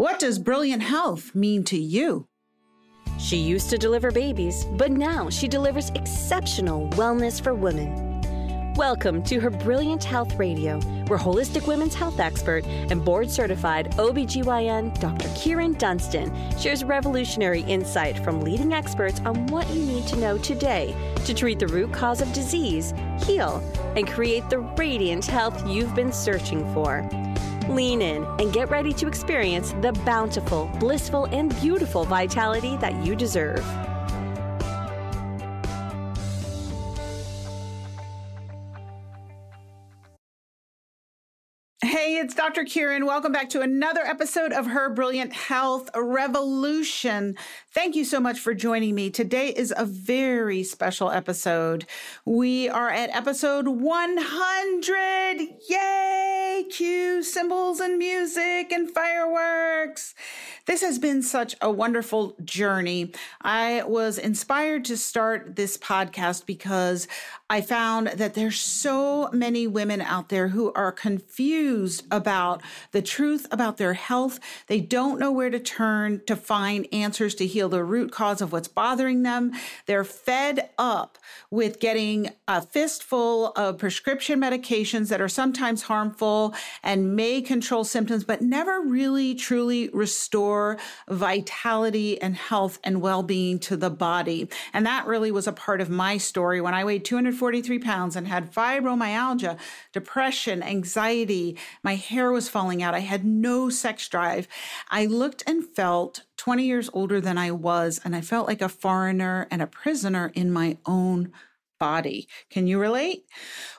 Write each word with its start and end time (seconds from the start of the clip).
What 0.00 0.20
does 0.20 0.38
brilliant 0.38 0.80
health 0.80 1.34
mean 1.34 1.64
to 1.64 1.76
you? 1.76 2.28
She 3.18 3.36
used 3.36 3.68
to 3.70 3.78
deliver 3.78 4.12
babies, 4.12 4.64
but 4.76 4.92
now 4.92 5.28
she 5.28 5.48
delivers 5.48 5.90
exceptional 5.90 6.88
wellness 6.90 7.42
for 7.42 7.52
women. 7.52 8.74
Welcome 8.76 9.24
to 9.24 9.40
her 9.40 9.50
Brilliant 9.50 10.04
Health 10.04 10.36
Radio, 10.36 10.78
where 11.08 11.18
holistic 11.18 11.66
women's 11.66 11.96
health 11.96 12.20
expert 12.20 12.64
and 12.64 13.04
board 13.04 13.28
certified 13.28 13.90
OBGYN 13.96 15.00
Dr. 15.00 15.26
Kyrin 15.30 15.76
Dunston 15.76 16.32
shares 16.56 16.84
revolutionary 16.84 17.62
insight 17.62 18.20
from 18.22 18.40
leading 18.40 18.72
experts 18.72 19.18
on 19.24 19.48
what 19.48 19.68
you 19.70 19.84
need 19.84 20.06
to 20.06 20.16
know 20.20 20.38
today 20.38 20.94
to 21.24 21.34
treat 21.34 21.58
the 21.58 21.66
root 21.66 21.92
cause 21.92 22.20
of 22.20 22.32
disease, 22.32 22.94
heal, 23.24 23.60
and 23.96 24.06
create 24.06 24.48
the 24.48 24.60
radiant 24.60 25.26
health 25.26 25.66
you've 25.66 25.96
been 25.96 26.12
searching 26.12 26.72
for. 26.72 27.02
Lean 27.68 28.00
in 28.00 28.24
and 28.38 28.52
get 28.52 28.70
ready 28.70 28.92
to 28.94 29.06
experience 29.06 29.72
the 29.80 29.92
bountiful, 30.04 30.70
blissful, 30.80 31.26
and 31.26 31.54
beautiful 31.60 32.04
vitality 32.04 32.76
that 32.78 32.94
you 33.04 33.14
deserve. 33.14 33.64
It's 42.20 42.34
Dr. 42.34 42.64
Kyrin. 42.64 43.06
Welcome 43.06 43.30
back 43.30 43.48
to 43.50 43.60
another 43.60 44.00
episode 44.00 44.52
of 44.52 44.66
Her 44.66 44.90
Brilliant 44.90 45.32
Health 45.32 45.88
Revolution. 45.94 47.36
Thank 47.70 47.94
you 47.94 48.04
so 48.04 48.18
much 48.18 48.40
for 48.40 48.54
joining 48.54 48.96
me. 48.96 49.08
Today 49.08 49.50
is 49.50 49.72
a 49.76 49.84
very 49.84 50.64
special 50.64 51.12
episode. 51.12 51.86
We 52.24 52.68
are 52.68 52.90
at 52.90 53.14
episode 53.14 53.68
100. 53.68 55.48
Yay! 55.68 56.66
Cue 56.68 57.22
cymbals 57.22 57.78
and 57.78 57.98
music 57.98 58.72
and 58.72 58.90
fireworks. 58.90 60.16
This 60.68 60.82
has 60.82 60.98
been 60.98 61.22
such 61.22 61.56
a 61.62 61.70
wonderful 61.70 62.36
journey. 62.44 63.12
I 63.40 63.84
was 63.86 64.18
inspired 64.18 64.84
to 64.84 64.98
start 64.98 65.56
this 65.56 65.78
podcast 65.78 66.44
because 66.44 67.08
I 67.48 67.62
found 67.62 68.08
that 68.08 68.34
there's 68.34 68.60
so 68.60 69.30
many 69.32 69.66
women 69.66 70.02
out 70.02 70.28
there 70.28 70.48
who 70.48 70.70
are 70.74 70.92
confused 70.92 72.04
about 72.10 72.60
the 72.92 73.00
truth 73.00 73.46
about 73.50 73.78
their 73.78 73.94
health. 73.94 74.40
They 74.66 74.80
don't 74.80 75.18
know 75.18 75.32
where 75.32 75.48
to 75.48 75.58
turn 75.58 76.20
to 76.26 76.36
find 76.36 76.86
answers 76.92 77.34
to 77.36 77.46
heal 77.46 77.70
the 77.70 77.82
root 77.82 78.12
cause 78.12 78.42
of 78.42 78.52
what's 78.52 78.68
bothering 78.68 79.22
them. 79.22 79.52
They're 79.86 80.04
fed 80.04 80.68
up 80.76 81.16
with 81.50 81.80
getting 81.80 82.32
a 82.46 82.60
fistful 82.60 83.52
of 83.52 83.78
prescription 83.78 84.38
medications 84.38 85.08
that 85.08 85.22
are 85.22 85.30
sometimes 85.30 85.84
harmful 85.84 86.54
and 86.82 87.16
may 87.16 87.40
control 87.40 87.84
symptoms, 87.84 88.24
but 88.24 88.42
never 88.42 88.82
really 88.82 89.34
truly 89.34 89.88
restore 89.94 90.57
vitality 91.08 92.20
and 92.20 92.36
health 92.36 92.78
and 92.84 93.00
well-being 93.00 93.58
to 93.60 93.76
the 93.76 93.90
body. 93.90 94.48
And 94.72 94.84
that 94.86 95.06
really 95.06 95.30
was 95.30 95.46
a 95.46 95.52
part 95.52 95.80
of 95.80 95.90
my 95.90 96.16
story 96.16 96.60
when 96.60 96.74
I 96.74 96.84
weighed 96.84 97.04
243 97.04 97.78
pounds 97.78 98.16
and 98.16 98.26
had 98.26 98.52
fibromyalgia, 98.52 99.58
depression, 99.92 100.62
anxiety. 100.62 101.56
My 101.82 101.94
hair 101.94 102.32
was 102.32 102.48
falling 102.48 102.82
out. 102.82 102.94
I 102.94 103.00
had 103.00 103.24
no 103.24 103.70
sex 103.70 104.08
drive. 104.08 104.48
I 104.90 105.06
looked 105.06 105.42
and 105.46 105.64
felt 105.64 106.24
20 106.36 106.64
years 106.64 106.90
older 106.92 107.20
than 107.20 107.36
I 107.36 107.50
was, 107.50 108.00
and 108.04 108.14
I 108.14 108.20
felt 108.20 108.46
like 108.46 108.62
a 108.62 108.68
foreigner 108.68 109.46
and 109.50 109.60
a 109.60 109.66
prisoner 109.66 110.32
in 110.34 110.52
my 110.52 110.78
own 110.86 111.32
body. 111.78 112.28
Can 112.50 112.66
you 112.66 112.80
relate? 112.80 113.24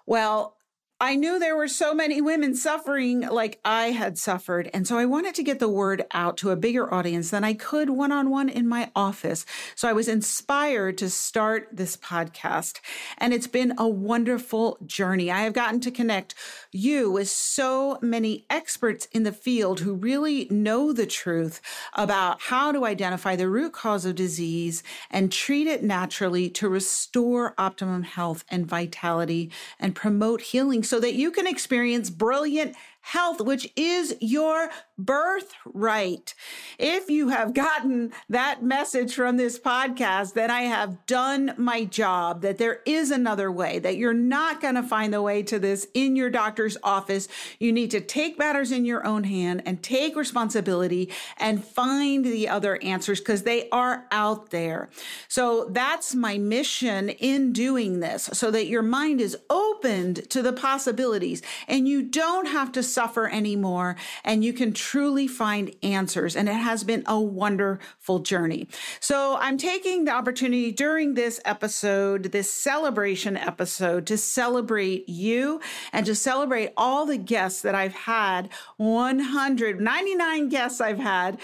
Well, 0.05 0.58
I 1.02 1.16
knew 1.16 1.39
there 1.39 1.55
were 1.55 1.69
so 1.69 1.94
many 1.94 2.19
women 2.19 2.53
suffering 2.53 3.22
like 3.22 3.61
I 3.64 3.92
had 3.92 4.17
suffered. 4.17 4.69
And 4.73 4.86
so 4.86 4.97
I 4.97 5.05
wanted 5.05 5.33
to 5.36 5.44
get 5.44 5.59
the 5.59 5.69
word 5.69 6.03
out 6.11 6.36
to 6.38 6.50
a 6.50 6.58
bigger 6.58 6.94
audience 6.94 7.30
than 7.30 7.45
I 7.45 7.53
could 7.53 7.89
one 7.89 8.11
on 8.11 8.30
one 8.30 8.50
in 8.50 8.67
my 8.67 8.92
office. 8.94 9.45
So 9.75 9.88
I 9.88 9.94
was 9.94 10.09
inspired 10.09 10.97
to 10.97 11.09
start 11.09 11.70
this 11.72 11.95
podcast. 11.95 12.81
And 13.17 13.33
it's 13.33 13.47
been 13.47 13.75
a 13.77 13.88
wonderful 13.88 14.77
journey. 14.86 15.32
I 15.32 15.43
have 15.43 15.54
gotten 15.54 15.80
to 15.82 15.92
connect 15.92 16.36
you 16.73 17.10
with 17.10 17.30
so 17.30 17.98
many 18.02 18.45
experts 18.49 19.08
in 19.14 19.23
the 19.23 19.31
field 19.31 19.80
who 19.80 19.93
really 19.93 20.48
know 20.49 20.92
the 20.92 21.08
truth 21.08 21.61
about 21.93 22.42
how 22.42 22.73
to 22.73 22.83
identify 22.83 23.37
the 23.37 23.48
root 23.48 23.71
cause 23.71 24.04
of 24.04 24.16
disease 24.16 24.83
and 25.10 25.31
treat 25.31 25.66
it 25.66 25.81
naturally 25.81 26.49
to 26.49 26.67
restore 26.67 27.54
optimum 27.58 28.04
health 28.04 28.43
and 28.49 28.67
vitality 28.67 29.49
and 29.80 29.95
promote 29.95 30.42
healing 30.42 30.83
so 30.89 31.00
that 31.00 31.14
you 31.14 31.30
can 31.30 31.45
experience 31.45 32.10
brilliant 32.10 32.76
health, 33.02 33.42
which 33.42 33.71
is 33.76 34.15
your 34.20 34.70
birthright. 34.98 36.33
If 36.77 37.10
you 37.10 37.30
have 37.30 37.54
gotten 37.54 38.11
that 38.30 38.64
message 38.64 39.15
from 39.15 39.37
this 39.37 39.58
podcast, 39.58 40.33
then 40.33 40.52
I 40.52 40.64
have 40.64 41.05
done 41.05 41.54
my 41.58 41.86
job, 41.86 42.42
that 42.42 42.58
there 42.58 42.82
is 42.86 43.10
another 43.10 43.52
way, 43.52 43.80
that 43.80 43.98
you're 43.98 44.14
not 44.14 44.61
going 44.61 44.76
to 44.76 44.83
find 44.83 45.14
the 45.14 45.21
way 45.21 45.42
to 45.43 45.58
this 45.58 45.87
in 45.93 46.15
your 46.15 46.30
doctor's 46.30 46.77
office. 46.83 47.27
You 47.60 47.71
need 47.71 47.92
to 47.92 48.02
take 48.02 48.37
matters 48.37 48.71
in 48.71 48.86
your 48.86 49.05
own 49.05 49.23
hand 49.23 49.64
and 49.66 49.81
take 49.81 50.16
responsibility 50.16 51.10
and 51.37 51.64
find 51.64 52.26
the 52.26 52.49
other 52.49 52.81
answers 52.83 53.20
because 53.20 53.43
they 53.43 53.70
are 53.70 54.05
out 54.11 54.49
there. 54.52 54.89
So 55.27 55.70
that's 55.71 56.14
my 56.14 56.37
mission 56.37 57.10
in 57.10 57.54
doing 57.54 58.02
this 58.02 58.30
so 58.33 58.52
that 58.52 58.67
your 58.67 58.81
mind 58.81 59.21
is 59.21 59.37
opened 59.49 60.30
to 60.30 60.42
the 60.42 60.54
possibilities 60.54 61.42
and 61.67 61.87
you 61.87 62.04
don't 62.04 62.48
have 62.48 62.71
to 62.73 62.83
suffer 62.89 63.27
anymore 63.30 63.95
and 64.23 64.44
you 64.44 64.54
can 64.54 64.73
truly 64.73 65.27
find 65.27 65.73
answers. 65.83 66.36
And 66.36 66.50
it 66.50 66.54
has 66.54 66.83
been 66.83 67.04
a 67.05 67.20
wonderful 67.20 68.20
journey. 68.20 68.67
So 69.00 69.38
I'm 69.39 69.58
taking 69.58 70.05
the 70.05 70.11
opportunity 70.11 70.72
during 70.72 71.14
this 71.14 71.39
episode, 71.45 72.23
this 72.23 72.52
celebration 72.52 73.38
episode, 73.38 74.05
to 74.08 74.17
celebrate 74.17 75.08
you 75.08 75.61
and 75.94 76.05
to 76.05 76.16
celebrate 76.16 76.73
all 76.78 77.05
the 77.05 77.17
guests 77.17 77.61
that 77.61 77.76
I've 77.76 77.94
had 77.94 78.49
199 78.78 80.49
guests 80.49 80.82
I've 80.82 80.99
had 80.99 81.39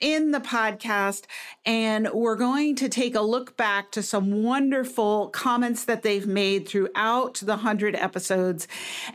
in 0.00 0.32
the 0.32 0.40
podcast. 0.40 1.24
And 1.64 2.08
we're 2.12 2.36
going 2.36 2.76
to 2.76 2.88
take 2.88 3.14
a 3.14 3.20
look 3.20 3.56
back 3.56 3.90
to 3.92 4.02
some 4.02 4.42
wonderful 4.42 5.28
comments 5.28 5.84
that 5.84 6.02
they've 6.02 6.26
made 6.26 6.68
throughout 6.68 7.36
the 7.36 7.52
100 7.52 7.94
episodes. 7.94 8.68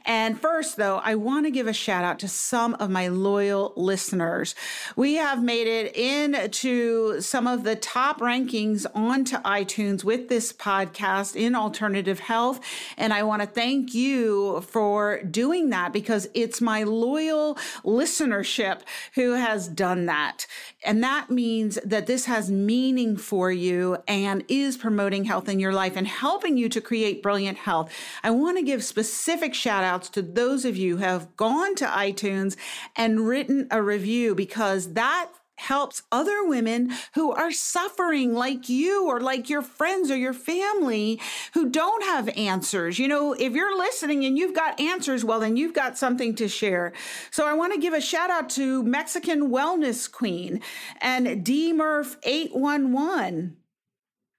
And 0.06 0.40
first, 0.40 0.78
though, 0.78 0.98
I 1.04 1.16
want 1.16 1.46
to 1.46 1.52
give 1.52 1.68
a 1.68 1.74
shout 1.74 2.04
out 2.04 2.20
to 2.20 2.28
some 2.28 2.74
of 2.76 2.90
my 2.90 3.08
loyal 3.08 3.74
listeners. 3.76 4.56
We 4.96 5.16
have 5.16 5.44
made 5.44 5.68
it 5.68 5.96
into 5.96 7.22
some 7.22 7.46
of 7.46 7.64
the 7.64 7.76
top 7.76 8.20
rankings 8.20 8.86
onto 8.96 9.38
iTunes 9.38 10.04
with 10.04 10.30
this 10.30 10.52
podcast 10.54 11.36
in 11.36 11.56
alternative 11.56 12.20
health. 12.20 12.60
And 12.98 13.14
I 13.14 13.24
want 13.24 13.42
to 13.42 13.48
thank 13.48 13.94
you 13.94 14.62
for 14.62 15.22
doing 15.24 15.70
that 15.70 15.94
because 15.94 16.28
it's 16.34 16.62
my 16.62 16.84
loyal 16.84 17.56
listenership 17.84 18.82
who 19.16 19.34
has 19.34 19.68
done 19.68 20.06
that. 20.08 20.48
And 20.84 21.04
that 21.04 21.30
means 21.30 21.78
that 21.84 22.08
this 22.08 22.26
has 22.26 22.50
meaning 22.50 23.18
for 23.18 23.52
you 23.52 23.98
and 24.08 24.46
is 24.48 24.78
promoting 24.78 25.26
health 25.26 25.50
in 25.50 25.60
your 25.60 25.74
life 25.74 25.98
and 25.98 26.08
helping 26.08 26.58
you 26.58 26.70
to 26.70 26.80
create 26.80 27.22
brilliant 27.22 27.58
health. 27.58 27.92
I 28.24 28.32
want 28.32 28.58
to 28.58 28.64
give 28.64 28.84
specific 28.84 29.54
shout 29.54 29.84
outs 29.84 30.10
to 30.12 30.22
those 30.22 30.64
of 30.64 30.78
you 30.78 30.98
who 30.98 31.04
have 31.04 31.36
gone 31.36 31.76
to 31.76 31.86
iTunes 31.86 32.56
and 32.96 33.28
written 33.28 33.68
a 33.72 33.84
review 33.84 34.36
because 34.36 34.94
that 34.94 35.30
helps 35.60 36.04
other 36.12 36.44
women 36.44 36.92
who 37.16 37.32
are 37.32 37.52
suffering 37.52 38.34
like 38.34 38.70
you 38.70 39.08
or 39.08 39.20
like 39.20 39.50
your 39.50 39.62
friends 39.62 40.10
or 40.10 40.18
your 40.18 40.34
family 40.34 41.20
who 41.54 41.70
don't 41.70 42.04
have 42.04 42.30
answers. 42.30 42.98
You 42.98 43.08
know, 43.08 43.34
if 43.34 43.54
you're 43.54 43.78
listening 43.78 44.26
and 44.26 44.38
you've 44.38 44.56
got 44.56 44.80
answers, 44.80 45.24
well, 45.24 45.40
then 45.40 45.58
you've 45.58 45.74
got 45.74 45.98
something 45.98 46.36
to 46.36 46.48
share. 46.48 46.94
So 47.32 47.46
I 47.46 47.54
want 47.54 47.74
to 47.74 47.80
give 47.80 47.94
a 47.94 48.02
shout 48.02 48.30
out 48.30 48.50
to 48.52 48.84
Mexican 48.84 49.50
Wellness 49.50 50.12
Queen 50.12 50.62
and 51.02 51.44
D 51.44 51.74
Murph 51.74 52.18
811 52.24 53.58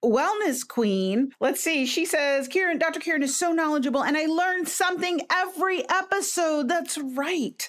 wellness 0.03 0.67
queen. 0.67 1.33
Let's 1.39 1.61
see. 1.61 1.85
She 1.85 2.05
says, 2.05 2.47
Kyrin, 2.47 2.79
Dr. 2.79 2.99
Kyrin 2.99 3.23
is 3.23 3.37
so 3.37 3.51
knowledgeable 3.51 4.03
and 4.03 4.17
I 4.17 4.25
learned 4.25 4.67
something 4.67 5.21
every 5.31 5.87
episode. 5.89 6.67
That's 6.67 6.97
right. 6.97 7.67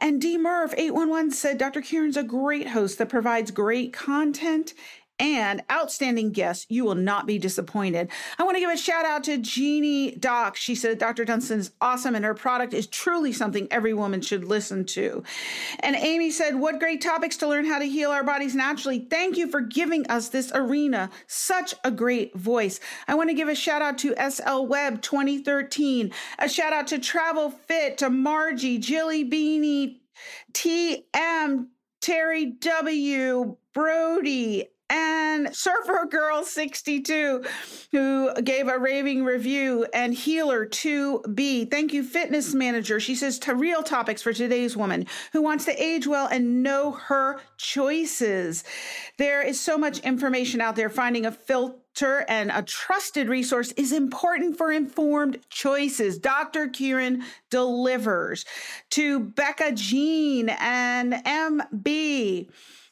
And 0.00 0.20
D 0.20 0.38
Murph 0.38 0.74
811 0.76 1.32
said, 1.32 1.58
Dr. 1.58 1.80
Kyrin's 1.80 2.16
a 2.16 2.22
great 2.22 2.68
host 2.68 2.98
that 2.98 3.08
provides 3.08 3.50
great 3.50 3.92
content 3.92 4.74
and 5.18 5.62
outstanding 5.70 6.32
guests. 6.32 6.66
You 6.68 6.84
will 6.84 6.94
not 6.94 7.26
be 7.26 7.38
disappointed. 7.38 8.10
I 8.38 8.42
want 8.42 8.56
to 8.56 8.60
give 8.60 8.70
a 8.70 8.76
shout 8.76 9.04
out 9.04 9.24
to 9.24 9.38
Jeannie 9.38 10.16
Doc. 10.16 10.56
She 10.56 10.74
said 10.74 10.98
Dr. 10.98 11.24
Dunston 11.24 11.60
is 11.60 11.72
awesome 11.80 12.14
and 12.14 12.24
her 12.24 12.34
product 12.34 12.74
is 12.74 12.86
truly 12.86 13.32
something 13.32 13.68
every 13.70 13.94
woman 13.94 14.20
should 14.20 14.44
listen 14.44 14.84
to. 14.86 15.22
And 15.80 15.96
Amy 15.96 16.30
said, 16.30 16.56
What 16.56 16.80
great 16.80 17.00
topics 17.00 17.36
to 17.38 17.48
learn 17.48 17.64
how 17.64 17.78
to 17.78 17.84
heal 17.84 18.10
our 18.10 18.24
bodies 18.24 18.54
naturally. 18.54 19.06
Thank 19.10 19.36
you 19.36 19.50
for 19.50 19.60
giving 19.60 20.06
us 20.08 20.28
this 20.28 20.50
arena. 20.54 21.10
Such 21.26 21.74
a 21.84 21.90
great 21.90 22.34
voice. 22.34 22.80
I 23.06 23.14
want 23.14 23.30
to 23.30 23.34
give 23.34 23.48
a 23.48 23.54
shout 23.54 23.82
out 23.82 23.98
to 23.98 24.14
SL 24.30 24.66
Web 24.66 25.02
2013, 25.02 26.12
a 26.38 26.48
shout 26.48 26.72
out 26.72 26.88
to 26.88 26.98
Travel 26.98 27.50
Fit, 27.50 27.98
to 27.98 28.10
Margie, 28.10 28.78
Jilly 28.78 29.28
Beanie, 29.28 30.00
TM, 30.52 31.66
Terry 32.00 32.46
W, 32.46 33.56
Brody, 33.72 34.66
and 34.90 35.54
Surfer 35.54 36.06
Girl 36.10 36.44
62, 36.44 37.44
who 37.92 38.34
gave 38.42 38.68
a 38.68 38.78
raving 38.78 39.24
review, 39.24 39.86
and 39.94 40.12
Healer 40.12 40.66
2B. 40.66 41.70
Thank 41.70 41.92
you, 41.92 42.04
Fitness 42.04 42.54
Manager. 42.54 43.00
She 43.00 43.14
says, 43.14 43.38
to 43.40 43.54
real 43.54 43.82
topics 43.82 44.22
for 44.22 44.32
today's 44.32 44.76
woman 44.76 45.06
who 45.32 45.42
wants 45.42 45.64
to 45.64 45.82
age 45.82 46.06
well 46.06 46.26
and 46.26 46.62
know 46.62 46.92
her 46.92 47.40
choices. 47.56 48.64
There 49.18 49.42
is 49.42 49.58
so 49.60 49.78
much 49.78 50.00
information 50.00 50.60
out 50.60 50.76
there. 50.76 50.90
Finding 50.90 51.24
a 51.26 51.32
filter 51.32 52.24
and 52.28 52.50
a 52.50 52.62
trusted 52.62 53.28
resource 53.28 53.72
is 53.72 53.92
important 53.92 54.58
for 54.58 54.70
informed 54.70 55.38
choices. 55.48 56.18
Dr. 56.18 56.68
Kyrin 56.68 57.22
delivers 57.50 58.44
to 58.90 59.20
Becca 59.20 59.72
Jean 59.72 60.50
and 60.50 61.14
MB 61.14 62.48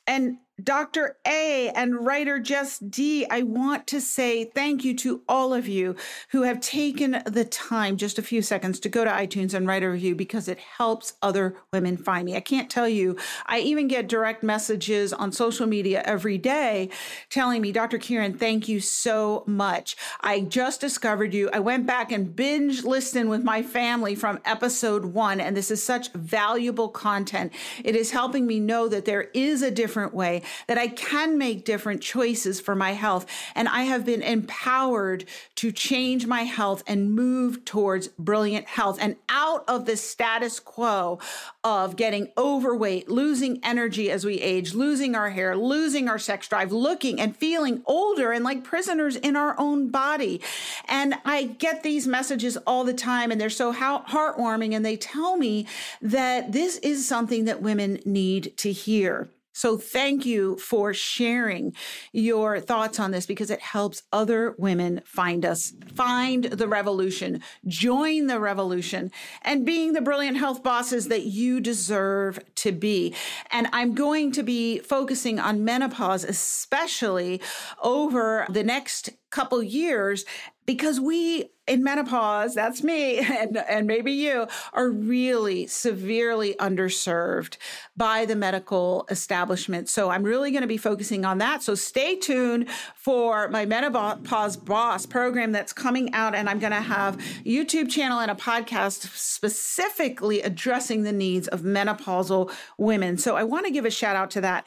and 0.07 0.39
Dr. 0.63 1.17
A 1.27 1.71
and 1.71 2.05
writer 2.05 2.39
Jess 2.39 2.79
D, 2.79 3.27
I 3.31 3.43
want 3.43 3.87
to 3.87 4.03
say 4.03 4.45
thank 4.45 4.85
you 4.85 4.95
to 4.99 5.23
all 5.27 5.55
of 5.55 5.67
you 5.67 5.97
who 6.29 6.43
have 6.43 6.61
taken 6.61 7.23
the 7.25 7.47
time, 7.47 7.97
just 7.97 8.19
a 8.19 8.23
few 8.23 8.43
seconds, 8.43 8.79
to 8.81 8.91
go 8.91 9.03
to 9.03 9.11
iTunes 9.11 9.55
and 9.55 9.67
write 9.67 9.83
a 9.83 9.89
review 9.89 10.15
because 10.15 10.49
it 10.49 10.59
helps 10.59 11.15
other 11.23 11.57
women 11.73 11.97
find 11.97 12.27
me. 12.27 12.37
I 12.37 12.41
can't 12.41 12.71
tell 12.71 12.89
you, 12.89 13.17
I 13.47 13.61
even 13.61 13.89
get 13.89 14.09
direct 14.09 14.43
messages 14.43 15.15
on 15.15 15.33
social 15.33 15.67
media 15.67 16.03
every 16.05 16.37
day 16.37 16.91
telling 17.31 17.63
me, 17.63 17.73
Dr. 17.73 17.99
Kyrin, 17.99 18.39
thank 18.39 18.69
you 18.69 18.79
so 18.79 19.45
much. 19.47 19.97
I 20.21 20.41
just 20.41 20.83
discovered 20.83 21.33
you. 21.33 21.49
I 21.51 21.61
went 21.61 21.87
back 21.87 22.13
and 22.13 22.37
binge 22.37 22.85
listened 22.85 23.31
with 23.31 23.43
my 23.43 23.63
family 23.63 24.15
from 24.15 24.39
episode 24.45 25.07
one, 25.07 25.41
and 25.41 25.57
this 25.57 25.71
is 25.71 25.83
such 25.83 26.13
valuable 26.13 26.91
content. 26.91 27.53
It 27.83 27.97
is 27.97 28.11
helping 28.11 28.47
me 28.47 28.61
know 28.61 28.87
that 28.89 29.07
there 29.07 29.31
is 29.33 29.63
a 29.63 29.71
different 29.71 30.13
way 30.13 30.42
that 30.67 30.79
I 30.79 30.89
can 30.89 31.39
make 31.39 31.65
different 31.65 32.03
choices 32.03 32.61
for 32.61 32.75
my 32.75 32.93
health. 32.93 33.27
And 33.55 33.69
I 33.69 33.83
have 33.83 34.05
been 34.05 34.23
empowered 34.23 35.25
to 35.57 35.73
change 35.73 36.27
my 36.27 36.43
health 36.43 36.83
and 36.87 37.15
move 37.15 37.65
towards 37.65 38.09
brilliant 38.09 38.67
health 38.67 38.99
and 39.01 39.17
out 39.29 39.65
of 39.69 39.87
the 39.87 39.97
status 39.97 40.61
quo 40.61 41.19
of 41.65 41.97
getting 41.97 42.29
overweight, 42.37 43.09
losing 43.09 43.61
energy 43.63 44.11
as 44.11 44.25
we 44.25 44.41
age, 44.41 44.75
losing 44.75 45.15
our 45.15 45.31
hair, 45.31 45.57
losing 45.57 46.09
our 46.09 46.19
sex 46.19 46.49
drive, 46.49 46.73
looking 46.73 47.21
and 47.21 47.37
feeling 47.37 47.83
older 47.87 48.33
and 48.33 48.45
like 48.45 48.65
prisoners 48.65 49.17
in 49.17 49.37
our 49.37 49.55
own 49.59 49.91
body. 49.91 50.41
And 50.89 51.15
I 51.25 51.45
get 51.45 51.83
these 51.83 52.07
messages 52.07 52.57
all 52.67 52.85
the 52.85 52.95
time 52.95 53.31
and 53.31 53.41
they're 53.41 53.51
so 53.51 53.73
heartwarming 53.73 54.75
and 54.75 54.85
they 54.85 54.97
tell 54.97 55.37
me 55.37 55.67
that 56.01 56.53
this 56.53 56.77
is 56.79 57.07
something 57.07 57.45
that 57.45 57.63
women 57.63 58.01
need 58.05 58.57
to 58.59 58.73
hear. 58.73 59.31
So 59.53 59.77
thank 59.77 60.25
you 60.25 60.57
for 60.57 60.95
sharing 60.95 61.75
your 62.13 62.61
thoughts 62.61 62.99
on 62.99 63.11
this 63.11 63.27
because 63.27 63.51
it 63.51 63.61
helps 63.61 64.03
other 64.13 64.55
women 64.59 65.03
find 65.05 65.45
us, 65.45 65.73
find 65.95 66.45
the 66.45 66.69
revolution, 66.69 67.43
join 67.67 68.27
the 68.27 68.41
revolution, 68.41 69.11
and 69.43 69.67
being 69.67 69.93
the 69.93 70.01
brilliant 70.01 70.39
health 70.39 70.63
bosses 70.63 71.09
that 71.09 71.27
you 71.27 71.61
deserve 71.61 72.41
to 72.57 72.73
be. 72.73 73.15
And 73.51 73.69
I'm 73.73 73.95
going 73.95 74.33
to 74.33 74.43
be 74.43 74.79
focusing 74.79 75.39
on 75.39 75.65
menopause, 75.65 76.25
especially 76.25 77.41
over 77.83 78.47
the 78.49 78.65
next 78.65 79.11
couple 79.31 79.63
years 79.63 80.25
because 80.67 81.01
we 81.01 81.51
in 81.69 81.83
menopause 81.85 82.55
that's 82.55 82.83
me 82.83 83.19
and, 83.39 83.57
and 83.57 83.87
maybe 83.87 84.13
you 84.13 84.47
are 84.73 84.89
really 84.89 85.67
severely 85.67 86.55
underserved 86.55 87.57
by 87.97 88.25
the 88.25 88.35
medical 88.35 89.07
establishment. 89.11 89.89
So 89.89 90.11
i'm 90.11 90.23
really 90.23 90.51
going 90.51 90.63
to 90.63 90.69
be 90.69 90.77
focusing 90.77 91.25
on 91.25 91.39
that. 91.39 91.63
So 91.63 91.75
stay 91.75 92.17
tuned 92.17 92.69
for 92.97 93.49
my 93.49 93.65
menopause 93.65 94.57
boss 94.57 95.07
program 95.07 95.53
that's 95.53 95.73
coming 95.73 96.13
out 96.15 96.35
and 96.35 96.49
i'm 96.49 96.59
going 96.59 96.73
to 96.73 96.81
have 96.81 97.17
youtube 97.45 97.89
channel 97.91 98.19
and 98.19 98.31
a 98.31 98.35
podcast 98.35 99.17
specifically 99.17 100.43
addressing 100.43 101.03
the 101.03 101.13
needs 101.13 101.49
of 101.49 101.61
menopausal 101.61 102.53
women. 102.79 103.19
So 103.19 103.37
i 103.37 103.45
want 103.45 103.67
to 103.67 103.73
give 103.73 103.85
a 103.85 103.91
shout 103.91 104.17
out 104.17 104.31
to 104.33 104.41
that 104.41 104.67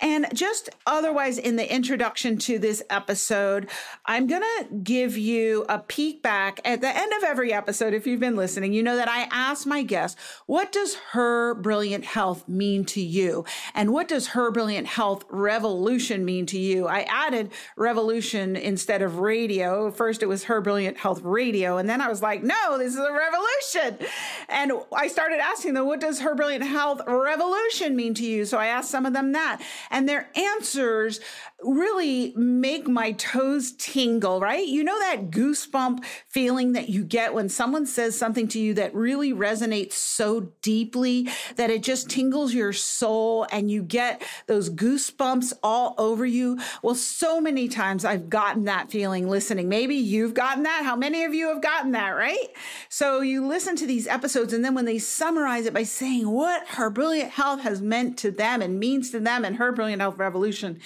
and 0.00 0.26
just 0.32 0.70
otherwise, 0.86 1.38
in 1.38 1.56
the 1.56 1.72
introduction 1.72 2.38
to 2.38 2.58
this 2.58 2.82
episode, 2.88 3.68
I'm 4.06 4.26
going 4.26 4.42
to 4.42 4.74
give 4.82 5.18
you 5.18 5.66
a 5.68 5.78
peek 5.78 6.22
back 6.22 6.60
at 6.64 6.80
the 6.80 6.88
end 6.88 7.12
of 7.18 7.24
every 7.24 7.52
episode. 7.52 7.92
If 7.92 8.06
you've 8.06 8.20
been 8.20 8.36
listening, 8.36 8.72
you 8.72 8.82
know 8.82 8.96
that 8.96 9.08
I 9.08 9.28
ask 9.30 9.66
my 9.66 9.82
guests, 9.82 10.20
what 10.46 10.72
does 10.72 10.94
her 11.12 11.54
brilliant 11.54 12.04
health 12.04 12.48
mean 12.48 12.84
to 12.86 13.00
you? 13.00 13.44
And 13.74 13.92
what 13.92 14.08
does 14.08 14.28
her 14.28 14.50
brilliant 14.50 14.86
health 14.86 15.24
revolution 15.28 16.24
mean 16.24 16.46
to 16.46 16.58
you? 16.58 16.86
I 16.86 17.00
added 17.02 17.52
revolution 17.76 18.56
instead 18.56 19.02
of 19.02 19.18
radio. 19.18 19.90
First, 19.90 20.22
it 20.22 20.26
was 20.26 20.44
her 20.44 20.60
brilliant 20.60 20.96
health 20.96 21.20
radio. 21.22 21.76
And 21.76 21.88
then 21.88 22.00
I 22.00 22.08
was 22.08 22.22
like, 22.22 22.42
no, 22.42 22.78
this 22.78 22.94
is 22.94 22.98
a 22.98 23.12
revolution. 23.12 24.08
And 24.48 24.72
I 24.92 25.08
started 25.08 25.40
asking 25.40 25.74
them, 25.74 25.86
what 25.86 26.00
does 26.00 26.20
her 26.20 26.34
brilliant 26.34 26.64
health 26.64 27.02
revolution 27.06 27.96
mean 27.96 28.14
to 28.14 28.24
you? 28.24 28.44
So 28.44 28.58
I 28.58 28.66
asked 28.66 28.90
some 28.90 29.06
of 29.06 29.12
them 29.12 29.32
that 29.32 29.60
and 29.90 30.08
their 30.08 30.28
answers 30.36 31.20
really 31.62 32.32
make 32.36 32.86
my 32.86 33.12
toes 33.12 33.72
tingle, 33.72 34.40
right? 34.40 34.66
You 34.66 34.84
know 34.84 34.98
that 34.98 35.30
goosebump 35.30 36.04
feeling 36.28 36.72
that 36.72 36.88
you 36.88 37.04
get 37.04 37.34
when 37.34 37.48
someone 37.48 37.86
says 37.86 38.16
something 38.16 38.48
to 38.48 38.60
you 38.60 38.74
that 38.74 38.94
really 38.94 39.32
resonates 39.32 39.92
so 39.92 40.52
deeply 40.62 41.28
that 41.56 41.70
it 41.70 41.82
just 41.82 42.08
tingles 42.08 42.54
your 42.54 42.72
soul 42.72 43.46
and 43.50 43.70
you 43.70 43.82
get 43.82 44.22
those 44.46 44.70
goosebumps 44.70 45.52
all 45.62 45.94
over 45.98 46.24
you. 46.24 46.58
Well, 46.82 46.94
so 46.94 47.40
many 47.40 47.68
times 47.68 48.04
I've 48.04 48.30
gotten 48.30 48.64
that 48.64 48.90
feeling 48.90 49.28
listening. 49.28 49.68
Maybe 49.68 49.96
you've 49.96 50.34
gotten 50.34 50.62
that. 50.64 50.84
How 50.84 50.96
many 50.96 51.24
of 51.24 51.34
you 51.34 51.48
have 51.48 51.62
gotten 51.62 51.92
that, 51.92 52.10
right? 52.10 52.48
So 52.88 53.20
you 53.20 53.46
listen 53.46 53.76
to 53.76 53.86
these 53.86 54.06
episodes 54.06 54.52
and 54.52 54.64
then 54.64 54.74
when 54.74 54.84
they 54.84 54.98
summarize 54.98 55.66
it 55.66 55.74
by 55.74 55.82
saying 55.82 56.28
what 56.30 56.66
her 56.68 56.90
brilliant 56.90 57.30
health 57.30 57.60
has 57.62 57.82
meant 57.82 58.18
to 58.18 58.30
them 58.30 58.62
and 58.62 58.78
means 58.78 59.10
to 59.10 59.20
them 59.20 59.44
and 59.44 59.56
her 59.56 59.72
Brilliant 59.72 60.02
Health 60.02 60.18
Revolution, 60.18 60.80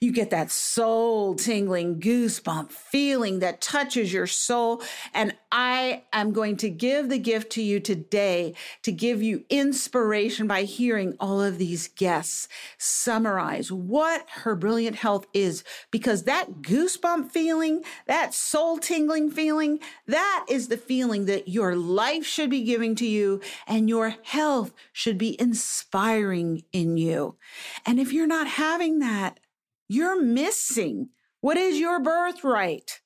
you 0.00 0.12
get 0.12 0.30
that 0.30 0.50
soul 0.50 1.34
tingling 1.34 2.00
goosebump 2.00 2.70
feeling 2.70 3.40
that 3.40 3.60
touches 3.60 4.12
your 4.12 4.26
soul. 4.26 4.82
And 5.14 5.34
I 5.50 6.04
am 6.12 6.32
going 6.32 6.56
to 6.58 6.70
give 6.70 7.08
the 7.08 7.18
gift 7.18 7.52
to 7.52 7.62
you 7.62 7.80
today 7.80 8.54
to 8.82 8.92
give 8.92 9.22
you 9.22 9.44
inspiration 9.48 10.46
by 10.46 10.62
hearing 10.62 11.14
all 11.18 11.40
of 11.40 11.58
these 11.58 11.88
guests 11.88 12.48
summarize 12.78 13.72
what 13.72 14.26
her 14.42 14.54
brilliant 14.54 14.96
health 14.96 15.26
is, 15.32 15.64
because 15.90 16.24
that 16.24 16.62
goosebump 16.62 17.30
feeling, 17.30 17.82
that 18.06 18.34
soul 18.34 18.78
tingling 18.78 19.30
feeling, 19.30 19.78
that 20.06 20.44
is 20.48 20.68
the 20.68 20.76
feeling 20.76 21.26
that 21.26 21.48
your 21.48 21.74
life 21.74 22.24
should 22.24 22.50
be 22.50 22.62
giving 22.62 22.94
to 22.96 23.06
you 23.06 23.40
and 23.66 23.88
your 23.88 24.14
health 24.22 24.72
should 24.92 25.18
be 25.18 25.40
inspiring 25.40 26.62
in 26.72 26.96
you. 26.96 27.36
And 27.84 27.98
if 27.98 28.12
you're 28.12 28.26
not 28.26 28.46
having 28.46 28.98
that, 29.00 29.40
you're 29.88 30.20
missing 30.22 31.10
what 31.40 31.56
is 31.56 31.78
your 31.78 32.00
birthright. 32.00 33.00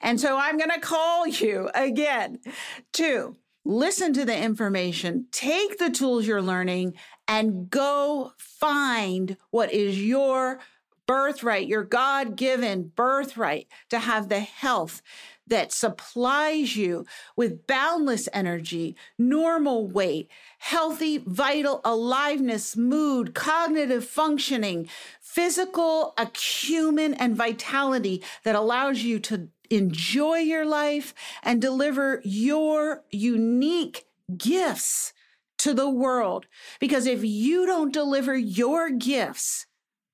And 0.00 0.20
so 0.20 0.36
I'm 0.36 0.56
going 0.56 0.70
to 0.70 0.80
call 0.80 1.26
you 1.26 1.70
again 1.74 2.40
to 2.94 3.36
listen 3.64 4.12
to 4.14 4.24
the 4.24 4.36
information, 4.36 5.26
take 5.30 5.78
the 5.78 5.90
tools 5.90 6.26
you're 6.26 6.42
learning, 6.42 6.94
and 7.28 7.68
go 7.70 8.32
find 8.38 9.36
what 9.50 9.72
is 9.72 10.02
your 10.02 10.60
birthright, 11.06 11.66
your 11.66 11.84
God 11.84 12.36
given 12.36 12.92
birthright 12.94 13.66
to 13.90 13.98
have 13.98 14.28
the 14.28 14.40
health 14.40 15.02
that 15.50 15.72
supplies 15.72 16.76
you 16.76 17.04
with 17.36 17.66
boundless 17.66 18.28
energy, 18.32 18.96
normal 19.18 19.86
weight, 19.86 20.30
healthy, 20.58 21.18
vital 21.18 21.80
aliveness, 21.84 22.76
mood, 22.76 23.34
cognitive 23.34 24.04
functioning, 24.04 24.88
physical 25.20 26.14
acumen, 26.16 27.14
and 27.14 27.36
vitality 27.36 28.22
that 28.44 28.54
allows 28.54 29.02
you 29.02 29.18
to 29.20 29.48
enjoy 29.68 30.38
your 30.38 30.66
life 30.66 31.14
and 31.42 31.60
deliver 31.60 32.20
your 32.24 33.04
unique 33.10 34.06
gifts 34.36 35.12
to 35.58 35.74
the 35.74 35.88
world. 35.88 36.46
Because 36.80 37.06
if 37.06 37.22
you 37.22 37.66
don't 37.66 37.92
deliver 37.92 38.36
your 38.36 38.90
gifts, 38.90 39.66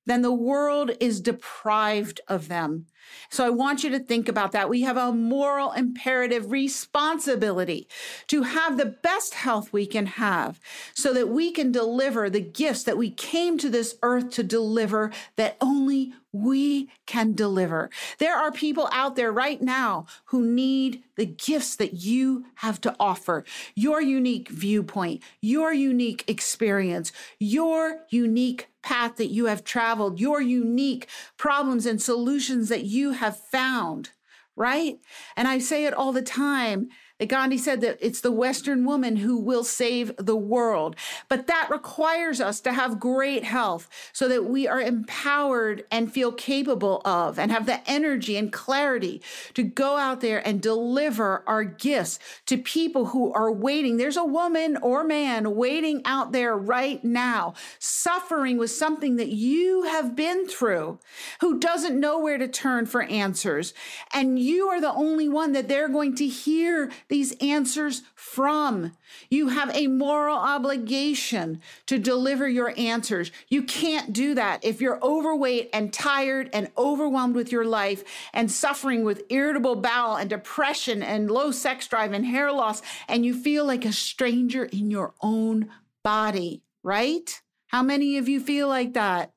then 0.07 0.21
the 0.21 0.33
world 0.33 0.91
is 0.99 1.21
deprived 1.21 2.21
of 2.27 2.47
them. 2.47 2.87
So 3.29 3.45
I 3.45 3.49
want 3.49 3.83
you 3.83 3.89
to 3.91 3.99
think 3.99 4.27
about 4.27 4.53
that. 4.53 4.69
We 4.69 4.81
have 4.81 4.97
a 4.97 5.11
moral 5.11 5.71
imperative 5.73 6.51
responsibility 6.51 7.87
to 8.27 8.43
have 8.43 8.77
the 8.77 8.85
best 8.85 9.33
health 9.33 9.71
we 9.71 9.85
can 9.85 10.05
have 10.05 10.59
so 10.93 11.13
that 11.13 11.29
we 11.29 11.51
can 11.51 11.71
deliver 11.71 12.29
the 12.29 12.41
gifts 12.41 12.83
that 12.83 12.97
we 12.97 13.11
came 13.11 13.57
to 13.59 13.69
this 13.69 13.95
earth 14.01 14.31
to 14.31 14.43
deliver 14.43 15.11
that 15.35 15.57
only 15.61 16.13
we 16.41 16.89
can 17.05 17.33
deliver. 17.33 17.89
There 18.19 18.35
are 18.35 18.51
people 18.51 18.89
out 18.91 19.15
there 19.15 19.31
right 19.31 19.61
now 19.61 20.05
who 20.25 20.45
need 20.45 21.03
the 21.15 21.25
gifts 21.25 21.75
that 21.77 21.93
you 21.93 22.45
have 22.55 22.79
to 22.81 22.95
offer 22.99 23.43
your 23.75 24.01
unique 24.01 24.49
viewpoint, 24.49 25.21
your 25.41 25.73
unique 25.73 26.23
experience, 26.27 27.11
your 27.39 27.99
unique 28.09 28.69
path 28.83 29.17
that 29.17 29.27
you 29.27 29.45
have 29.45 29.63
traveled, 29.63 30.19
your 30.19 30.41
unique 30.41 31.07
problems 31.37 31.85
and 31.85 32.01
solutions 32.01 32.69
that 32.69 32.85
you 32.85 33.11
have 33.11 33.37
found, 33.37 34.11
right? 34.55 34.99
And 35.35 35.47
I 35.47 35.59
say 35.59 35.85
it 35.85 35.93
all 35.93 36.11
the 36.11 36.21
time 36.21 36.89
Gandhi 37.25 37.57
said 37.57 37.81
that 37.81 37.97
it's 37.99 38.21
the 38.21 38.31
Western 38.31 38.85
woman 38.85 39.15
who 39.15 39.39
will 39.39 39.63
save 39.63 40.15
the 40.17 40.35
world. 40.35 40.95
But 41.29 41.47
that 41.47 41.69
requires 41.71 42.39
us 42.39 42.59
to 42.61 42.73
have 42.73 42.99
great 42.99 43.43
health 43.43 43.89
so 44.13 44.27
that 44.27 44.45
we 44.45 44.67
are 44.67 44.79
empowered 44.79 45.83
and 45.89 46.13
feel 46.13 46.31
capable 46.31 47.01
of 47.05 47.39
and 47.39 47.51
have 47.51 47.65
the 47.65 47.81
energy 47.89 48.37
and 48.37 48.53
clarity 48.53 49.21
to 49.55 49.63
go 49.63 49.97
out 49.97 50.21
there 50.21 50.45
and 50.47 50.61
deliver 50.61 51.43
our 51.47 51.63
gifts 51.63 52.19
to 52.45 52.57
people 52.57 53.07
who 53.07 53.33
are 53.33 53.51
waiting. 53.51 53.97
There's 53.97 54.17
a 54.17 54.23
woman 54.23 54.77
or 54.77 55.03
man 55.03 55.55
waiting 55.55 56.03
out 56.05 56.31
there 56.33 56.55
right 56.55 57.03
now, 57.03 57.55
suffering 57.79 58.57
with 58.57 58.69
something 58.69 59.15
that 59.15 59.29
you 59.29 59.83
have 59.83 60.15
been 60.15 60.47
through, 60.47 60.99
who 61.41 61.59
doesn't 61.59 61.99
know 61.99 62.19
where 62.19 62.37
to 62.37 62.47
turn 62.47 62.85
for 62.85 63.01
answers. 63.03 63.73
And 64.13 64.37
you 64.37 64.67
are 64.67 64.79
the 64.79 64.93
only 64.93 65.27
one 65.27 65.53
that 65.53 65.67
they're 65.67 65.89
going 65.89 66.15
to 66.15 66.27
hear 66.27 66.91
these 67.09 67.33
answers 67.41 68.03
from. 68.15 68.91
You 69.29 69.49
have 69.49 69.73
a 69.75 69.87
moral 69.87 70.37
obligation 70.37 71.61
to 71.85 71.97
deliver 71.97 72.47
your 72.47 72.73
answers. 72.77 73.31
You 73.47 73.63
can't 73.63 74.13
do 74.13 74.35
that 74.35 74.63
if 74.63 74.81
you're 74.81 75.01
overweight 75.01 75.69
and 75.73 75.93
tired 75.93 76.49
and 76.53 76.69
overwhelmed 76.77 77.35
with 77.35 77.51
your 77.51 77.65
life 77.65 78.03
and 78.33 78.51
suffering 78.51 79.03
with 79.03 79.23
irritable 79.29 79.77
bowel 79.77 80.17
and 80.17 80.29
depression 80.29 81.01
and 81.01 81.31
low 81.31 81.51
sex 81.51 81.87
drive 81.87 82.13
and 82.13 82.25
hair 82.25 82.51
loss, 82.51 82.81
and 83.07 83.25
you 83.25 83.33
feel 83.33 83.65
like 83.65 83.85
a 83.85 83.93
stranger 83.93 84.65
in 84.65 84.91
your 84.91 85.13
own 85.21 85.69
body, 86.03 86.63
right? 86.83 87.41
How 87.67 87.83
many 87.83 88.17
of 88.17 88.27
you 88.29 88.39
feel 88.39 88.67
like 88.67 88.93
that? 88.93 89.31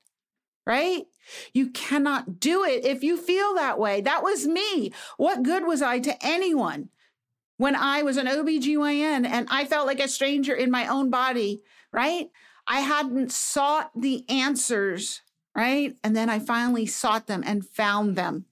Right? 0.66 1.04
You 1.52 1.70
cannot 1.70 2.40
do 2.40 2.64
it 2.64 2.84
if 2.84 3.02
you 3.02 3.16
feel 3.16 3.54
that 3.54 3.78
way. 3.78 4.00
That 4.00 4.22
was 4.22 4.46
me. 4.46 4.92
What 5.16 5.42
good 5.42 5.66
was 5.66 5.82
I 5.82 5.98
to 6.00 6.16
anyone? 6.24 6.90
When 7.60 7.76
I 7.76 8.02
was 8.02 8.16
an 8.16 8.26
OBGYN 8.26 9.26
and 9.26 9.46
I 9.50 9.66
felt 9.66 9.86
like 9.86 10.00
a 10.00 10.08
stranger 10.08 10.54
in 10.54 10.70
my 10.70 10.86
own 10.86 11.10
body, 11.10 11.60
right? 11.92 12.30
I 12.66 12.80
hadn't 12.80 13.32
sought 13.32 13.90
the 13.94 14.24
answers, 14.30 15.20
right? 15.54 15.94
And 16.02 16.16
then 16.16 16.30
I 16.30 16.38
finally 16.38 16.86
sought 16.86 17.26
them 17.26 17.42
and 17.44 17.66
found 17.66 18.16
them. 18.16 18.46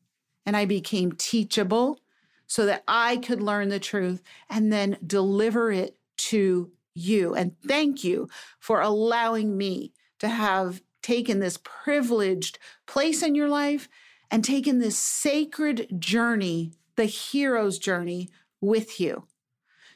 And 0.45 0.55
I 0.59 0.67
became 0.67 1.13
teachable 1.13 2.01
so 2.47 2.67
that 2.67 2.85
I 2.87 3.17
could 3.17 3.41
learn 3.41 3.71
the 3.71 3.81
truth 3.81 4.23
and 4.51 4.71
then 4.71 4.99
deliver 5.07 5.73
it 5.73 5.97
to 6.29 6.71
you. 6.93 7.35
And 7.35 7.59
thank 7.67 8.05
you 8.05 8.29
for 8.59 8.83
allowing 8.83 9.57
me 9.57 9.95
to 10.19 10.29
have 10.29 10.83
taken 11.01 11.39
this 11.39 11.59
privileged 11.63 12.59
place 12.87 13.23
in 13.23 13.35
your 13.35 13.49
life 13.49 13.89
and 14.31 14.45
taken 14.45 14.81
this 14.81 14.99
sacred 14.99 15.99
journey, 15.99 16.73
the 16.97 17.07
hero's 17.07 17.79
journey 17.79 18.29
with 18.61 19.01
you. 19.01 19.25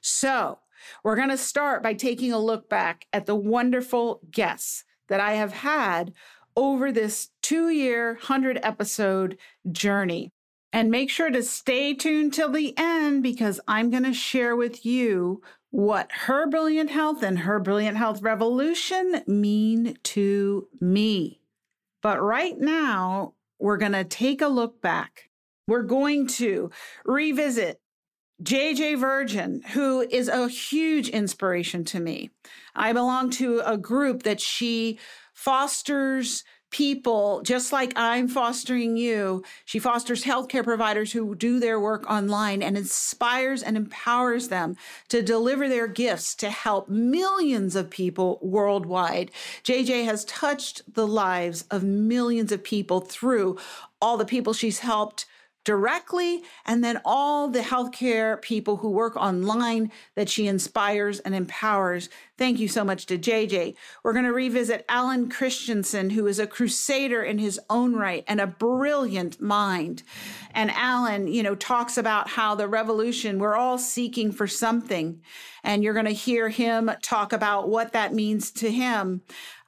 So, 0.01 0.59
we're 1.05 1.17
going 1.17 1.29
to 1.29 1.37
start 1.37 1.83
by 1.83 1.95
taking 1.95 2.33
a 2.33 2.39
look 2.39 2.69
back 2.69 3.07
at 3.13 3.27
the 3.27 3.37
wonderful 3.37 4.21
guests 4.31 4.85
that 5.09 5.21
I 5.21 5.33
have 5.35 5.53
had 5.53 6.13
over 6.57 6.93
this 6.93 7.29
two 7.43 7.69
year, 7.69 8.15
100 8.15 8.61
episode 8.63 9.39
journey. 9.71 10.31
And 10.73 10.91
make 10.91 11.11
sure 11.11 11.31
to 11.31 11.43
stay 11.43 11.93
tuned 11.93 12.33
till 12.33 12.51
the 12.51 12.73
end 12.79 13.23
because 13.23 13.61
I'm 13.69 13.91
going 13.91 14.05
to 14.05 14.15
share 14.15 14.57
with 14.57 14.87
you 14.87 15.43
what 15.71 16.11
her 16.13 16.47
brilliant 16.47 16.91
health 16.91 17.23
and 17.23 17.41
her 17.41 17.61
brilliant 17.61 17.99
health 17.99 18.23
revolution 18.23 19.23
mean 19.27 19.99
to 20.05 20.69
me. 20.81 21.41
But 22.03 22.23
right 22.23 22.59
now, 22.59 23.35
we're 23.59 23.77
going 23.77 23.93
to 23.93 24.05
take 24.05 24.41
a 24.41 24.49
look 24.49 24.81
back. 24.81 25.29
We're 25.69 25.83
going 25.83 26.27
to 26.29 26.71
revisit 27.05 27.82
JJ 28.43 28.99
Virgin, 28.99 29.63
who 29.73 30.01
is 30.01 30.29
a 30.29 30.49
huge 30.49 31.09
inspiration 31.09 31.85
to 31.85 32.01
me. 32.01 32.31
I 32.75 32.93
belong 32.93 33.31
to 33.31 33.63
a 33.65 33.77
group 33.77 34.25
that 34.25 34.41
she 34.41 34.99
fosters 35.33 36.43
people 36.73 37.43
just 37.43 37.71
like 37.71 37.93
I'm 37.95 38.27
fostering 38.27 38.97
you. 38.97 39.45
She 39.65 39.79
fosters 39.79 40.25
healthcare 40.25 40.65
providers 40.65 41.13
who 41.13 41.35
do 41.35 41.61
their 41.61 41.79
work 41.79 42.11
online 42.11 42.63
and 42.63 42.77
inspires 42.77 43.63
and 43.63 43.77
empowers 43.77 44.49
them 44.49 44.77
to 45.09 45.23
deliver 45.23 45.69
their 45.69 45.87
gifts 45.87 46.35
to 46.37 46.51
help 46.51 46.89
millions 46.89 47.77
of 47.77 47.91
people 47.91 48.39
worldwide. 48.43 49.31
JJ 49.63 50.07
has 50.07 50.25
touched 50.25 50.83
the 50.95 51.07
lives 51.07 51.65
of 51.71 51.85
millions 51.85 52.51
of 52.51 52.65
people 52.65 53.01
through 53.01 53.59
all 54.01 54.17
the 54.17 54.25
people 54.25 54.53
she's 54.53 54.81
helped 54.81 55.27
directly, 55.65 56.43
and 56.67 56.83
then 56.83 57.01
all 57.05 57.49
the 57.49 57.61
healthcare 57.61 58.41
people 58.43 58.79
who 58.79 58.91
work 58.91 59.17
online 59.17 59.93
that 60.17 60.29
she 60.29 60.47
inspires 60.47 61.21
and 61.21 61.35
empowers. 61.35 62.09
Thank 62.37 62.59
you 62.59 62.69
so 62.69 62.83
much 62.85 63.07
to 63.07 63.19
JJ. 63.19 63.77
We're 64.03 64.13
going 64.13 64.25
to 64.25 64.33
revisit 64.33 64.85
Alan 64.89 65.29
Christianson, 65.31 66.11
who 66.11 66.27
is 66.27 66.39
a 66.39 66.47
crusader 66.47 67.23
in 67.23 67.39
his 67.39 67.61
own 67.71 67.95
right 67.95 68.25
and 68.27 68.41
a 68.41 68.47
brilliant 68.47 69.41
mind. 69.41 70.03
And 70.53 70.71
Alan, 70.73 71.29
you 71.29 71.43
know, 71.43 71.55
talks 71.55 71.97
about 71.97 72.31
how 72.31 72.55
the 72.55 72.67
revolution, 72.67 73.39
we're 73.39 73.57
all 73.57 73.79
seeking 73.79 74.33
for 74.33 74.47
something. 74.47 75.21
And 75.63 75.85
you're 75.85 75.95
going 75.95 76.07
to 76.07 76.13
hear 76.13 76.49
him 76.49 76.91
talk 77.03 77.33
about 77.33 77.69
what 77.69 77.93
that 77.93 78.13
means 78.13 78.51
to 78.53 78.71
him 78.71 79.23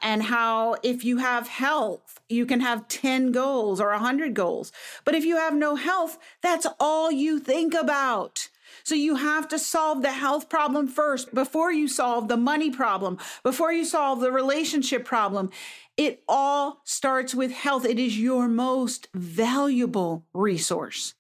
and 0.04 0.24
how 0.24 0.76
if 0.82 1.02
you 1.02 1.16
have 1.16 1.48
health, 1.48 2.20
you 2.28 2.44
can 2.44 2.60
have 2.60 2.86
10 2.88 3.32
goals 3.32 3.80
or 3.80 3.90
100 3.90 4.34
goals. 4.34 4.70
But 5.04 5.14
if 5.14 5.24
you 5.24 5.36
have 5.36 5.54
no 5.54 5.76
health, 5.76 6.18
that's 6.42 6.66
all 6.78 7.10
you 7.10 7.40
think 7.40 7.72
about. 7.72 8.50
So 8.82 8.94
you 8.94 9.16
have 9.16 9.48
to 9.48 9.58
solve 9.58 10.02
the 10.02 10.12
health 10.12 10.50
problem 10.50 10.88
first 10.88 11.34
before 11.34 11.72
you 11.72 11.88
solve 11.88 12.28
the 12.28 12.36
money 12.36 12.70
problem, 12.70 13.18
before 13.42 13.72
you 13.72 13.86
solve 13.86 14.20
the 14.20 14.30
relationship 14.30 15.06
problem. 15.06 15.50
It 15.96 16.22
all 16.28 16.82
starts 16.84 17.34
with 17.34 17.52
health. 17.52 17.86
It 17.86 17.98
is 17.98 18.18
your 18.18 18.46
most 18.46 19.08
valuable 19.14 20.26
resource. 20.34 21.14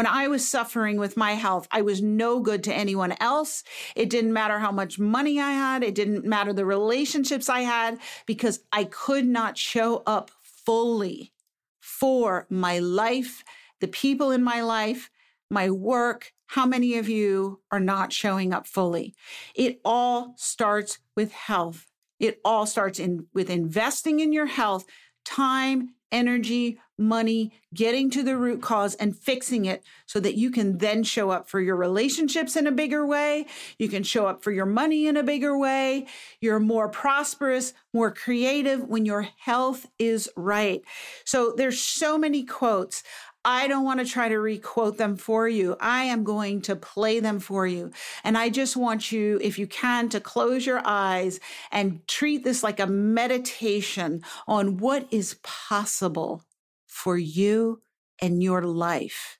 When 0.00 0.06
I 0.06 0.28
was 0.28 0.48
suffering 0.48 0.96
with 0.96 1.18
my 1.18 1.32
health, 1.32 1.68
I 1.70 1.82
was 1.82 2.00
no 2.00 2.40
good 2.40 2.64
to 2.64 2.74
anyone 2.74 3.14
else. 3.20 3.62
It 3.94 4.08
didn't 4.08 4.32
matter 4.32 4.58
how 4.58 4.72
much 4.72 4.98
money 4.98 5.38
I 5.38 5.52
had. 5.52 5.82
It 5.84 5.94
didn't 5.94 6.24
matter 6.24 6.54
the 6.54 6.64
relationships 6.64 7.50
I 7.50 7.60
had 7.60 7.98
because 8.24 8.60
I 8.72 8.84
could 8.84 9.26
not 9.26 9.58
show 9.58 10.02
up 10.06 10.30
fully 10.42 11.34
for 11.80 12.46
my 12.48 12.78
life, 12.78 13.44
the 13.80 13.88
people 13.88 14.30
in 14.30 14.42
my 14.42 14.62
life, 14.62 15.10
my 15.50 15.68
work. 15.68 16.32
How 16.46 16.64
many 16.64 16.96
of 16.96 17.10
you 17.10 17.60
are 17.70 17.78
not 17.78 18.10
showing 18.10 18.54
up 18.54 18.66
fully? 18.66 19.14
It 19.54 19.82
all 19.84 20.32
starts 20.38 20.98
with 21.14 21.30
health. 21.30 21.88
It 22.18 22.40
all 22.42 22.64
starts 22.64 22.98
in 22.98 23.26
with 23.34 23.50
investing 23.50 24.20
in 24.20 24.32
your 24.32 24.46
health, 24.46 24.86
time, 25.26 25.90
energy, 26.12 26.78
money, 26.98 27.52
getting 27.74 28.10
to 28.10 28.22
the 28.22 28.36
root 28.36 28.60
cause 28.60 28.94
and 28.96 29.16
fixing 29.16 29.64
it 29.64 29.82
so 30.06 30.20
that 30.20 30.36
you 30.36 30.50
can 30.50 30.78
then 30.78 31.02
show 31.02 31.30
up 31.30 31.48
for 31.48 31.60
your 31.60 31.76
relationships 31.76 32.56
in 32.56 32.66
a 32.66 32.72
bigger 32.72 33.06
way. 33.06 33.46
You 33.78 33.88
can 33.88 34.02
show 34.02 34.26
up 34.26 34.42
for 34.44 34.52
your 34.52 34.66
money 34.66 35.06
in 35.06 35.16
a 35.16 35.22
bigger 35.22 35.56
way. 35.56 36.06
You're 36.40 36.60
more 36.60 36.88
prosperous, 36.88 37.72
more 37.94 38.10
creative 38.10 38.84
when 38.84 39.06
your 39.06 39.28
health 39.38 39.86
is 39.98 40.28
right. 40.36 40.82
So 41.24 41.54
there's 41.56 41.80
so 41.80 42.18
many 42.18 42.44
quotes. 42.44 43.02
I 43.44 43.68
don't 43.68 43.84
want 43.84 44.00
to 44.00 44.06
try 44.06 44.28
to 44.28 44.38
requote 44.38 44.98
them 44.98 45.16
for 45.16 45.48
you. 45.48 45.76
I 45.80 46.04
am 46.04 46.24
going 46.24 46.60
to 46.62 46.76
play 46.76 47.20
them 47.20 47.40
for 47.40 47.66
you. 47.66 47.90
And 48.22 48.36
I 48.36 48.50
just 48.50 48.76
want 48.76 49.10
you, 49.10 49.38
if 49.42 49.58
you 49.58 49.66
can, 49.66 50.10
to 50.10 50.20
close 50.20 50.66
your 50.66 50.82
eyes 50.84 51.40
and 51.72 52.06
treat 52.06 52.44
this 52.44 52.62
like 52.62 52.80
a 52.80 52.86
meditation 52.86 54.22
on 54.46 54.76
what 54.76 55.06
is 55.10 55.38
possible 55.42 56.44
for 56.86 57.16
you 57.16 57.80
and 58.20 58.42
your 58.42 58.62
life. 58.62 59.38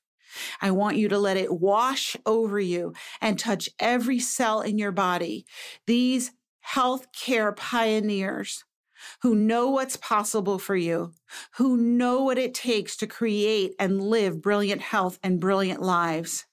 I 0.63 0.71
want 0.71 0.97
you 0.97 1.09
to 1.09 1.19
let 1.19 1.37
it 1.37 1.53
wash 1.53 2.17
over 2.25 2.59
you 2.59 2.95
and 3.21 3.39
touch 3.39 3.69
every 3.79 4.19
cell 4.19 4.61
in 4.63 4.79
your 4.79 4.93
body. 4.93 5.45
These 5.87 6.33
healthcare 6.67 7.55
pioneers 7.55 8.65
who 9.23 9.35
know 9.35 9.71
what's 9.71 9.97
possible 9.97 10.59
for 10.59 10.77
you, 10.77 11.13
who 11.57 11.77
know 11.77 12.23
what 12.23 12.39
it 12.39 12.55
takes 12.55 12.97
to 12.97 13.07
create 13.07 13.75
and 13.79 14.03
live 14.03 14.41
brilliant 14.41 14.81
health 14.81 15.19
and 15.23 15.41
brilliant 15.41 15.83
lives. 15.83 16.47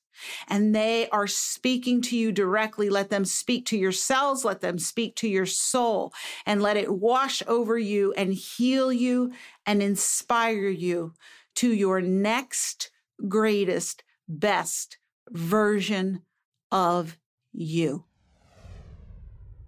And 0.48 0.76
they 0.76 1.08
are 1.10 1.28
speaking 1.28 2.02
to 2.04 2.18
you 2.18 2.32
directly. 2.32 2.90
Let 2.90 3.10
them 3.10 3.24
speak 3.24 3.66
to 3.68 3.78
your 3.78 3.92
cells. 3.92 4.44
Let 4.44 4.62
them 4.62 4.80
speak 4.80 5.16
to 5.18 5.28
your 5.28 5.46
soul 5.46 6.14
and 6.46 6.62
let 6.62 6.78
it 6.78 6.92
wash 6.92 7.44
over 7.48 7.78
you 7.78 8.14
and 8.14 8.34
heal 8.34 8.92
you 8.92 9.32
and 9.66 9.82
inspire 9.82 10.70
you 10.70 11.14
to 11.56 11.72
your 11.74 12.02
next 12.02 12.92
greatest, 13.28 14.04
best 14.28 14.98
version 15.30 16.22
of 16.72 17.18
you. 17.54 18.06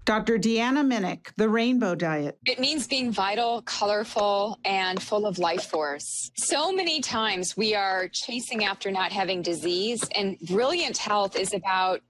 Dr. 0.10 0.40
Deanna 0.40 0.84
Minich, 0.84 1.28
the 1.38 1.48
Rainbow 1.48 1.94
Diet. 1.94 2.40
It 2.48 2.60
means 2.60 2.88
being 2.88 3.12
vital, 3.12 3.62
colorful, 3.62 4.58
and 4.66 5.00
full 5.00 5.28
of 5.28 5.38
life 5.38 5.66
force. 5.66 6.32
So 6.36 6.72
many 6.72 7.00
times 7.00 7.56
we 7.56 7.76
are 7.76 8.08
chasing 8.08 8.66
after 8.66 8.90
not 8.90 9.12
having 9.12 9.44
disease, 9.44 10.04
and 10.16 10.36
brilliant 10.40 10.98
health 10.98 11.36
is 11.36 11.54
about 11.54 12.02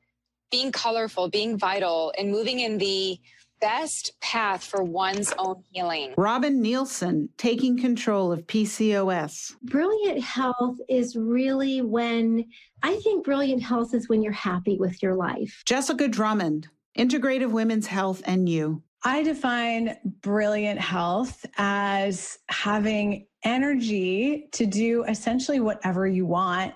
being 0.50 0.72
colorful, 0.72 1.28
being 1.28 1.58
vital, 1.58 2.14
and 2.18 2.32
moving 2.32 2.62
in 2.62 2.78
the 2.78 3.20
best 3.60 4.14
path 4.22 4.64
for 4.64 4.82
one's 4.82 5.34
own 5.38 5.62
healing. 5.72 6.14
Robin 6.16 6.62
Nielsen, 6.62 7.28
taking 7.38 7.78
control 7.78 8.32
of 8.32 8.48
PCOS. 8.48 9.56
Brilliant 9.64 10.24
health 10.24 10.78
is 10.88 11.18
really 11.18 11.82
when 11.82 12.46
I 12.82 12.96
think 12.96 13.26
brilliant 13.26 13.62
health 13.62 13.94
is 13.94 14.08
when 14.08 14.22
you're 14.22 14.32
happy 14.32 14.78
with 14.78 15.04
your 15.04 15.16
life. 15.16 15.64
Jessica 15.66 16.08
Drummond, 16.08 16.70
Integrative 17.00 17.52
Women's 17.52 17.88
Health 17.88 18.22
and 18.26 18.50
You. 18.50 18.84
I 19.06 19.24
define 19.24 19.96
brilliant 20.22 20.82
health 20.82 21.46
as 21.58 22.38
having 22.50 23.26
energy 23.46 24.50
to 24.52 24.66
do 24.66 25.06
essentially 25.06 25.62
whatever 25.62 26.06
you 26.06 26.26
want 26.26 26.74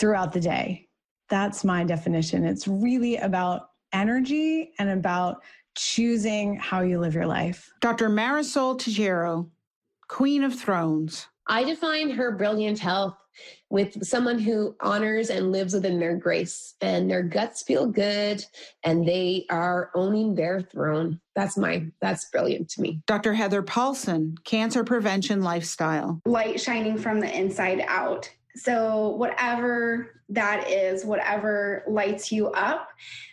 throughout 0.00 0.32
the 0.32 0.40
day. 0.40 0.88
That's 1.28 1.62
my 1.62 1.84
definition. 1.84 2.44
It's 2.44 2.66
really 2.66 3.18
about 3.18 3.68
energy 3.92 4.72
and 4.80 4.90
about 4.90 5.44
choosing 5.76 6.56
how 6.56 6.80
you 6.80 6.98
live 6.98 7.14
your 7.14 7.26
life. 7.26 7.70
Dr. 7.80 8.08
Marisol 8.08 8.76
Teijeiro, 8.80 9.48
Queen 10.08 10.42
of 10.42 10.58
Thrones. 10.58 11.28
I 11.50 11.64
define 11.64 12.10
her 12.10 12.30
brilliant 12.30 12.78
health 12.78 13.16
with 13.70 14.04
someone 14.06 14.38
who 14.38 14.76
honors 14.80 15.30
and 15.30 15.50
lives 15.50 15.74
within 15.74 15.98
their 15.98 16.16
grace 16.16 16.74
and 16.80 17.10
their 17.10 17.24
guts 17.24 17.62
feel 17.62 17.86
good 17.86 18.44
and 18.84 19.06
they 19.06 19.46
are 19.50 19.90
owning 19.96 20.36
their 20.36 20.60
throne. 20.60 21.20
That's 21.34 21.56
my 21.56 21.86
that's 22.00 22.30
brilliant 22.30 22.68
to 22.70 22.82
me. 22.82 23.02
Dr. 23.06 23.34
Heather 23.34 23.62
Paulson, 23.62 24.36
cancer 24.44 24.84
prevention 24.84 25.42
lifestyle. 25.42 26.20
Light 26.24 26.60
shining 26.60 26.96
from 26.96 27.18
the 27.18 27.36
inside 27.36 27.84
out. 27.88 28.30
So 28.54 29.08
whatever 29.16 30.22
that 30.28 30.70
is, 30.70 31.04
whatever 31.04 31.82
lights 31.88 32.30
you 32.30 32.48
up, 32.50 32.90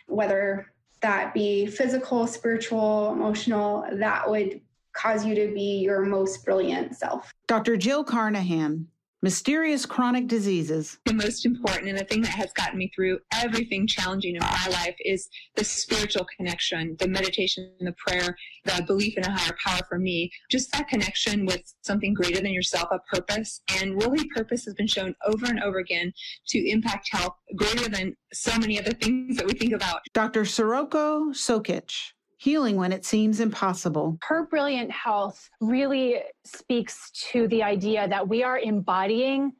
whether 0.08 0.72
that 1.02 1.34
be 1.34 1.66
physical, 1.66 2.26
spiritual, 2.26 3.12
emotional, 3.12 3.86
that 3.92 4.28
would 4.28 4.60
cause 4.94 5.24
you 5.24 5.34
to 5.34 5.52
be 5.52 5.80
your 5.80 6.04
most 6.04 6.44
brilliant 6.44 6.96
self. 6.96 7.32
Dr. 7.46 7.76
Jill 7.76 8.04
Carnahan, 8.04 8.86
Mysterious 9.20 9.84
chronic 9.84 10.28
diseases. 10.28 11.00
The 11.04 11.12
most 11.12 11.44
important 11.44 11.88
and 11.88 11.98
the 11.98 12.04
thing 12.04 12.22
that 12.22 12.30
has 12.30 12.52
gotten 12.52 12.78
me 12.78 12.92
through 12.94 13.18
everything 13.34 13.84
challenging 13.84 14.36
in 14.36 14.40
my 14.40 14.68
life 14.70 14.94
is 15.00 15.28
the 15.56 15.64
spiritual 15.64 16.24
connection, 16.36 16.96
the 17.00 17.08
meditation, 17.08 17.72
the 17.80 17.96
prayer, 18.06 18.36
the 18.64 18.80
belief 18.86 19.16
in 19.16 19.24
a 19.24 19.30
higher 19.36 19.56
power 19.64 19.80
for 19.88 19.98
me. 19.98 20.30
Just 20.48 20.70
that 20.70 20.86
connection 20.86 21.46
with 21.46 21.62
something 21.82 22.14
greater 22.14 22.40
than 22.40 22.52
yourself, 22.52 22.90
a 22.92 23.00
purpose. 23.12 23.60
And 23.80 24.00
really, 24.00 24.24
purpose 24.28 24.64
has 24.66 24.74
been 24.74 24.86
shown 24.86 25.16
over 25.26 25.46
and 25.46 25.60
over 25.64 25.78
again 25.78 26.12
to 26.50 26.70
impact 26.70 27.08
health 27.10 27.34
greater 27.56 27.88
than 27.88 28.16
so 28.32 28.56
many 28.60 28.78
other 28.78 28.92
things 28.92 29.36
that 29.36 29.46
we 29.46 29.54
think 29.54 29.72
about. 29.72 30.02
Dr. 30.14 30.44
Sirocco 30.44 31.30
Sokich 31.30 32.12
healing 32.38 32.76
when 32.76 32.92
it 32.92 33.04
seems 33.04 33.40
impossible. 33.40 34.18
Her 34.22 34.46
brilliant 34.46 34.90
health 34.90 35.50
really 35.60 36.22
speaks 36.44 37.10
to 37.32 37.48
the 37.48 37.62
idea 37.62 38.08
that 38.08 38.26
we 38.26 38.42
are 38.42 38.58
embodying 38.58 39.52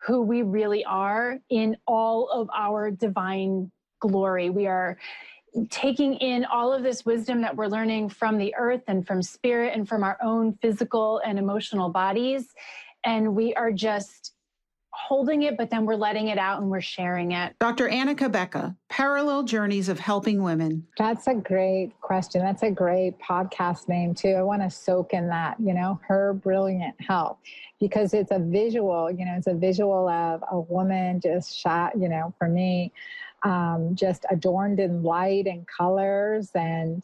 who 0.00 0.22
we 0.22 0.42
really 0.42 0.84
are 0.84 1.38
in 1.50 1.76
all 1.86 2.30
of 2.30 2.48
our 2.56 2.90
divine 2.90 3.70
glory. 4.00 4.48
We 4.48 4.66
are 4.66 4.96
taking 5.68 6.14
in 6.14 6.44
all 6.44 6.72
of 6.72 6.82
this 6.82 7.04
wisdom 7.04 7.42
that 7.42 7.54
we're 7.54 7.66
learning 7.66 8.08
from 8.08 8.38
the 8.38 8.54
earth 8.56 8.82
and 8.86 9.06
from 9.06 9.20
spirit 9.22 9.72
and 9.74 9.88
from 9.88 10.04
our 10.04 10.16
own 10.22 10.56
physical 10.62 11.20
and 11.24 11.38
emotional 11.38 11.90
bodies. 11.90 12.54
And 13.04 13.34
we 13.34 13.54
are 13.54 13.72
just 13.72 14.34
holding 14.92 15.42
it, 15.42 15.56
but 15.56 15.70
then 15.70 15.86
we're 15.86 15.94
letting 15.94 16.28
it 16.28 16.38
out 16.38 16.60
and 16.60 16.70
we're 16.70 16.80
sharing 16.80 17.32
it. 17.32 17.54
Dr. 17.60 17.88
Annika 17.88 18.30
Becka, 18.30 18.76
Parallel 18.88 19.44
Journeys 19.44 19.88
of 19.88 19.98
Helping 19.98 20.42
Women. 20.42 20.86
That's 20.98 21.26
a 21.26 21.34
great 21.34 21.92
question. 22.00 22.42
That's 22.42 22.62
a 22.62 22.70
great 22.70 23.18
podcast 23.20 23.88
name, 23.88 24.14
too. 24.14 24.30
I 24.30 24.42
want 24.42 24.62
to 24.62 24.70
soak 24.70 25.12
in 25.12 25.28
that, 25.28 25.58
you 25.60 25.74
know, 25.74 26.00
her 26.06 26.34
brilliant 26.34 26.94
health, 27.00 27.38
because 27.78 28.14
it's 28.14 28.32
a 28.32 28.38
visual, 28.38 29.10
you 29.10 29.24
know, 29.24 29.34
it's 29.36 29.46
a 29.46 29.54
visual 29.54 30.08
of 30.08 30.42
a 30.50 30.60
woman 30.60 31.20
just 31.20 31.56
shot, 31.56 31.98
you 31.98 32.08
know, 32.08 32.34
for 32.38 32.48
me, 32.48 32.92
um, 33.44 33.94
just 33.94 34.26
adorned 34.30 34.80
in 34.80 35.02
light 35.02 35.46
and 35.46 35.66
colors 35.66 36.50
and 36.54 37.02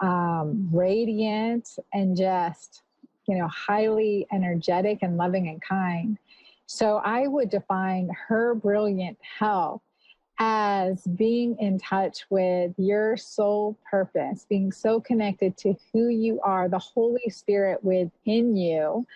um, 0.00 0.68
radiant 0.72 1.68
and 1.92 2.16
just, 2.16 2.82
you 3.26 3.36
know, 3.36 3.48
highly 3.48 4.26
energetic 4.32 4.98
and 5.02 5.16
loving 5.16 5.48
and 5.48 5.60
kind. 5.60 6.18
So 6.66 6.96
I 6.96 7.28
would 7.28 7.50
define 7.50 8.10
her 8.28 8.54
brilliant 8.54 9.18
health 9.20 9.82
as 10.38 11.02
being 11.04 11.56
in 11.58 11.78
touch 11.78 12.26
with 12.28 12.74
your 12.76 13.16
soul 13.16 13.78
purpose, 13.88 14.44
being 14.48 14.70
so 14.70 15.00
connected 15.00 15.56
to 15.58 15.74
who 15.92 16.08
you 16.08 16.40
are, 16.42 16.68
the 16.68 16.78
Holy 16.78 17.30
Spirit 17.30 17.82
within 17.82 18.56
you, 18.56 19.06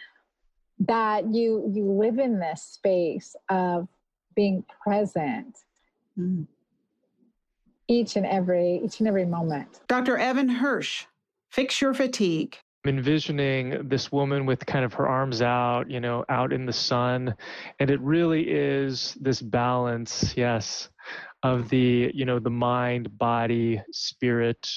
that 0.78 1.26
you 1.26 1.70
you 1.74 1.90
live 1.90 2.18
in 2.18 2.38
this 2.38 2.62
space 2.62 3.36
of 3.50 3.86
being 4.34 4.64
present. 4.82 5.58
Mm. 6.18 6.46
Each 7.86 8.16
and 8.16 8.24
every 8.24 8.80
each 8.82 9.00
and 9.00 9.08
every 9.08 9.26
moment. 9.26 9.80
Dr. 9.88 10.16
Evan 10.16 10.48
Hirsch, 10.48 11.04
fix 11.50 11.82
your 11.82 11.92
fatigue 11.92 12.56
envisioning 12.86 13.88
this 13.88 14.10
woman 14.10 14.46
with 14.46 14.64
kind 14.64 14.84
of 14.84 14.94
her 14.94 15.06
arms 15.06 15.42
out, 15.42 15.90
you 15.90 16.00
know, 16.00 16.24
out 16.28 16.52
in 16.52 16.64
the 16.66 16.72
sun. 16.72 17.34
And 17.78 17.90
it 17.90 18.00
really 18.00 18.50
is 18.50 19.16
this 19.20 19.42
balance, 19.42 20.34
yes, 20.36 20.88
of 21.42 21.68
the, 21.68 22.10
you 22.14 22.24
know, 22.24 22.38
the 22.38 22.50
mind, 22.50 23.18
body, 23.18 23.82
spirit, 23.92 24.68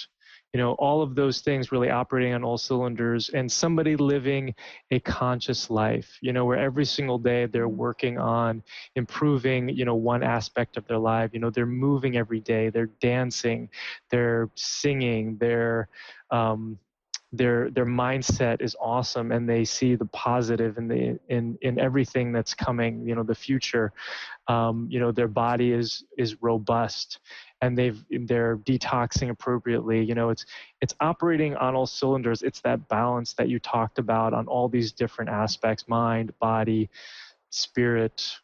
you 0.53 0.59
know, 0.59 0.73
all 0.73 1.01
of 1.01 1.15
those 1.15 1.41
things 1.41 1.71
really 1.71 1.89
operating 1.89 2.33
on 2.33 2.43
all 2.43 2.59
cylinders 2.59 3.29
and 3.29 3.51
somebody 3.51 3.95
living 3.95 4.53
a 4.91 4.99
conscious 4.99 5.71
life, 5.71 6.19
you 6.21 6.31
know, 6.31 6.45
where 6.45 6.59
every 6.59 6.85
single 6.85 7.17
day 7.17 7.47
they're 7.47 7.67
working 7.67 8.19
on 8.19 8.61
improving, 8.95 9.67
you 9.67 9.83
know, 9.83 9.95
one 9.95 10.21
aspect 10.21 10.77
of 10.77 10.85
their 10.87 10.99
life. 10.99 11.31
You 11.33 11.39
know, 11.39 11.49
they're 11.49 11.65
moving 11.65 12.17
every 12.17 12.39
day, 12.39 12.69
they're 12.69 12.91
dancing, 13.01 13.69
they're 14.11 14.49
singing, 14.53 15.37
they're, 15.39 15.89
um, 16.29 16.77
their 17.33 17.71
their 17.71 17.85
mindset 17.85 18.61
is 18.61 18.75
awesome 18.79 19.31
and 19.31 19.49
they 19.49 19.65
see 19.65 19.95
the 19.95 20.05
positive 20.05 20.77
in 20.77 20.87
the 20.87 21.19
in 21.29 21.57
in 21.63 21.79
everything 21.79 22.31
that's 22.31 22.53
coming 22.53 23.05
you 23.07 23.15
know 23.15 23.23
the 23.23 23.35
future. 23.35 23.91
Um, 24.47 24.87
you 24.89 24.99
know 24.99 25.11
their 25.11 25.27
body 25.27 25.71
is 25.71 26.03
is 26.17 26.41
robust 26.43 27.19
and 27.61 27.75
they've 27.75 28.01
they're 28.27 28.57
detoxing 28.57 29.31
appropriately. 29.31 30.03
You 30.03 30.13
know 30.13 30.29
it's 30.29 30.45
it's 30.79 30.93
operating 30.99 31.55
on 31.55 31.75
all 31.75 31.87
cylinders. 31.87 32.43
It's 32.43 32.61
that 32.61 32.87
balance 32.87 33.33
that 33.33 33.49
you 33.49 33.57
talked 33.59 33.97
about 33.97 34.33
on 34.33 34.47
all 34.47 34.69
these 34.69 34.91
different 34.91 35.31
aspects 35.31 35.87
mind 35.87 36.37
body 36.39 36.87
spirit 37.49 38.37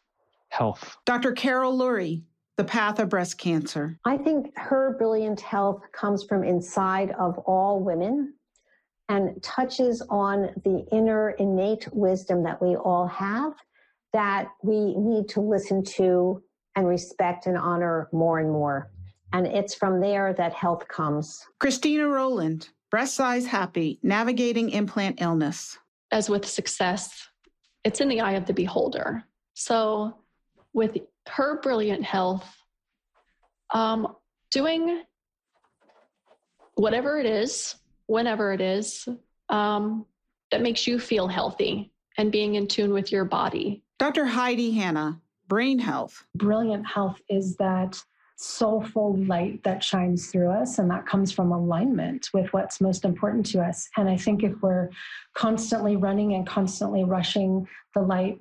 health. 0.48 0.96
Dr 1.06 1.32
carol 1.32 1.78
lurie 1.78 2.22
the 2.56 2.64
path 2.64 2.98
of 2.98 3.08
breast 3.08 3.38
cancer. 3.38 3.98
I 4.04 4.18
think 4.18 4.52
her 4.58 4.94
brilliant 4.98 5.40
health 5.40 5.80
comes 5.92 6.24
from 6.24 6.44
inside 6.44 7.10
of 7.12 7.38
all 7.38 7.80
women 7.80 8.34
and 9.10 9.42
touches 9.42 10.00
on 10.08 10.50
the 10.64 10.86
inner 10.92 11.30
innate 11.30 11.92
wisdom 11.92 12.44
that 12.44 12.62
we 12.62 12.76
all 12.76 13.08
have 13.08 13.52
that 14.12 14.48
we 14.62 14.94
need 14.96 15.28
to 15.28 15.40
listen 15.40 15.82
to 15.82 16.40
and 16.76 16.86
respect 16.86 17.46
and 17.46 17.58
honor 17.58 18.08
more 18.12 18.38
and 18.38 18.50
more. 18.50 18.88
And 19.32 19.48
it's 19.48 19.74
from 19.74 20.00
there 20.00 20.32
that 20.34 20.52
health 20.52 20.86
comes. 20.86 21.44
Christina 21.58 22.06
Rowland, 22.06 22.68
breast 22.88 23.16
size 23.16 23.46
happy, 23.46 23.98
navigating 24.04 24.70
implant 24.70 25.20
illness. 25.20 25.76
As 26.12 26.30
with 26.30 26.46
success, 26.46 27.28
it's 27.82 28.00
in 28.00 28.08
the 28.08 28.20
eye 28.20 28.32
of 28.32 28.46
the 28.46 28.52
beholder. 28.52 29.24
So, 29.54 30.14
with 30.72 30.96
her 31.28 31.60
brilliant 31.60 32.04
health, 32.04 32.48
um, 33.74 34.14
doing 34.52 35.02
whatever 36.74 37.18
it 37.18 37.26
is 37.26 37.74
whenever 38.10 38.52
it 38.52 38.60
is, 38.60 39.08
um, 39.48 40.04
that 40.50 40.62
makes 40.62 40.86
you 40.86 40.98
feel 40.98 41.28
healthy 41.28 41.92
and 42.18 42.32
being 42.32 42.56
in 42.56 42.66
tune 42.66 42.92
with 42.92 43.12
your 43.12 43.24
body. 43.24 43.84
Dr. 44.00 44.24
Heidi 44.24 44.72
Hanna, 44.72 45.20
Brain 45.46 45.78
Health. 45.78 46.26
Brilliant 46.34 46.86
health 46.86 47.20
is 47.28 47.56
that 47.56 48.02
soulful 48.36 49.16
light 49.16 49.62
that 49.62 49.84
shines 49.84 50.26
through 50.26 50.50
us, 50.50 50.78
and 50.78 50.90
that 50.90 51.06
comes 51.06 51.30
from 51.30 51.52
alignment 51.52 52.30
with 52.34 52.52
what's 52.52 52.80
most 52.80 53.04
important 53.04 53.46
to 53.46 53.60
us. 53.60 53.88
And 53.96 54.08
I 54.08 54.16
think 54.16 54.42
if 54.42 54.60
we're 54.60 54.88
constantly 55.34 55.96
running 55.96 56.34
and 56.34 56.46
constantly 56.46 57.04
rushing, 57.04 57.68
the 57.94 58.00
light 58.00 58.40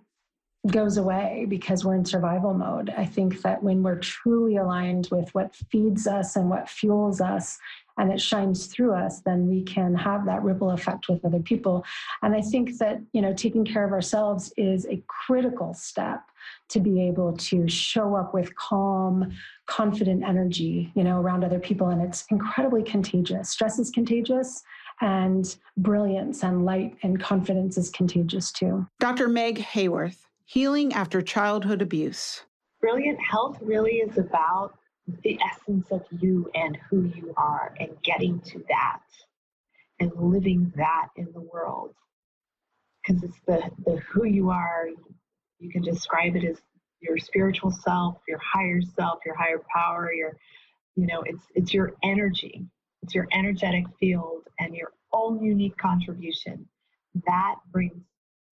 goes 0.68 0.98
away 0.98 1.46
because 1.48 1.86
we're 1.86 1.96
in 1.96 2.06
survival 2.06 2.54
mode. 2.54 2.94
I 2.98 3.06
think 3.06 3.42
that 3.42 3.64
when 3.64 3.82
we're 3.82 4.00
truly 4.00 4.58
aligned 4.58 5.08
with 5.12 5.34
what 5.34 5.56
feeds 5.56 6.06
us 6.06 6.36
and 6.36 6.50
what 6.50 6.70
fuels 6.70 7.22
us, 7.22 7.58
and 7.98 8.14
it 8.14 8.22
shines 8.22 8.68
through 8.68 8.94
us, 8.94 9.20
then 9.22 9.48
we 9.48 9.62
can 9.62 9.94
have 9.94 10.26
that 10.26 10.42
ripple 10.42 10.72
effect 10.72 11.10
with 11.10 11.24
other 11.26 11.40
people. 11.40 11.84
And 12.22 12.34
I 12.34 12.42
think 12.42 12.78
that, 12.78 13.02
you 13.12 13.22
know, 13.22 13.34
taking 13.34 13.66
care 13.66 13.84
of 13.84 13.92
ourselves 13.92 14.54
is 14.56 14.86
a 14.86 15.04
critical 15.08 15.74
step 15.74 16.22
to 16.70 16.80
be 16.80 17.02
able 17.02 17.36
to 17.36 17.68
show 17.68 18.16
up 18.16 18.34
with 18.34 18.56
calm, 18.56 19.34
confident 19.66 20.24
energy, 20.24 20.92
you 20.96 21.04
know, 21.04 21.20
around 21.20 21.44
other 21.44 21.60
people. 21.60 21.90
And 21.90 22.02
it's 22.02 22.26
incredibly 22.30 22.84
contagious. 22.84 23.50
Stress 23.50 23.80
is 23.80 23.90
contagious 23.90 24.64
and 25.02 25.58
brilliance 25.76 26.44
and 26.44 26.64
light 26.64 26.96
and 27.04 27.20
confidence 27.20 27.78
is 27.78 27.90
contagious 27.90 28.52
too. 28.52 28.88
Dr. 29.00 29.28
Meg 29.28 29.58
Haworth, 29.60 30.29
Healing 30.52 30.94
After 30.94 31.22
Childhood 31.22 31.80
Abuse. 31.80 32.42
Brilliant 32.82 33.20
Health 33.20 33.60
really 33.62 33.98
is 33.98 34.18
about 34.18 34.74
the 35.22 35.38
essence 35.48 35.86
of 35.92 36.02
you 36.10 36.50
and 36.56 36.76
who 36.90 37.04
you 37.16 37.36
are 37.38 37.76
and 37.80 37.92
getting 38.02 38.40
to 38.40 38.64
that 38.68 39.02
and 40.00 40.12
living 40.16 40.74
that 40.76 41.10
in 41.18 41.28
the 41.36 41.40
world. 41.40 41.94
Because 43.06 43.22
it's 43.22 43.40
the, 43.46 43.62
the 43.86 43.98
who 44.12 44.26
you 44.26 44.50
are. 44.50 44.88
You 45.60 45.70
can 45.70 45.84
describe 45.84 46.36
it 46.36 46.44
as 46.44 46.58
your 47.00 47.20
spiritual 47.20 47.70
self 47.70 48.18
your 48.28 48.40
higher 48.40 48.82
self 48.82 49.20
your 49.28 49.36
higher 49.36 49.62
power 49.72 50.12
your 50.12 50.36
you 50.96 51.06
know 51.06 51.22
it's 51.28 51.44
it's 51.54 51.76
your 51.76 51.94
energy. 52.02 52.66
It's 53.04 53.14
your 53.14 53.28
energetic 53.34 53.86
field 54.00 54.48
and 54.60 54.76
your 54.76 54.94
own 55.14 55.44
unique 55.44 55.78
contribution. 55.78 56.68
That 57.28 57.58
brings 57.72 58.02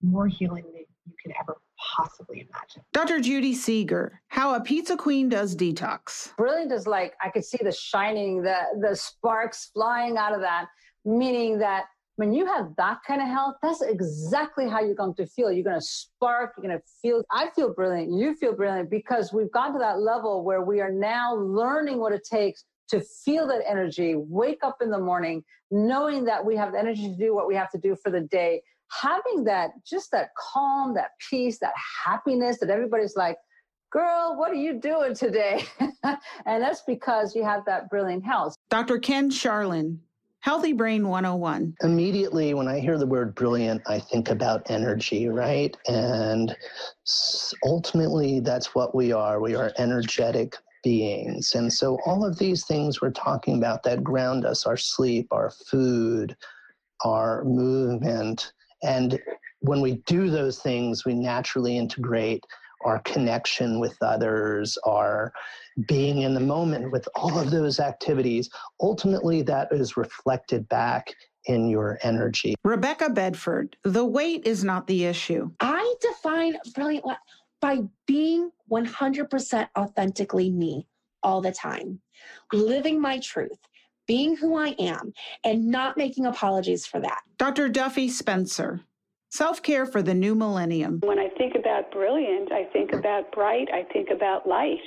more 0.04 0.28
healing 0.28 0.64
than 0.64 0.86
you 1.08 1.14
can 1.24 1.34
ever 1.42 1.58
possibly 1.96 2.48
imagine. 2.50 2.84
Dr. 2.94 3.20
Judy 3.20 3.54
Seeger, 3.54 4.22
how 4.28 4.56
a 4.56 4.62
pizza 4.62 4.98
queen 4.98 5.30
does 5.30 5.56
detox. 5.56 6.36
Brilliant 6.38 6.72
is 6.72 6.88
like 6.88 7.14
I 7.22 7.30
could 7.30 7.46
see 7.46 7.60
the 7.62 7.72
shining, 7.72 8.42
the 8.42 8.58
the 8.82 8.96
sparks 8.96 9.70
flying 9.74 10.18
out 10.18 10.34
of 10.34 10.42
that, 10.42 10.68
meaning 11.06 11.60
that 11.60 11.86
when 12.18 12.34
you 12.34 12.48
have 12.48 12.76
that 12.78 12.98
kind 13.06 13.22
of 13.22 13.28
health, 13.28 13.56
that's 13.62 13.82
exactly 13.82 14.68
how 14.68 14.82
you're 14.82 14.96
going 14.96 15.14
to 15.16 15.26
feel. 15.28 15.52
You're 15.52 15.64
going 15.64 15.80
to 15.80 15.86
spark, 15.86 16.54
you're 16.58 16.68
going 16.68 16.80
to 16.80 16.84
feel, 17.00 17.24
I 17.32 17.50
feel 17.56 17.74
brilliant, 17.74 18.12
you 18.12 18.36
feel 18.36 18.56
brilliant 18.56 18.90
because 18.90 19.32
we've 19.32 19.52
gone 19.52 19.72
to 19.74 19.80
that 19.80 20.00
level 20.00 20.44
where 20.44 20.64
we 20.64 20.82
are 20.82 20.92
now 20.92 21.36
learning 21.36 22.00
what 22.00 22.14
it 22.14 22.28
takes 22.30 22.64
to 22.90 23.02
feel 23.02 23.46
that 23.48 23.62
energy, 23.70 24.16
wake 24.16 24.60
up 24.64 24.78
in 24.82 24.90
the 24.90 24.98
morning, 24.98 25.44
knowing 25.70 26.24
that 26.26 26.44
we 26.44 26.56
have 26.56 26.72
the 26.72 26.80
energy 26.80 27.08
to 27.08 27.16
do 27.16 27.36
what 27.36 27.48
we 27.48 27.54
have 27.54 27.70
to 27.72 27.78
do 27.78 27.96
for 27.96 28.10
the 28.10 28.22
day, 28.22 28.64
having 28.90 29.44
that 29.46 29.72
just 29.86 30.12
that 30.12 30.30
calm, 30.38 30.94
that 30.96 31.12
peace, 31.30 31.60
that 31.60 31.74
happiness 32.06 32.60
that 32.60 32.70
everybody's 32.70 33.16
like, 33.16 33.38
girl, 33.92 34.36
what 34.38 34.52
are 34.52 34.56
you 34.56 34.80
doing 34.80 35.14
today? 35.14 35.66
and 36.04 36.64
that's 36.64 36.82
because 36.82 37.36
you 37.36 37.44
have 37.44 37.66
that 37.66 37.90
brilliant 37.90 38.26
health. 38.26 38.56
Dr. 38.70 39.00
Ken 39.00 39.30
Sharlin, 39.30 39.98
Healthy 40.40 40.74
Brain 40.74 41.08
101. 41.08 41.76
Immediately, 41.82 42.54
when 42.54 42.68
I 42.68 42.80
hear 42.80 42.98
the 42.98 43.06
word 43.06 43.36
brilliant, 43.36 43.82
I 43.88 44.00
think 44.00 44.30
about 44.30 44.70
energy, 44.70 45.28
right? 45.28 45.76
And 45.88 46.56
ultimately, 47.66 48.40
that's 48.40 48.74
what 48.74 48.96
we 48.96 49.12
are. 49.12 49.42
We 49.42 49.56
are 49.56 49.74
energetic 49.78 50.56
beings. 50.84 51.56
And 51.56 51.72
so, 51.72 51.98
all 52.06 52.24
of 52.24 52.38
these 52.38 52.66
things 52.66 53.02
we're 53.02 53.12
talking 53.12 53.58
about 53.58 53.84
that 53.84 54.04
ground 54.04 54.46
us 54.46 54.66
our 54.66 54.78
sleep, 54.78 55.28
our 55.32 55.50
food, 55.50 56.38
our 57.04 57.44
movement, 57.44 58.54
and 58.84 59.20
when 59.62 59.82
we 59.82 59.96
do 60.06 60.30
those 60.30 60.60
things, 60.60 61.06
we 61.06 61.14
naturally 61.14 61.78
integrate 61.78 62.44
our 62.86 63.00
connection 63.00 63.80
with 63.80 63.98
others, 64.02 64.78
our 64.86 65.34
being 65.88 66.22
in 66.22 66.34
the 66.34 66.40
moment 66.40 66.92
with 66.92 67.08
all 67.16 67.38
of 67.38 67.50
those 67.50 67.80
activities. 67.80 68.50
Ultimately, 68.82 69.42
that 69.44 69.70
is 69.72 69.98
reflected 69.98 70.70
back 70.70 71.14
in 71.46 71.70
your 71.70 71.98
energy. 72.04 72.56
Rebecca 72.64 73.10
Bedford, 73.10 73.78
the 73.84 74.06
weight 74.06 74.46
is 74.46 74.64
not 74.64 74.86
the 74.86 75.06
issue. 75.06 75.50
I 75.60 75.96
define 76.02 76.58
brilliant 76.76 77.06
by 77.62 77.80
being 78.06 78.52
100% 78.70 79.68
authentically 79.78 80.52
me 80.52 80.88
all 81.24 81.42
the 81.42 81.52
time, 81.52 82.00
living 82.54 83.02
my 83.02 83.20
truth, 83.20 83.58
being 84.08 84.36
who 84.36 84.58
I 84.58 84.70
am, 84.80 85.14
and 85.44 85.68
not 85.68 85.98
making 85.98 86.26
apologies 86.26 86.86
for 86.86 87.00
that. 87.00 87.22
Dr. 87.38 87.70
Duffy 87.70 88.10
Spencer, 88.10 88.82
Self 89.30 89.62
care 89.62 89.86
for 89.86 90.02
the 90.02 90.14
new 90.14 90.36
millennium. 90.36 91.02
When 91.04 91.20
I 91.20 91.28
think 91.38 91.56
about 91.56 91.92
brilliant, 91.92 92.52
I 92.52 92.64
think 92.72 92.94
about 92.94 93.32
bright, 93.34 93.68
I 93.74 93.84
think 93.92 94.10
about 94.10 94.48
light. 94.48 94.80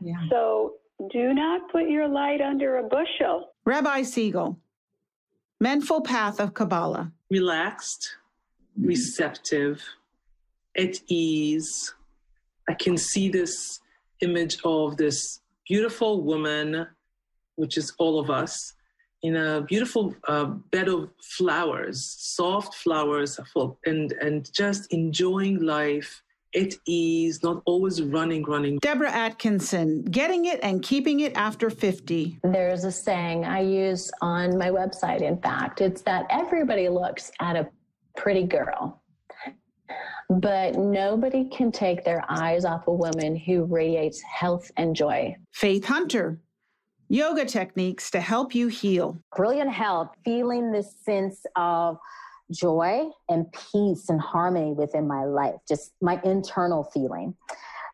Yeah. 0.00 0.14
So 0.30 0.74
do 1.10 1.34
not 1.34 1.70
put 1.70 1.88
your 1.88 2.08
light 2.08 2.40
under 2.40 2.78
a 2.78 2.82
bushel. 2.84 3.50
Rabbi 3.64 4.02
Siegel, 4.02 4.58
Mental 5.60 6.00
Path 6.00 6.38
of 6.38 6.54
Kabbalah. 6.54 7.12
Relaxed, 7.30 8.16
receptive, 8.80 9.82
at 10.76 11.00
ease. 11.08 11.94
I 12.68 12.74
can 12.74 12.96
see 12.96 13.28
this 13.28 13.80
image 14.20 14.58
of 14.64 14.96
this 14.96 15.40
beautiful 15.66 16.22
woman 16.22 16.86
which 17.58 17.76
is 17.76 17.92
all 17.98 18.18
of 18.18 18.30
us, 18.30 18.72
in 19.22 19.36
a 19.36 19.62
beautiful 19.62 20.14
uh, 20.28 20.44
bed 20.44 20.88
of 20.88 21.10
flowers, 21.20 22.16
soft 22.18 22.74
flowers, 22.74 23.38
and 23.84 24.12
and 24.12 24.52
just 24.52 24.92
enjoying 24.92 25.60
life 25.60 26.22
at 26.54 26.74
ease, 26.86 27.42
not 27.42 27.62
always 27.66 28.02
running, 28.02 28.42
running. 28.44 28.78
Deborah 28.78 29.12
Atkinson, 29.12 30.02
getting 30.04 30.46
it 30.46 30.60
and 30.62 30.82
keeping 30.82 31.20
it 31.20 31.36
after 31.36 31.68
50. 31.68 32.40
There's 32.42 32.84
a 32.84 32.92
saying 32.92 33.44
I 33.44 33.60
use 33.60 34.10
on 34.22 34.56
my 34.56 34.70
website, 34.70 35.20
in 35.20 35.38
fact, 35.40 35.80
it's 35.80 36.02
that 36.02 36.26
everybody 36.30 36.88
looks 36.88 37.30
at 37.40 37.56
a 37.56 37.68
pretty 38.16 38.44
girl, 38.44 39.02
but 40.30 40.76
nobody 40.76 41.48
can 41.50 41.70
take 41.70 42.04
their 42.04 42.24
eyes 42.28 42.64
off 42.64 42.86
a 42.86 42.92
woman 42.92 43.36
who 43.36 43.64
radiates 43.64 44.22
health 44.22 44.70
and 44.76 44.96
joy. 44.96 45.36
Faith 45.52 45.84
Hunter, 45.84 46.40
yoga 47.08 47.44
techniques 47.44 48.10
to 48.10 48.20
help 48.20 48.54
you 48.54 48.68
heal. 48.68 49.18
Brilliant 49.36 49.72
health, 49.72 50.10
feeling 50.24 50.72
this 50.72 50.94
sense 51.04 51.44
of 51.56 51.98
joy 52.50 53.08
and 53.28 53.46
peace 53.52 54.08
and 54.08 54.20
harmony 54.20 54.72
within 54.72 55.06
my 55.06 55.24
life, 55.24 55.56
just 55.68 55.92
my 56.00 56.20
internal 56.24 56.84
feeling. 56.84 57.34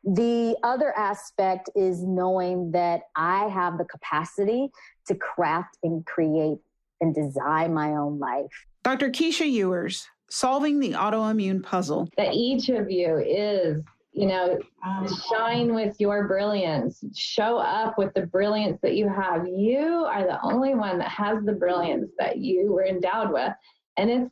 The 0.04 0.56
other 0.62 0.96
aspect 0.96 1.70
is 1.74 2.02
knowing 2.02 2.72
that 2.72 3.02
I 3.16 3.48
have 3.48 3.78
the 3.78 3.84
capacity 3.84 4.70
to 5.06 5.14
craft 5.14 5.78
and 5.82 6.04
create 6.04 6.58
and 7.00 7.14
design 7.14 7.72
my 7.72 7.90
own 7.90 8.18
life. 8.18 8.50
Dr. 8.82 9.10
Keesha 9.10 9.50
Ewers, 9.50 10.06
solving 10.28 10.78
the 10.78 10.92
autoimmune 10.92 11.62
puzzle. 11.62 12.10
That 12.18 12.34
each 12.34 12.68
of 12.68 12.90
you 12.90 13.16
is 13.16 13.82
you 14.14 14.26
know, 14.26 14.58
um, 14.86 15.08
shine 15.28 15.74
with 15.74 15.96
your 15.98 16.28
brilliance. 16.28 17.02
Show 17.16 17.58
up 17.58 17.98
with 17.98 18.14
the 18.14 18.22
brilliance 18.22 18.78
that 18.82 18.94
you 18.94 19.08
have. 19.08 19.46
You 19.46 20.06
are 20.08 20.22
the 20.22 20.40
only 20.42 20.74
one 20.74 20.98
that 20.98 21.08
has 21.08 21.44
the 21.44 21.52
brilliance 21.52 22.12
that 22.18 22.38
you 22.38 22.72
were 22.72 22.86
endowed 22.86 23.32
with. 23.32 23.52
And 23.96 24.10
it's 24.10 24.30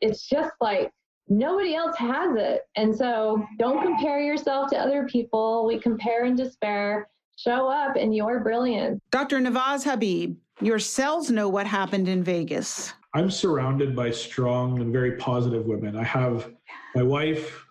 it's 0.00 0.28
just 0.28 0.52
like 0.60 0.92
nobody 1.28 1.74
else 1.74 1.96
has 1.96 2.36
it. 2.36 2.62
And 2.76 2.94
so 2.94 3.42
don't 3.58 3.82
compare 3.82 4.20
yourself 4.20 4.68
to 4.70 4.76
other 4.76 5.08
people. 5.08 5.64
We 5.66 5.78
compare 5.78 6.24
and 6.24 6.36
despair. 6.36 7.08
Show 7.36 7.68
up 7.68 7.96
in 7.96 8.12
your 8.12 8.40
brilliance. 8.40 9.00
Dr. 9.10 9.38
navaz 9.38 9.84
Habib, 9.84 10.36
your 10.60 10.78
cells 10.78 11.30
know 11.30 11.48
what 11.48 11.66
happened 11.66 12.08
in 12.08 12.22
Vegas. 12.22 12.92
I'm 13.14 13.30
surrounded 13.30 13.96
by 13.96 14.10
strong 14.10 14.80
and 14.80 14.92
very 14.92 15.16
positive 15.16 15.64
women. 15.64 15.96
I 15.96 16.04
have 16.04 16.50
my 16.94 17.02
wife, 17.02 17.63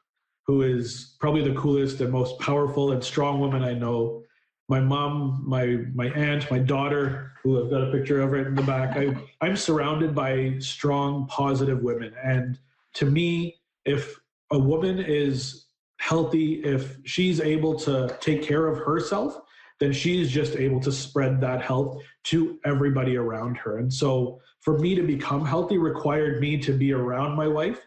who 0.46 0.62
is 0.62 1.16
probably 1.20 1.48
the 1.48 1.56
coolest 1.60 2.02
and 2.02 2.12
most 2.12 2.40
powerful 2.40 2.92
and 2.92 3.04
strong 3.04 3.40
woman 3.40 3.64
I 3.64 3.74
know. 3.74 4.24
My 4.70 4.80
mom, 4.80 5.44
my 5.46 5.80
my 5.94 6.08
aunt, 6.10 6.50
my 6.50 6.60
daughter, 6.60 7.34
who 7.44 7.64
I've 7.64 7.70
got 7.70 7.88
a 7.88 7.92
picture 7.92 8.22
of 8.22 8.32
right 8.32 8.48
in 8.48 8.56
the 8.56 8.62
back. 8.62 8.98
I, 8.98 9.16
I'm 9.42 9.58
surrounded 9.58 10.16
by 10.16 10.56
strong, 10.60 11.28
positive 11.28 11.82
women. 11.82 12.14
And 12.24 12.58
to 12.96 13.06
me, 13.06 13.58
if 13.86 14.20
a 14.52 14.58
woman 14.58 15.00
is 15.00 15.66
healthy, 15.98 16.64
if 16.64 16.98
she's 17.06 17.42
able 17.42 17.78
to 17.80 18.18
take 18.20 18.42
care 18.44 18.68
of 18.68 18.80
herself, 18.80 19.40
then 19.80 19.92
she's 19.92 20.32
just 20.32 20.56
able 20.56 20.80
to 20.80 20.92
spread 20.92 21.42
that 21.42 21.62
health 21.62 22.02
to 22.24 22.60
everybody 22.66 23.18
around 23.18 23.58
her. 23.58 23.80
And 23.80 23.94
so 23.94 24.40
for 24.62 24.78
me 24.80 24.96
to 24.96 25.04
become 25.04 25.46
healthy 25.46 25.78
required 25.78 26.40
me 26.40 26.58
to 26.60 26.72
be 26.72 26.94
around 26.94 27.36
my 27.36 27.48
wife 27.48 27.82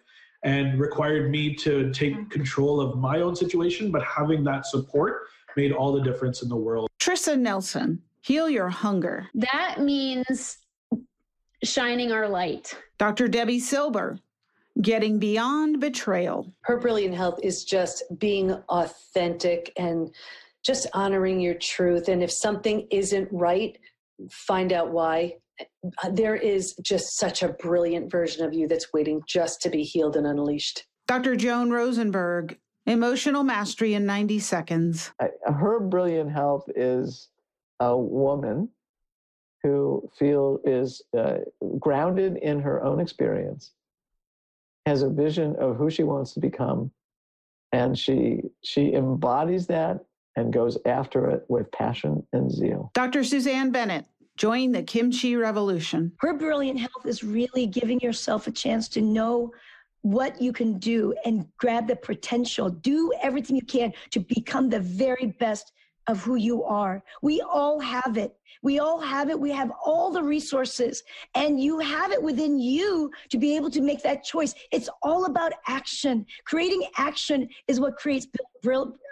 and 0.46 0.78
required 0.78 1.28
me 1.28 1.52
to 1.52 1.92
take 1.92 2.14
mm. 2.14 2.30
control 2.30 2.80
of 2.80 2.96
my 2.96 3.20
own 3.20 3.34
situation, 3.34 3.90
but 3.90 4.02
having 4.04 4.44
that 4.44 4.64
support 4.64 5.26
made 5.56 5.72
all 5.72 5.92
the 5.92 6.00
difference 6.00 6.42
in 6.42 6.48
the 6.48 6.56
world. 6.56 6.88
Trissa 7.00 7.36
Nelson, 7.36 8.00
heal 8.20 8.48
your 8.48 8.68
hunger. 8.68 9.26
That 9.34 9.80
means 9.80 10.58
shining 11.64 12.12
our 12.12 12.28
light. 12.28 12.76
Dr. 12.96 13.26
Debbie 13.26 13.58
Silber, 13.58 14.20
getting 14.80 15.18
beyond 15.18 15.80
betrayal. 15.80 16.52
Her 16.60 16.78
brilliant 16.78 17.16
health 17.16 17.40
is 17.42 17.64
just 17.64 18.04
being 18.18 18.52
authentic 18.68 19.72
and 19.76 20.14
just 20.64 20.86
honoring 20.94 21.40
your 21.40 21.54
truth. 21.54 22.06
And 22.06 22.22
if 22.22 22.30
something 22.30 22.86
isn't 22.92 23.28
right, 23.32 23.76
find 24.30 24.72
out 24.72 24.92
why. 24.92 25.38
There 26.10 26.36
is 26.36 26.74
just 26.82 27.16
such 27.16 27.42
a 27.42 27.48
brilliant 27.48 28.10
version 28.10 28.44
of 28.44 28.52
you 28.52 28.68
that's 28.68 28.92
waiting 28.92 29.22
just 29.26 29.60
to 29.62 29.70
be 29.70 29.82
healed 29.82 30.16
and 30.16 30.26
unleashed. 30.26 30.84
Dr. 31.06 31.36
Joan 31.36 31.70
Rosenberg, 31.70 32.58
emotional 32.86 33.44
mastery 33.44 33.94
in 33.94 34.06
90 34.06 34.38
seconds. 34.40 35.12
Her 35.44 35.80
brilliant 35.80 36.32
health 36.32 36.64
is 36.74 37.28
a 37.80 37.96
woman 37.96 38.68
who 39.62 40.08
feel 40.18 40.60
is 40.64 41.02
uh, 41.16 41.38
grounded 41.78 42.36
in 42.38 42.60
her 42.60 42.84
own 42.84 43.00
experience 43.00 43.72
has 44.86 45.02
a 45.02 45.10
vision 45.10 45.56
of 45.56 45.76
who 45.76 45.90
she 45.90 46.04
wants 46.04 46.32
to 46.32 46.40
become 46.40 46.90
and 47.72 47.98
she 47.98 48.40
she 48.62 48.94
embodies 48.94 49.66
that 49.66 50.04
and 50.36 50.52
goes 50.52 50.78
after 50.86 51.28
it 51.30 51.44
with 51.48 51.70
passion 51.72 52.24
and 52.32 52.50
zeal. 52.50 52.90
Dr. 52.94 53.24
Suzanne 53.24 53.70
Bennett, 53.70 54.04
join 54.36 54.72
the 54.72 54.82
kimchi 54.82 55.36
revolution. 55.36 56.12
Her 56.18 56.34
brilliant 56.34 56.78
health 56.78 57.06
is 57.06 57.24
really 57.24 57.66
giving 57.66 58.00
yourself 58.00 58.46
a 58.46 58.52
chance 58.52 58.88
to 58.90 59.00
know 59.00 59.52
what 60.02 60.40
you 60.40 60.52
can 60.52 60.78
do 60.78 61.14
and 61.24 61.46
grab 61.58 61.88
the 61.88 61.96
potential. 61.96 62.70
Do 62.70 63.12
everything 63.22 63.56
you 63.56 63.62
can 63.62 63.92
to 64.10 64.20
become 64.20 64.68
the 64.68 64.80
very 64.80 65.34
best 65.38 65.72
of 66.06 66.22
who 66.22 66.36
you 66.36 66.62
are. 66.64 67.02
We 67.22 67.40
all 67.40 67.80
have 67.80 68.16
it. 68.16 68.36
We 68.62 68.78
all 68.78 69.00
have 69.00 69.28
it. 69.28 69.38
We 69.38 69.50
have 69.52 69.70
all 69.84 70.10
the 70.10 70.22
resources, 70.22 71.02
and 71.34 71.60
you 71.60 71.78
have 71.78 72.10
it 72.10 72.22
within 72.22 72.58
you 72.58 73.10
to 73.30 73.38
be 73.38 73.54
able 73.56 73.70
to 73.70 73.80
make 73.80 74.02
that 74.02 74.24
choice. 74.24 74.54
It's 74.72 74.88
all 75.02 75.26
about 75.26 75.52
action. 75.68 76.26
Creating 76.44 76.82
action 76.96 77.48
is 77.68 77.80
what 77.80 77.96
creates 77.96 78.26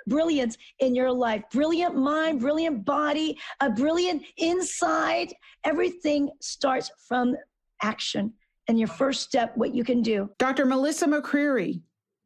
brilliance 0.06 0.56
in 0.80 0.94
your 0.94 1.12
life. 1.12 1.42
Brilliant 1.52 1.96
mind, 1.96 2.40
brilliant 2.40 2.84
body, 2.84 3.38
a 3.60 3.70
brilliant 3.70 4.22
inside. 4.38 5.32
Everything 5.64 6.30
starts 6.40 6.90
from 7.08 7.36
action. 7.82 8.32
And 8.66 8.78
your 8.78 8.88
first 8.88 9.22
step, 9.22 9.52
what 9.56 9.74
you 9.74 9.84
can 9.84 10.00
do. 10.00 10.30
Dr. 10.38 10.64
Melissa 10.64 11.06
McCreery, 11.06 11.82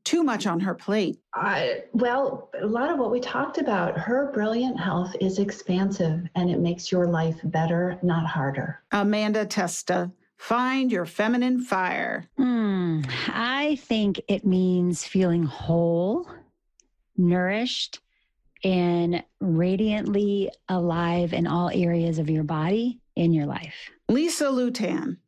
too 0.08 0.24
much 0.24 0.46
on 0.46 0.58
her 0.58 0.72
plate. 0.72 1.20
I, 1.34 1.82
well, 1.92 2.48
a 2.58 2.66
lot 2.66 2.88
of 2.88 2.98
what 2.98 3.10
we 3.10 3.20
talked 3.20 3.58
about, 3.58 3.98
her 3.98 4.32
brilliant 4.32 4.80
health 4.80 5.14
is 5.20 5.38
expansive 5.38 6.22
and 6.34 6.50
it 6.50 6.60
makes 6.60 6.90
your 6.90 7.06
life 7.08 7.38
better, 7.44 7.98
not 8.02 8.24
harder. 8.24 8.80
Amanda 8.90 9.44
Testa, 9.44 10.10
find 10.38 10.90
your 10.90 11.04
feminine 11.04 11.60
fire. 11.60 12.24
Hmm, 12.38 13.02
I 13.28 13.76
think 13.82 14.18
it 14.28 14.46
means 14.46 15.04
feeling 15.04 15.42
whole, 15.42 16.26
nourished, 17.18 18.00
and 18.64 19.22
radiantly 19.40 20.50
alive 20.70 21.34
in 21.34 21.46
all 21.46 21.68
areas 21.68 22.18
of 22.18 22.30
your 22.30 22.44
body 22.44 22.98
in 23.14 23.34
your 23.34 23.44
life. 23.44 23.90
Lisa 24.08 24.46
Lutan, 24.46 25.18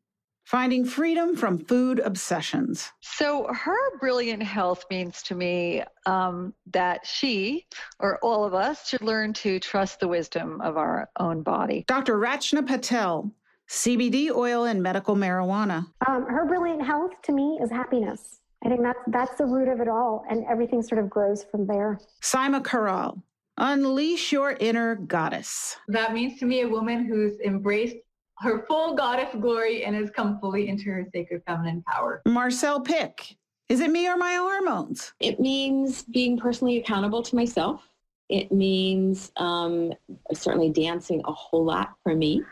finding 0.51 0.85
freedom 0.85 1.37
from 1.37 1.57
food 1.57 2.01
obsessions. 2.01 2.91
So, 3.01 3.47
her 3.53 3.99
brilliant 4.01 4.43
health 4.43 4.85
means 4.91 5.23
to 5.23 5.37
me 5.37 5.85
um, 6.07 6.53
that 6.73 7.07
she, 7.07 7.67
or 8.01 8.19
all 8.19 8.45
of 8.45 8.53
us, 8.53 8.89
should 8.89 9.03
learn 9.03 9.33
to 9.35 9.61
trust 9.61 10.01
the 10.01 10.09
wisdom 10.09 10.61
of 10.61 10.77
our 10.77 11.09
own 11.21 11.43
body. 11.43 11.85
Dr. 11.87 12.19
Rachna 12.19 12.67
Patel, 12.67 13.31
CBD 13.69 14.33
oil 14.35 14.65
and 14.65 14.83
medical 14.83 15.15
marijuana. 15.15 15.87
Um, 16.09 16.27
her 16.27 16.45
brilliant 16.47 16.85
health 16.85 17.13
to 17.23 17.33
me 17.33 17.61
is 17.63 17.71
happiness. 17.71 18.41
I 18.65 18.69
think 18.69 18.83
that's 18.83 18.99
that's 19.07 19.39
the 19.39 19.47
root 19.47 19.69
of 19.69 19.81
it 19.81 19.89
all, 19.89 20.25
and 20.29 20.45
everything 20.51 20.83
sort 20.83 21.01
of 21.01 21.09
grows 21.09 21.45
from 21.45 21.65
there. 21.65 22.01
Sima 22.23 22.63
Corral, 22.63 23.23
unleash 23.57 24.33
your 24.33 24.57
inner 24.59 24.97
goddess. 24.97 25.77
That 25.87 26.13
means 26.13 26.41
to 26.41 26.45
me 26.45 26.63
a 26.63 26.69
woman 26.69 27.07
who's 27.07 27.39
embraced 27.39 27.97
her 28.41 28.65
full 28.67 28.95
goddess 28.95 29.29
glory 29.41 29.85
and 29.85 29.95
has 29.95 30.11
come 30.11 30.39
fully 30.41 30.69
into 30.69 30.91
her 30.91 31.07
sacred 31.13 31.43
feminine 31.47 31.83
power. 31.83 32.23
Marcelle 32.27 32.81
Pick, 32.81 33.37
is 33.69 33.81
it 33.81 33.91
me 33.91 34.09
or 34.09 34.17
my 34.17 34.35
hormones? 34.35 35.13
It 35.21 35.41
means 35.41 36.03
being 36.05 36.39
personally 36.39 36.79
accountable 36.79 37.23
to 37.23 37.37
myself. 37.37 37.87
It 38.29 38.51
means 38.51 39.33
um, 39.37 39.93
certainly 40.33 40.71
dancing 40.71 41.21
a 41.25 41.33
whole 41.33 41.65
lot 41.65 41.95
for 42.03 42.15
me. 42.15 42.43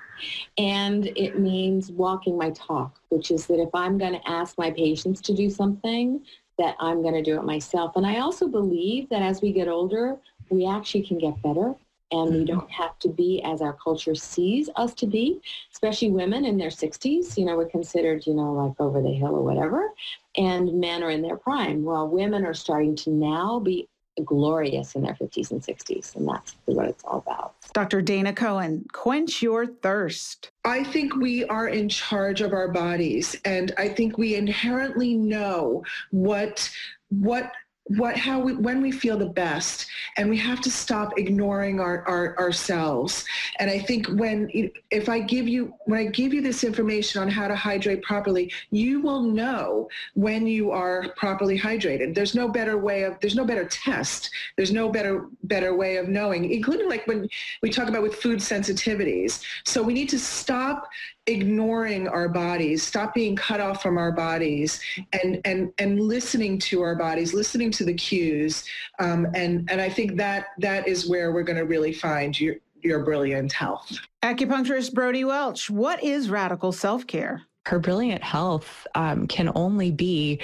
And 0.58 1.06
it 1.16 1.38
means 1.38 1.90
walking 1.90 2.36
my 2.36 2.50
talk, 2.50 3.00
which 3.08 3.30
is 3.30 3.46
that 3.46 3.60
if 3.60 3.70
I'm 3.72 3.96
going 3.96 4.12
to 4.12 4.30
ask 4.30 4.58
my 4.58 4.70
patients 4.70 5.20
to 5.22 5.34
do 5.34 5.48
something, 5.48 6.20
that 6.58 6.74
I'm 6.80 7.02
going 7.02 7.14
to 7.14 7.22
do 7.22 7.38
it 7.38 7.44
myself. 7.44 7.94
And 7.94 8.04
I 8.04 8.18
also 8.18 8.48
believe 8.48 9.08
that 9.10 9.22
as 9.22 9.40
we 9.40 9.52
get 9.52 9.68
older, 9.68 10.16
we 10.50 10.66
actually 10.66 11.02
can 11.02 11.18
get 11.18 11.40
better 11.42 11.74
and 12.10 12.30
we 12.30 12.36
mm-hmm. 12.38 12.46
don't 12.46 12.70
have 12.70 12.98
to 13.00 13.08
be 13.08 13.42
as 13.44 13.60
our 13.60 13.74
culture 13.74 14.14
sees 14.14 14.70
us 14.76 14.94
to 14.94 15.06
be, 15.06 15.40
especially 15.72 16.10
women 16.10 16.44
in 16.44 16.56
their 16.56 16.70
60s. 16.70 17.36
You 17.36 17.44
know, 17.44 17.56
we're 17.56 17.68
considered, 17.68 18.26
you 18.26 18.34
know, 18.34 18.52
like 18.52 18.80
over 18.80 19.02
the 19.02 19.12
hill 19.12 19.34
or 19.34 19.42
whatever, 19.42 19.92
and 20.36 20.80
men 20.80 21.02
are 21.02 21.10
in 21.10 21.22
their 21.22 21.36
prime. 21.36 21.84
Well, 21.84 22.08
women 22.08 22.44
are 22.44 22.54
starting 22.54 22.96
to 22.96 23.10
now 23.10 23.58
be 23.58 23.88
glorious 24.24 24.94
in 24.94 25.02
their 25.02 25.14
50s 25.14 25.50
and 25.50 25.62
60s, 25.62 26.16
and 26.16 26.28
that's 26.28 26.56
what 26.64 26.86
it's 26.86 27.04
all 27.04 27.18
about. 27.18 27.54
Dr. 27.72 28.02
Dana 28.02 28.32
Cohen, 28.32 28.86
quench 28.92 29.42
your 29.42 29.66
thirst. 29.66 30.50
I 30.64 30.84
think 30.84 31.14
we 31.16 31.44
are 31.44 31.68
in 31.68 31.88
charge 31.88 32.40
of 32.40 32.52
our 32.52 32.68
bodies, 32.68 33.36
and 33.44 33.72
I 33.78 33.88
think 33.88 34.18
we 34.18 34.34
inherently 34.34 35.14
know 35.14 35.84
what 36.10 36.70
what 37.10 37.52
what 37.88 38.16
how 38.16 38.38
we 38.38 38.54
when 38.54 38.82
we 38.82 38.92
feel 38.92 39.16
the 39.16 39.26
best 39.26 39.86
and 40.16 40.28
we 40.28 40.36
have 40.36 40.60
to 40.60 40.70
stop 40.70 41.18
ignoring 41.18 41.80
our, 41.80 42.06
our 42.06 42.38
ourselves. 42.38 43.24
And 43.58 43.70
i 43.70 43.78
think 43.78 44.06
when 44.08 44.50
if 44.90 45.08
i 45.08 45.18
give 45.20 45.48
you 45.48 45.74
when 45.86 45.98
i 45.98 46.04
give 46.04 46.34
you 46.34 46.42
this 46.42 46.64
information 46.64 47.22
on 47.22 47.28
how 47.28 47.48
to 47.48 47.56
hydrate 47.56 48.02
properly 48.02 48.52
you 48.70 49.00
will 49.00 49.22
know 49.22 49.88
when 50.14 50.46
you 50.46 50.70
are 50.70 51.06
properly 51.16 51.58
hydrated. 51.58 52.14
There's 52.14 52.34
no 52.34 52.48
better 52.48 52.78
way 52.78 53.04
of 53.04 53.18
there's 53.20 53.34
no 53.34 53.44
better 53.44 53.64
test. 53.64 54.30
There's 54.56 54.72
no 54.72 54.90
better 54.90 55.26
better 55.44 55.74
way 55.74 55.96
of 55.96 56.08
knowing 56.08 56.50
including 56.50 56.88
like 56.88 57.06
when 57.06 57.28
we 57.62 57.70
talk 57.70 57.88
about 57.88 58.02
with 58.02 58.16
food 58.16 58.40
sensitivities. 58.40 59.42
So 59.64 59.82
we 59.82 59.94
need 59.94 60.08
to 60.10 60.18
stop 60.18 60.88
ignoring 61.28 62.08
our 62.08 62.28
bodies, 62.28 62.82
stop 62.82 63.14
being 63.14 63.36
cut 63.36 63.60
off 63.60 63.82
from 63.82 63.98
our 63.98 64.10
bodies, 64.10 64.80
and 65.12 65.40
and 65.44 65.72
and 65.78 66.00
listening 66.00 66.58
to 66.60 66.82
our 66.82 66.96
bodies, 66.96 67.34
listening 67.34 67.70
to 67.72 67.84
the 67.84 67.94
cues, 67.94 68.64
um, 68.98 69.26
and 69.34 69.70
and 69.70 69.80
I 69.80 69.88
think 69.88 70.16
that 70.16 70.46
that 70.58 70.88
is 70.88 71.08
where 71.08 71.32
we're 71.32 71.44
going 71.44 71.58
to 71.58 71.66
really 71.66 71.92
find 71.92 72.38
your 72.38 72.56
your 72.82 73.04
brilliant 73.04 73.52
health. 73.52 73.98
Acupuncturist 74.22 74.94
brody 74.94 75.24
Welch, 75.24 75.70
what 75.70 76.02
is 76.02 76.30
radical 76.30 76.72
self 76.72 77.06
care? 77.06 77.42
Her 77.66 77.78
brilliant 77.78 78.22
health 78.22 78.86
um, 78.94 79.26
can 79.26 79.50
only 79.54 79.90
be 79.90 80.40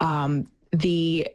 um, 0.00 0.46
the 0.72 1.28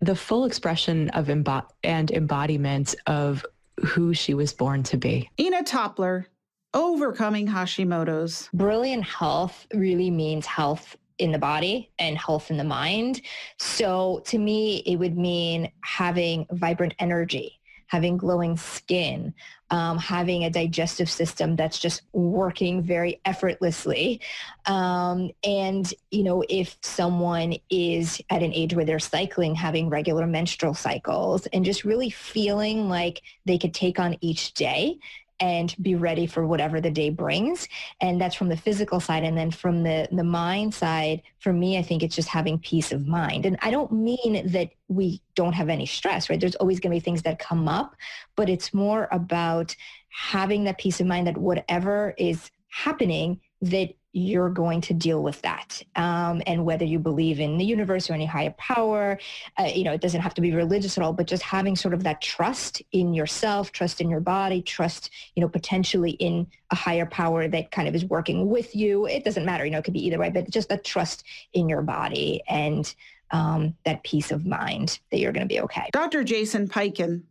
the 0.00 0.16
full 0.16 0.44
expression 0.44 1.08
of 1.10 1.26
embo- 1.28 1.66
and 1.82 2.10
embodiment 2.10 2.94
of 3.06 3.46
who 3.84 4.12
she 4.12 4.34
was 4.34 4.52
born 4.52 4.82
to 4.82 4.96
be. 4.96 5.30
Inna 5.38 5.62
Topiler, 5.62 6.26
overcoming 6.74 7.46
Hashimoto's. 7.46 8.48
Brilliant 8.52 9.04
health 9.04 9.66
really 9.74 10.10
means 10.10 10.46
health 10.46 10.96
in 11.18 11.32
the 11.32 11.38
body 11.38 11.90
and 11.98 12.18
health 12.18 12.50
in 12.50 12.56
the 12.56 12.64
mind. 12.64 13.20
So 13.58 14.22
to 14.26 14.38
me, 14.38 14.78
it 14.86 14.96
would 14.96 15.16
mean 15.16 15.70
having 15.82 16.46
vibrant 16.50 16.94
energy, 16.98 17.60
having 17.86 18.16
glowing 18.16 18.56
skin, 18.56 19.34
um, 19.70 19.98
having 19.98 20.44
a 20.44 20.50
digestive 20.50 21.08
system 21.08 21.56
that's 21.56 21.78
just 21.78 22.02
working 22.12 22.82
very 22.82 23.20
effortlessly. 23.24 24.20
Um, 24.66 25.30
and, 25.44 25.92
you 26.10 26.24
know, 26.24 26.44
if 26.48 26.76
someone 26.82 27.56
is 27.70 28.20
at 28.28 28.42
an 28.42 28.52
age 28.52 28.74
where 28.74 28.84
they're 28.84 28.98
cycling, 28.98 29.54
having 29.54 29.88
regular 29.88 30.26
menstrual 30.26 30.74
cycles 30.74 31.46
and 31.46 31.64
just 31.64 31.84
really 31.84 32.10
feeling 32.10 32.88
like 32.88 33.22
they 33.46 33.58
could 33.58 33.74
take 33.74 33.98
on 33.98 34.16
each 34.20 34.54
day 34.54 34.98
and 35.42 35.74
be 35.82 35.96
ready 35.96 36.24
for 36.24 36.46
whatever 36.46 36.80
the 36.80 36.90
day 36.90 37.10
brings. 37.10 37.66
And 38.00 38.20
that's 38.20 38.36
from 38.36 38.48
the 38.48 38.56
physical 38.56 39.00
side. 39.00 39.24
And 39.24 39.36
then 39.36 39.50
from 39.50 39.82
the, 39.82 40.06
the 40.12 40.22
mind 40.22 40.72
side, 40.72 41.20
for 41.40 41.52
me, 41.52 41.76
I 41.76 41.82
think 41.82 42.04
it's 42.04 42.14
just 42.14 42.28
having 42.28 42.60
peace 42.60 42.92
of 42.92 43.08
mind. 43.08 43.44
And 43.44 43.58
I 43.60 43.72
don't 43.72 43.90
mean 43.90 44.46
that 44.52 44.70
we 44.86 45.20
don't 45.34 45.52
have 45.52 45.68
any 45.68 45.84
stress, 45.84 46.30
right? 46.30 46.38
There's 46.38 46.54
always 46.54 46.78
going 46.78 46.92
to 46.92 46.96
be 46.96 47.04
things 47.04 47.22
that 47.22 47.40
come 47.40 47.66
up, 47.66 47.96
but 48.36 48.48
it's 48.48 48.72
more 48.72 49.08
about 49.10 49.74
having 50.10 50.62
that 50.64 50.78
peace 50.78 51.00
of 51.00 51.08
mind 51.08 51.26
that 51.26 51.36
whatever 51.36 52.14
is 52.16 52.48
happening, 52.68 53.40
that 53.62 53.94
you're 54.12 54.50
going 54.50 54.80
to 54.82 54.94
deal 54.94 55.22
with 55.22 55.40
that. 55.42 55.82
Um, 55.96 56.42
and 56.46 56.64
whether 56.64 56.84
you 56.84 56.98
believe 56.98 57.40
in 57.40 57.56
the 57.56 57.64
universe 57.64 58.10
or 58.10 58.14
any 58.14 58.26
higher 58.26 58.54
power, 58.58 59.18
uh, 59.58 59.64
you 59.64 59.84
know, 59.84 59.92
it 59.92 60.00
doesn't 60.00 60.20
have 60.20 60.34
to 60.34 60.40
be 60.40 60.52
religious 60.52 60.98
at 60.98 61.04
all, 61.04 61.12
but 61.12 61.26
just 61.26 61.42
having 61.42 61.76
sort 61.76 61.94
of 61.94 62.02
that 62.04 62.20
trust 62.20 62.82
in 62.92 63.14
yourself, 63.14 63.72
trust 63.72 64.00
in 64.00 64.10
your 64.10 64.20
body, 64.20 64.60
trust, 64.60 65.10
you 65.34 65.40
know, 65.40 65.48
potentially 65.48 66.12
in 66.12 66.46
a 66.70 66.74
higher 66.74 67.06
power 67.06 67.48
that 67.48 67.70
kind 67.70 67.88
of 67.88 67.94
is 67.94 68.04
working 68.04 68.48
with 68.48 68.76
you. 68.76 69.06
It 69.06 69.24
doesn't 69.24 69.46
matter, 69.46 69.64
you 69.64 69.70
know, 69.70 69.78
it 69.78 69.84
could 69.84 69.94
be 69.94 70.06
either 70.06 70.18
way, 70.18 70.30
but 70.30 70.50
just 70.50 70.68
that 70.68 70.84
trust 70.84 71.24
in 71.54 71.68
your 71.68 71.82
body 71.82 72.42
and 72.48 72.94
um, 73.30 73.74
that 73.84 74.04
peace 74.04 74.30
of 74.30 74.44
mind 74.44 75.00
that 75.10 75.18
you're 75.18 75.32
going 75.32 75.48
to 75.48 75.52
be 75.52 75.60
okay. 75.60 75.88
Dr. 75.92 76.22
Jason 76.22 76.68
Pikin 76.68 77.22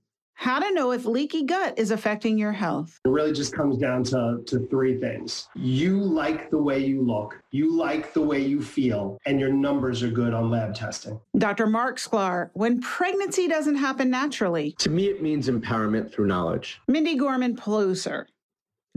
how 0.41 0.57
to 0.57 0.73
know 0.73 0.91
if 0.91 1.05
leaky 1.05 1.43
gut 1.43 1.77
is 1.77 1.91
affecting 1.91 2.35
your 2.35 2.51
health. 2.51 2.99
It 3.05 3.09
really 3.09 3.31
just 3.31 3.53
comes 3.53 3.77
down 3.77 4.03
to, 4.05 4.41
to 4.47 4.67
three 4.71 4.99
things. 4.99 5.47
You 5.53 5.99
like 5.99 6.49
the 6.49 6.57
way 6.57 6.79
you 6.79 7.03
look, 7.03 7.39
you 7.51 7.77
like 7.77 8.11
the 8.11 8.21
way 8.21 8.39
you 8.39 8.59
feel, 8.59 9.19
and 9.27 9.39
your 9.39 9.53
numbers 9.53 10.01
are 10.01 10.09
good 10.09 10.33
on 10.33 10.49
lab 10.49 10.73
testing. 10.73 11.19
Dr. 11.37 11.67
Marc 11.67 11.99
Sklar, 11.99 12.49
when 12.53 12.81
pregnancy 12.81 13.47
doesn't 13.47 13.75
happen 13.75 14.09
naturally. 14.09 14.71
To 14.79 14.89
me, 14.89 15.09
it 15.09 15.21
means 15.21 15.47
empowerment 15.47 16.11
through 16.11 16.25
knowledge. 16.25 16.81
Mindy 16.87 17.15
Gorman 17.15 17.55
Peluser. 17.55 18.25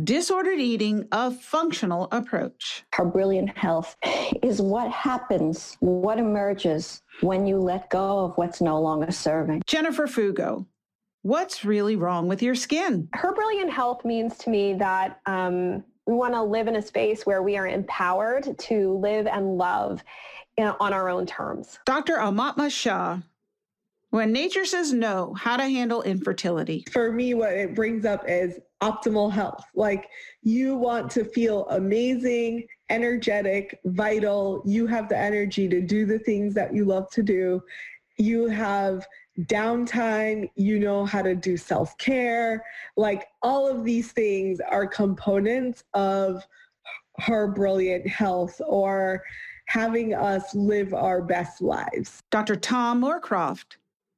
Disordered 0.03 0.59
eating, 0.59 1.07
a 1.13 1.31
functional 1.31 2.09
approach. 2.11 2.85
Our 2.99 3.05
brilliant 3.05 3.57
health 3.57 3.97
is 4.43 4.61
what 4.63 4.91
happens, 4.91 5.77
what 5.81 6.19
emerges 6.19 7.01
when 7.21 7.47
you 7.47 7.59
let 7.59 7.91
go 7.91 8.25
of 8.25 8.37
what's 8.37 8.61
no 8.61 8.81
longer 8.81 9.13
serving. 9.13 9.63
Jennifer 9.69 10.09
Fugo, 10.09 10.67
What's 11.25 11.65
really 11.65 11.97
wrong 11.97 12.29
with 12.29 12.43
your 12.43 12.55
skin? 12.55 13.09
Her 13.15 13.33
brilliant 13.33 13.73
health 13.73 14.05
means 14.05 14.37
to 14.37 14.51
me 14.51 14.75
that 14.75 15.23
um, 15.25 15.83
we 16.07 16.13
want 16.13 16.35
to 16.35 16.43
live 16.43 16.69
in 16.69 16.77
a 16.77 16.83
space 16.83 17.25
where 17.25 17.43
we 17.43 17.57
are 17.57 17.67
empowered 17.67 18.59
to 18.59 18.99
live 18.99 19.27
and 19.27 19.57
love 19.57 20.05
you 20.59 20.65
know, 20.65 20.77
on 20.81 20.93
our 20.93 21.09
own 21.09 21.25
terms. 21.25 21.79
Dr. 21.87 22.17
Aumatma 22.17 22.71
Shah, 22.71 23.21
when 24.11 24.33
nature 24.33 24.67
says 24.67 24.93
no, 24.93 25.33
how 25.33 25.57
to 25.57 25.63
handle 25.63 26.03
infertility. 26.03 26.85
For 26.93 27.11
me, 27.11 27.33
what 27.33 27.55
it 27.55 27.75
brings 27.75 28.05
up 28.05 28.29
is 28.29 28.61
optimal 28.83 29.33
health. 29.33 29.65
Like 29.75 30.11
you 30.43 30.77
want 30.77 31.11
to 31.13 31.25
feel 31.25 31.67
amazing, 31.71 32.67
energetic, 32.91 33.81
vital. 33.87 34.63
You 34.67 34.87
have 34.89 35.09
the 35.09 35.17
energy 35.17 35.71
to 35.71 35.81
do 35.81 36.05
the 36.05 36.19
things 36.19 36.53
that 36.53 36.75
you 36.75 36.85
love 36.85 37.11
to 37.13 37.23
do. 37.23 37.63
You 38.19 38.47
have 38.49 39.07
downtime, 39.43 40.49
you 40.55 40.79
know 40.79 41.05
how 41.05 41.23
to 41.23 41.35
do 41.35 41.57
self 41.57 41.97
care. 41.99 42.65
Like 42.97 43.27
all 43.43 43.67
of 43.67 43.85
these 43.85 44.13
things 44.13 44.61
are 44.61 44.87
components 44.87 45.85
of 45.95 46.43
her 47.19 47.49
brilliant 47.49 48.07
health 48.07 48.61
or 48.67 49.23
having 49.67 50.15
us 50.15 50.55
live 50.55 50.95
our 50.95 51.23
best 51.23 51.63
lives. 51.63 52.21
Dr. 52.31 52.57
Tom 52.57 53.03
Moorcroft. 53.03 53.77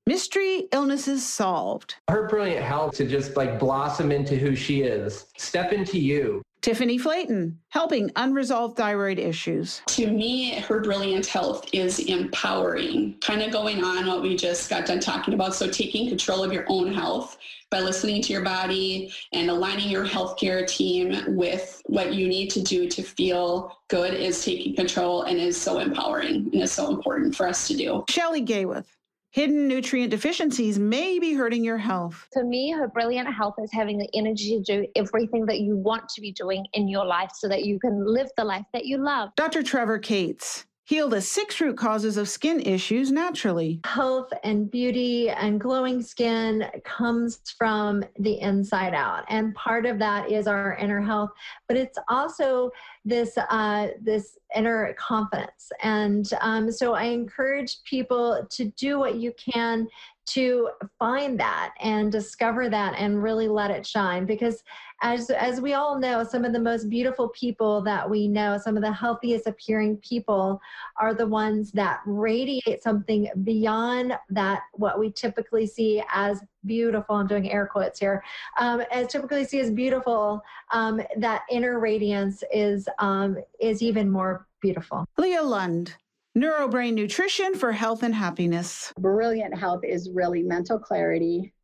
Mystery 0.09 0.69
illnesses 0.73 1.27
solved. 1.27 1.97
Her 2.09 2.29
brilliant 2.29 2.65
health 2.65 2.95
to 2.95 3.07
just 3.07 3.37
like 3.37 3.59
blossom 3.59 4.13
into 4.13 4.37
who 4.37 4.55
she 4.55 4.83
is. 4.83 5.27
Step 5.37 5.73
into 5.73 5.99
you. 5.99 6.43
Tiffany 6.63 6.99
Flayton, 6.99 7.59
helping 7.69 8.11
unresolved 8.17 8.77
thyroid 8.77 9.19
issues. 9.19 9.83
To 9.87 10.11
me, 10.11 10.55
her 10.61 10.81
brilliant 10.81 11.27
health 11.27 11.67
is 11.73 12.01
empowering, 12.01 13.17
kind 13.21 13.43
of 13.43 13.53
going 13.53 13.85
on 13.85 14.07
what 14.07 14.23
we 14.23 14.37
just 14.37 14.69
got 14.69 14.87
done 14.87 15.01
talking 15.01 15.35
about. 15.35 15.55
So, 15.55 15.71
taking 15.71 16.09
control 16.09 16.43
of 16.43 16.53
your 16.53 16.65
own 16.69 16.93
health 16.93 17.39
by 17.71 17.81
listening 17.81 18.23
to 18.23 18.33
your 18.33 18.43
body 18.43 19.13
and 19.33 19.51
aligning 19.51 19.89
your 19.89 20.07
healthcare 20.07 20.67
team 20.67 21.37
with 21.37 21.83
what 21.87 22.15
you 22.15 22.29
need 22.29 22.49
to 22.51 22.63
do 22.63 22.89
to 22.89 23.03
feel 23.03 23.77
good 23.89 24.15
is 24.15 24.45
taking 24.45 24.75
control 24.75 25.23
and 25.23 25.39
is 25.39 25.61
so 25.61 25.79
empowering 25.79 26.49
and 26.53 26.63
is 26.63 26.73
so 26.73 26.91
important 26.91 27.35
for 27.35 27.47
us 27.47 27.67
to 27.69 27.77
do. 27.77 28.05
Shelly 28.09 28.45
Haworth, 28.45 28.96
Hidden 29.37 29.69
nutrient 29.69 30.11
deficiencies 30.11 30.79
may 30.79 31.19
be 31.19 31.35
hurting 31.35 31.63
your 31.63 31.77
health. 31.77 32.27
To 32.33 32.43
me, 32.43 32.73
her 32.73 32.89
brilliant 32.89 33.29
health 33.31 33.57
is 33.63 33.69
having 33.71 33.99
the 33.99 34.09
energy 34.15 34.57
to 34.57 34.63
do 34.63 34.87
everything 34.97 35.45
that 35.45 35.61
you 35.61 35.77
want 35.77 36.09
to 36.15 36.23
be 36.23 36.33
doing 36.33 36.65
in 36.73 36.89
your 36.89 37.05
life 37.05 37.33
so 37.35 37.47
that 37.51 37.67
you 37.67 37.79
can 37.79 38.03
live 38.07 38.29
the 38.39 38.45
life 38.45 38.65
that 38.73 38.87
you 38.87 38.97
love. 38.97 39.29
Dr. 39.37 39.63
Trevor 39.63 39.99
Cates. 39.99 40.65
Heal 40.89 41.09
the 41.09 41.21
six 41.21 41.61
root 41.61 41.77
causes 41.77 42.17
of 42.17 42.29
skin 42.29 42.61
issues 42.61 43.11
naturally. 43.11 43.81
Health 43.85 44.33
and 44.45 44.71
beauty 44.71 45.29
and 45.29 45.61
glowing 45.61 46.01
skin 46.01 46.65
comes 46.85 47.41
from 47.59 48.05
the 48.21 48.41
inside 48.41 48.95
out. 48.95 49.25
And 49.29 49.53
part 49.57 49.85
of 49.85 49.99
that 49.99 50.31
is 50.31 50.47
our 50.47 50.77
inner 50.77 51.01
health, 51.01 51.31
but 51.67 51.77
it's 51.77 51.99
also 52.09 52.71
this 53.05 53.37
uh, 53.37 53.89
this 54.01 54.39
inner 54.55 54.95
confidence. 54.97 55.73
And 55.83 56.31
um, 56.41 56.71
so 56.71 56.95
I 56.95 57.07
encourage 57.07 57.83
people 57.83 58.47
to 58.49 58.67
do 58.77 59.01
what 59.01 59.17
you 59.17 59.33
can 59.33 59.89
to 60.27 60.71
find 60.99 61.39
that 61.39 61.75
and 61.81 62.11
discover 62.11 62.69
that 62.69 62.95
and 62.99 63.23
really 63.23 63.49
let 63.49 63.71
it 63.71 63.87
shine. 63.87 64.27
Because 64.27 64.63
as 65.03 65.29
as 65.31 65.61
we 65.61 65.75
all 65.75 65.99
know 65.99 66.25
some 66.25 66.45
of 66.45 66.53
the 66.53 66.59
most 66.59 66.89
beautiful 66.89 67.29
people 67.31 67.83
that 67.83 68.09
we 68.09 68.27
know 68.27 68.57
some 68.57 68.77
of 68.77 68.83
the 68.83 68.93
healthiest 68.93 69.47
appearing 69.47 69.97
people 69.99 70.61
are 70.99 71.13
the 71.13 71.27
ones 71.27 71.71
that 71.73 72.01
radiate 72.07 72.83
something 72.83 73.29
beyond 73.45 74.17
that 74.31 74.63
what 74.73 74.99
we 74.99 75.13
typically 75.13 75.67
see 75.67 76.03
as 76.11 76.41
beautiful 76.65 77.17
i'm 77.17 77.27
doing 77.27 77.51
air 77.51 77.67
quotes 77.71 78.01
here 78.01 78.25
um, 78.59 78.83
as 78.91 79.07
typically 79.09 79.45
see 79.45 79.61
as 79.61 79.71
beautiful 79.71 80.41
um, 80.73 81.01
that 81.19 81.43
inner 81.51 81.79
radiance 81.79 82.43
is 82.51 82.89
um, 82.99 83.37
is 83.61 83.83
even 83.83 84.11
more 84.11 84.47
beautiful. 84.61 85.07
Leah 85.17 85.43
lund 85.43 85.95
Neurobrain 86.37 86.93
Nutrition 86.93 87.55
for 87.55 87.73
Health 87.73 88.03
and 88.03 88.15
Happiness. 88.15 88.93
Brilliant 88.99 89.57
health 89.57 89.83
is 89.83 90.11
really 90.11 90.43
mental 90.43 90.79
clarity, 90.79 91.55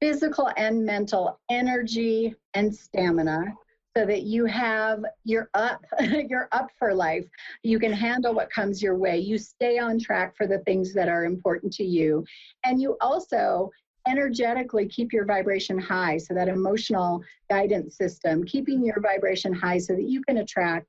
physical 0.00 0.50
and 0.56 0.84
mental 0.84 1.38
energy 1.48 2.34
and 2.54 2.74
stamina 2.74 3.44
so 3.96 4.04
that 4.04 4.24
you 4.24 4.44
have 4.44 5.04
you're 5.22 5.48
up 5.54 5.84
you're 6.00 6.48
up 6.50 6.68
for 6.80 6.92
life. 6.92 7.26
You 7.62 7.78
can 7.78 7.92
handle 7.92 8.34
what 8.34 8.50
comes 8.50 8.82
your 8.82 8.96
way. 8.96 9.18
You 9.18 9.38
stay 9.38 9.78
on 9.78 10.00
track 10.00 10.36
for 10.36 10.48
the 10.48 10.58
things 10.66 10.92
that 10.94 11.08
are 11.08 11.24
important 11.24 11.72
to 11.74 11.84
you. 11.84 12.24
And 12.64 12.82
you 12.82 12.96
also 13.00 13.70
energetically 14.08 14.88
keep 14.88 15.12
your 15.12 15.26
vibration 15.26 15.78
high 15.78 16.18
so 16.18 16.34
that 16.34 16.48
emotional 16.48 17.22
guidance 17.48 17.96
system 17.96 18.44
keeping 18.44 18.84
your 18.84 19.00
vibration 19.00 19.52
high 19.52 19.78
so 19.78 19.94
that 19.94 20.08
you 20.08 20.22
can 20.22 20.38
attract 20.38 20.88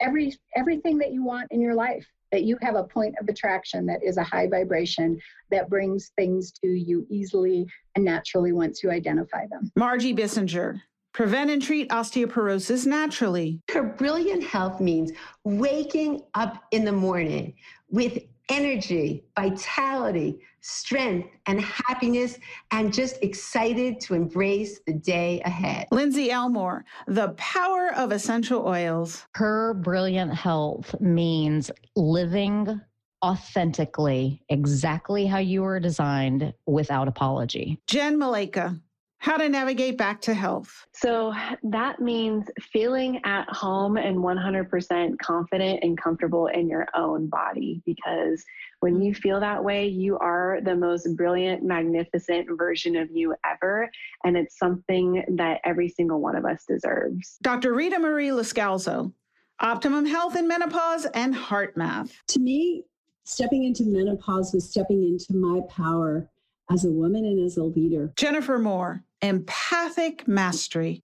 every 0.00 0.34
everything 0.56 0.96
that 0.96 1.12
you 1.12 1.22
want 1.22 1.48
in 1.50 1.60
your 1.60 1.74
life 1.74 2.06
that 2.36 2.44
you 2.44 2.58
have 2.60 2.76
a 2.76 2.84
point 2.84 3.14
of 3.18 3.26
attraction 3.30 3.86
that 3.86 4.04
is 4.04 4.18
a 4.18 4.22
high 4.22 4.46
vibration 4.46 5.18
that 5.50 5.70
brings 5.70 6.10
things 6.16 6.52
to 6.52 6.66
you 6.66 7.06
easily 7.08 7.66
and 7.94 8.04
naturally 8.04 8.52
once 8.52 8.82
you 8.82 8.90
identify 8.90 9.46
them. 9.46 9.72
Margie 9.74 10.14
Bissinger. 10.14 10.82
Prevent 11.14 11.50
and 11.50 11.62
treat 11.62 11.88
osteoporosis 11.88 12.84
naturally. 12.84 13.62
Her 13.70 13.82
brilliant 13.82 14.44
health 14.44 14.82
means 14.82 15.12
waking 15.44 16.24
up 16.34 16.64
in 16.72 16.84
the 16.84 16.92
morning 16.92 17.54
with 17.88 18.18
energy, 18.48 19.24
vitality, 19.38 20.38
strength, 20.60 21.28
and 21.46 21.60
happiness, 21.60 22.38
and 22.70 22.92
just 22.92 23.22
excited 23.22 24.00
to 24.00 24.14
embrace 24.14 24.80
the 24.86 24.94
day 24.94 25.40
ahead. 25.44 25.86
Lindsay 25.90 26.30
Elmore, 26.30 26.84
the 27.06 27.30
power 27.30 27.92
of 27.94 28.12
essential 28.12 28.66
oils. 28.66 29.26
Her 29.34 29.74
brilliant 29.74 30.34
health 30.34 30.94
means 31.00 31.70
living 31.94 32.80
authentically, 33.24 34.42
exactly 34.48 35.26
how 35.26 35.38
you 35.38 35.62
were 35.62 35.80
designed 35.80 36.52
without 36.66 37.08
apology. 37.08 37.80
Jen 37.86 38.18
Maleka, 38.18 38.80
how 39.26 39.36
to 39.36 39.48
navigate 39.48 39.98
back 39.98 40.20
to 40.20 40.32
health. 40.32 40.86
So 40.92 41.34
that 41.64 41.98
means 42.00 42.46
feeling 42.60 43.20
at 43.24 43.48
home 43.48 43.96
and 43.96 44.18
100% 44.18 45.18
confident 45.18 45.80
and 45.82 46.00
comfortable 46.00 46.46
in 46.46 46.68
your 46.68 46.86
own 46.94 47.26
body 47.26 47.82
because 47.84 48.44
when 48.78 49.02
you 49.02 49.12
feel 49.12 49.40
that 49.40 49.64
way, 49.64 49.88
you 49.88 50.16
are 50.18 50.60
the 50.62 50.76
most 50.76 51.16
brilliant, 51.16 51.64
magnificent 51.64 52.46
version 52.56 52.94
of 52.94 53.10
you 53.10 53.34
ever. 53.44 53.90
And 54.22 54.36
it's 54.36 54.56
something 54.60 55.24
that 55.34 55.60
every 55.64 55.88
single 55.88 56.20
one 56.20 56.36
of 56.36 56.44
us 56.44 56.64
deserves. 56.68 57.36
Dr. 57.42 57.74
Rita 57.74 57.98
Marie 57.98 58.28
Loscalzo, 58.28 59.12
Optimum 59.58 60.06
Health 60.06 60.36
in 60.36 60.46
Menopause 60.46 61.04
and 61.14 61.34
Heart 61.34 61.76
Math. 61.76 62.12
To 62.28 62.38
me, 62.38 62.84
stepping 63.24 63.64
into 63.64 63.86
menopause 63.86 64.52
was 64.54 64.70
stepping 64.70 65.02
into 65.02 65.34
my 65.34 65.62
power 65.68 66.30
as 66.70 66.84
a 66.84 66.90
woman 66.90 67.24
and 67.24 67.44
as 67.44 67.56
a 67.56 67.64
leader. 67.64 68.12
Jennifer 68.16 68.58
Moore, 68.58 69.02
empathic 69.22 70.26
mastery. 70.26 71.02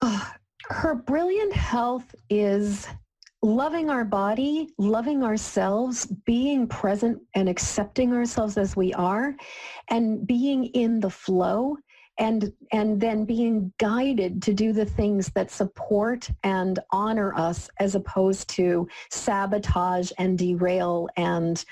Her 0.69 0.94
brilliant 0.94 1.52
health 1.52 2.15
is 2.31 2.87
loving 3.42 3.90
our 3.90 4.04
body, 4.04 4.69
loving 4.79 5.25
ourselves, 5.25 6.06
being 6.06 6.67
present 6.69 7.21
and 7.35 7.48
accepting 7.48 8.13
ourselves 8.13 8.56
as 8.56 8.77
we 8.77 8.92
are, 8.94 9.35
and 9.88 10.27
being 10.27 10.67
in 10.67 11.00
the 11.00 11.10
flow 11.10 11.77
and 12.19 12.52
and 12.73 13.00
then 13.00 13.25
being 13.25 13.73
guided 13.79 14.42
to 14.42 14.52
do 14.52 14.73
the 14.73 14.85
things 14.85 15.31
that 15.35 15.50
support 15.50 16.31
and 16.42 16.79
honor 16.90 17.35
us 17.35 17.71
as 17.79 17.94
opposed 17.94 18.48
to 18.48 18.87
sabotage 19.10 20.13
and 20.19 20.38
derail 20.38 21.08
and 21.17 21.65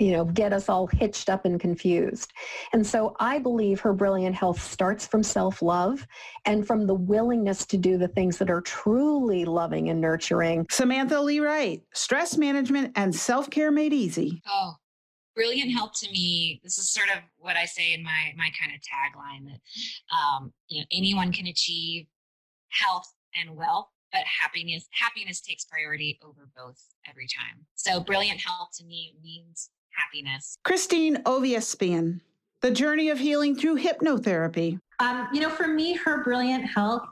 you 0.00 0.12
know, 0.12 0.24
get 0.24 0.52
us 0.52 0.70
all 0.70 0.86
hitched 0.86 1.28
up 1.28 1.44
and 1.44 1.60
confused. 1.60 2.32
And 2.72 2.84
so 2.84 3.14
I 3.20 3.38
believe 3.38 3.80
her 3.80 3.92
brilliant 3.92 4.34
health 4.34 4.60
starts 4.60 5.06
from 5.06 5.22
self-love 5.22 6.06
and 6.46 6.66
from 6.66 6.86
the 6.86 6.94
willingness 6.94 7.66
to 7.66 7.76
do 7.76 7.98
the 7.98 8.08
things 8.08 8.38
that 8.38 8.50
are 8.50 8.62
truly 8.62 9.44
loving 9.44 9.90
and 9.90 10.00
nurturing. 10.00 10.66
Samantha 10.70 11.20
Lee 11.20 11.40
Wright, 11.40 11.82
stress 11.92 12.38
management 12.38 12.92
and 12.96 13.14
self-care 13.14 13.70
made 13.70 13.92
easy. 13.92 14.42
Oh, 14.48 14.72
brilliant 15.36 15.70
health 15.70 15.92
to 16.00 16.10
me. 16.10 16.62
This 16.64 16.78
is 16.78 16.90
sort 16.90 17.08
of 17.14 17.22
what 17.36 17.56
I 17.56 17.66
say 17.66 17.92
in 17.92 18.02
my 18.02 18.32
my 18.38 18.50
kind 18.58 18.72
of 18.74 18.80
tagline 18.80 19.50
that 19.50 19.60
um, 20.16 20.52
you 20.68 20.80
know 20.80 20.86
anyone 20.92 21.30
can 21.30 21.46
achieve 21.46 22.06
health 22.70 23.12
and 23.36 23.56
wealth 23.56 23.88
but 24.12 24.22
happiness 24.24 24.86
happiness 24.92 25.40
takes 25.40 25.64
priority 25.64 26.18
over 26.24 26.48
both 26.56 26.80
every 27.08 27.26
time 27.26 27.64
so 27.74 28.00
brilliant 28.00 28.40
health 28.40 28.68
to 28.76 28.84
me 28.84 29.14
means 29.22 29.70
happiness. 30.00 30.58
Christine 30.64 31.16
Oviaspian, 31.24 32.20
The 32.60 32.70
Journey 32.70 33.10
of 33.10 33.18
Healing 33.18 33.54
Through 33.54 33.78
Hypnotherapy. 33.78 34.80
Um, 34.98 35.28
you 35.32 35.40
know, 35.40 35.50
for 35.50 35.68
me, 35.68 35.94
her 35.94 36.22
brilliant 36.24 36.64
health 36.64 37.02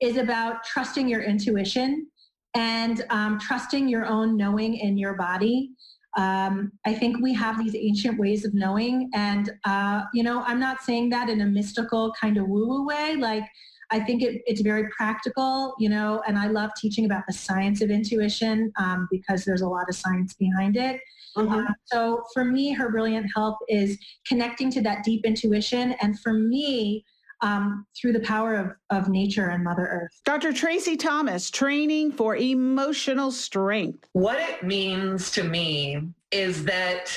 is 0.00 0.16
about 0.16 0.64
trusting 0.64 1.08
your 1.08 1.22
intuition 1.22 2.06
and 2.54 3.04
um, 3.10 3.38
trusting 3.38 3.88
your 3.88 4.06
own 4.06 4.36
knowing 4.36 4.76
in 4.76 4.98
your 4.98 5.14
body. 5.14 5.70
Um, 6.16 6.72
I 6.86 6.94
think 6.94 7.22
we 7.22 7.32
have 7.34 7.58
these 7.58 7.76
ancient 7.76 8.18
ways 8.18 8.44
of 8.44 8.54
knowing. 8.54 9.10
And, 9.14 9.50
uh, 9.64 10.02
you 10.12 10.22
know, 10.22 10.42
I'm 10.42 10.58
not 10.58 10.82
saying 10.82 11.10
that 11.10 11.28
in 11.28 11.42
a 11.42 11.46
mystical 11.46 12.12
kind 12.20 12.38
of 12.38 12.48
woo 12.48 12.66
woo 12.66 12.86
way. 12.86 13.16
Like, 13.16 13.44
I 13.90 14.00
think 14.00 14.22
it, 14.22 14.42
it's 14.46 14.60
very 14.60 14.88
practical, 14.90 15.74
you 15.78 15.88
know, 15.88 16.22
and 16.26 16.38
I 16.38 16.48
love 16.48 16.70
teaching 16.76 17.04
about 17.06 17.24
the 17.26 17.32
science 17.32 17.80
of 17.80 17.90
intuition 17.90 18.72
um, 18.78 19.08
because 19.10 19.44
there's 19.44 19.62
a 19.62 19.68
lot 19.68 19.86
of 19.88 19.96
science 19.96 20.34
behind 20.34 20.76
it. 20.76 21.00
Mm-hmm. 21.36 21.52
Uh, 21.52 21.72
so 21.86 22.22
for 22.34 22.44
me, 22.44 22.72
her 22.72 22.90
brilliant 22.90 23.26
help 23.34 23.58
is 23.68 23.98
connecting 24.26 24.70
to 24.72 24.82
that 24.82 25.04
deep 25.04 25.24
intuition. 25.24 25.94
And 26.00 26.18
for 26.20 26.32
me, 26.32 27.04
um, 27.40 27.86
through 27.96 28.12
the 28.12 28.20
power 28.20 28.56
of, 28.56 28.72
of 28.90 29.08
nature 29.08 29.50
and 29.50 29.62
Mother 29.62 29.86
Earth. 29.86 30.20
Dr. 30.24 30.52
Tracy 30.52 30.96
Thomas, 30.96 31.50
training 31.50 32.12
for 32.12 32.36
emotional 32.36 33.30
strength. 33.30 34.08
What 34.12 34.40
it 34.40 34.64
means 34.64 35.30
to 35.32 35.44
me 35.44 36.02
is 36.32 36.64
that, 36.64 37.16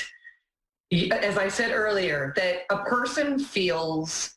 as 0.92 1.38
I 1.38 1.48
said 1.48 1.72
earlier, 1.72 2.32
that 2.36 2.60
a 2.70 2.84
person 2.84 3.38
feels 3.38 4.34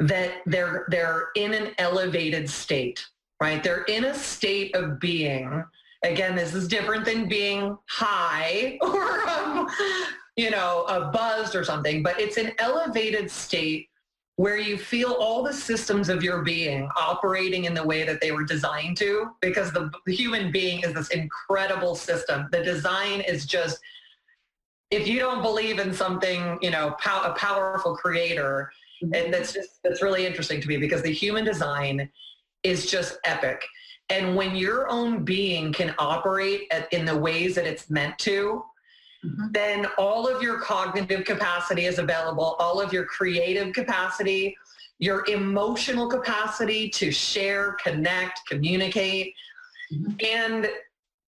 that 0.00 0.42
they're 0.46 0.86
they're 0.88 1.28
in 1.36 1.54
an 1.54 1.72
elevated 1.78 2.48
state, 2.48 3.06
right? 3.40 3.62
They're 3.62 3.84
in 3.84 4.04
a 4.04 4.14
state 4.14 4.74
of 4.74 4.98
being 5.00 5.64
Again, 6.04 6.36
this 6.36 6.54
is 6.54 6.68
different 6.68 7.06
than 7.06 7.28
being 7.28 7.78
high 7.88 8.78
or, 8.82 9.26
um, 9.28 9.68
you 10.36 10.50
know, 10.50 10.84
a 10.86 11.10
buzzed 11.10 11.54
or 11.54 11.64
something, 11.64 12.02
but 12.02 12.20
it's 12.20 12.36
an 12.36 12.52
elevated 12.58 13.30
state 13.30 13.88
where 14.36 14.58
you 14.58 14.76
feel 14.76 15.12
all 15.12 15.42
the 15.42 15.52
systems 15.52 16.08
of 16.08 16.22
your 16.22 16.42
being 16.42 16.88
operating 16.96 17.64
in 17.64 17.72
the 17.72 17.82
way 17.82 18.02
that 18.02 18.20
they 18.20 18.32
were 18.32 18.44
designed 18.44 18.96
to 18.96 19.30
because 19.40 19.72
the, 19.72 19.90
the 20.06 20.14
human 20.14 20.50
being 20.50 20.80
is 20.80 20.92
this 20.92 21.08
incredible 21.10 21.94
system. 21.94 22.48
The 22.50 22.62
design 22.62 23.20
is 23.20 23.46
just, 23.46 23.78
if 24.90 25.08
you 25.08 25.18
don't 25.18 25.42
believe 25.42 25.78
in 25.78 25.92
something, 25.92 26.58
you 26.62 26.70
know, 26.70 26.94
pow- 27.00 27.22
a 27.24 27.34
powerful 27.34 27.96
creator, 27.96 28.70
and 29.02 29.32
that's 29.32 29.52
just, 29.52 29.82
that's 29.82 30.02
really 30.02 30.24
interesting 30.24 30.60
to 30.60 30.68
me 30.68 30.76
because 30.76 31.02
the 31.02 31.12
human 31.12 31.44
design 31.44 32.08
is 32.62 32.90
just 32.90 33.18
epic. 33.24 33.62
And 34.10 34.36
when 34.36 34.54
your 34.54 34.88
own 34.88 35.24
being 35.24 35.72
can 35.72 35.94
operate 35.98 36.62
at, 36.70 36.92
in 36.92 37.04
the 37.04 37.16
ways 37.16 37.54
that 37.54 37.66
it's 37.66 37.90
meant 37.90 38.18
to, 38.20 38.64
mm-hmm. 39.24 39.46
then 39.50 39.86
all 39.98 40.28
of 40.28 40.42
your 40.42 40.60
cognitive 40.60 41.24
capacity 41.24 41.86
is 41.86 41.98
available, 41.98 42.56
all 42.58 42.80
of 42.80 42.92
your 42.92 43.04
creative 43.04 43.72
capacity, 43.72 44.56
your 44.98 45.24
emotional 45.28 46.08
capacity 46.08 46.88
to 46.90 47.10
share, 47.10 47.76
connect, 47.82 48.40
communicate. 48.46 49.34
Mm-hmm. 49.92 50.12
And 50.24 50.70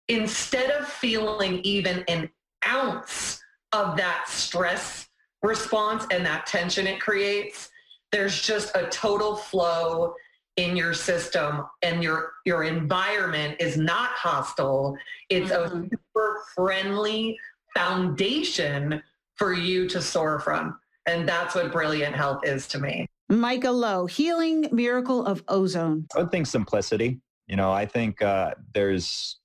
instead 0.09 0.71
of 0.71 0.87
feeling 0.87 1.61
even 1.61 2.05
an 2.09 2.31
ounce 2.67 3.43
of 3.77 3.97
that 3.97 4.25
stress 4.29 5.09
response 5.43 6.07
and 6.11 6.25
that 6.25 6.47
tension 6.47 6.87
it 6.87 7.01
creates, 7.01 7.69
there's 8.11 8.41
just 8.41 8.75
a 8.75 8.87
total 8.87 9.37
flow 9.37 10.15
in 10.57 10.75
your 10.75 10.95
system 10.95 11.67
and 11.83 12.03
your 12.03 12.33
your 12.47 12.65
environment 12.65 13.57
is 13.61 13.77
not 13.77 14.11
hostile. 14.11 14.97
It's 15.29 15.51
mm-hmm. 15.51 15.85
a 15.85 15.89
super 15.91 16.43
friendly 16.55 17.39
foundation 17.75 19.03
for 19.35 19.53
you 19.53 19.87
to 19.91 20.01
soar 20.01 20.41
from. 20.41 20.79
And 21.07 21.29
that's 21.29 21.55
what 21.55 21.71
brilliant 21.71 22.17
health 22.17 22.41
is 22.45 22.67
to 22.69 22.81
me. 22.81 23.07
Micah 23.29 23.71
lowe 23.71 24.07
healing 24.07 24.67
miracle 24.73 25.27
of 25.27 25.45
ozone. 25.49 26.07
I 26.17 26.21
would 26.21 26.31
think 26.31 26.47
simplicity. 26.47 27.21
You 27.47 27.55
know 27.55 27.71
i 27.71 27.87
think 27.87 28.23
uh, 28.23 28.55
there's 28.75 29.39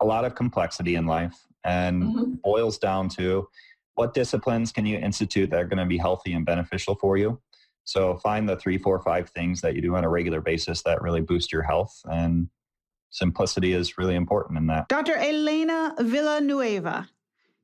a 0.00 0.06
lot 0.06 0.24
of 0.24 0.34
complexity 0.34 0.94
in 0.94 1.06
life 1.06 1.36
and 1.64 2.02
mm-hmm. 2.02 2.32
boils 2.42 2.78
down 2.78 3.08
to 3.08 3.48
what 3.94 4.14
disciplines 4.14 4.72
can 4.72 4.86
you 4.86 4.98
institute 4.98 5.50
that 5.50 5.60
are 5.60 5.66
going 5.66 5.78
to 5.78 5.86
be 5.86 5.98
healthy 5.98 6.32
and 6.32 6.46
beneficial 6.46 6.94
for 6.94 7.16
you 7.16 7.40
so 7.84 8.16
find 8.16 8.48
the 8.48 8.56
three, 8.56 8.78
four, 8.78 9.00
five 9.02 9.30
things 9.30 9.60
that 9.62 9.74
you 9.74 9.82
do 9.82 9.96
on 9.96 10.04
a 10.04 10.08
regular 10.08 10.40
basis 10.40 10.82
that 10.82 11.02
really 11.02 11.20
boost 11.20 11.52
your 11.52 11.62
health. 11.62 12.00
And 12.04 12.48
simplicity 13.10 13.72
is 13.72 13.98
really 13.98 14.14
important 14.14 14.58
in 14.58 14.66
that. 14.68 14.88
Dr. 14.88 15.16
Elena 15.16 15.94
Villanueva. 15.98 17.08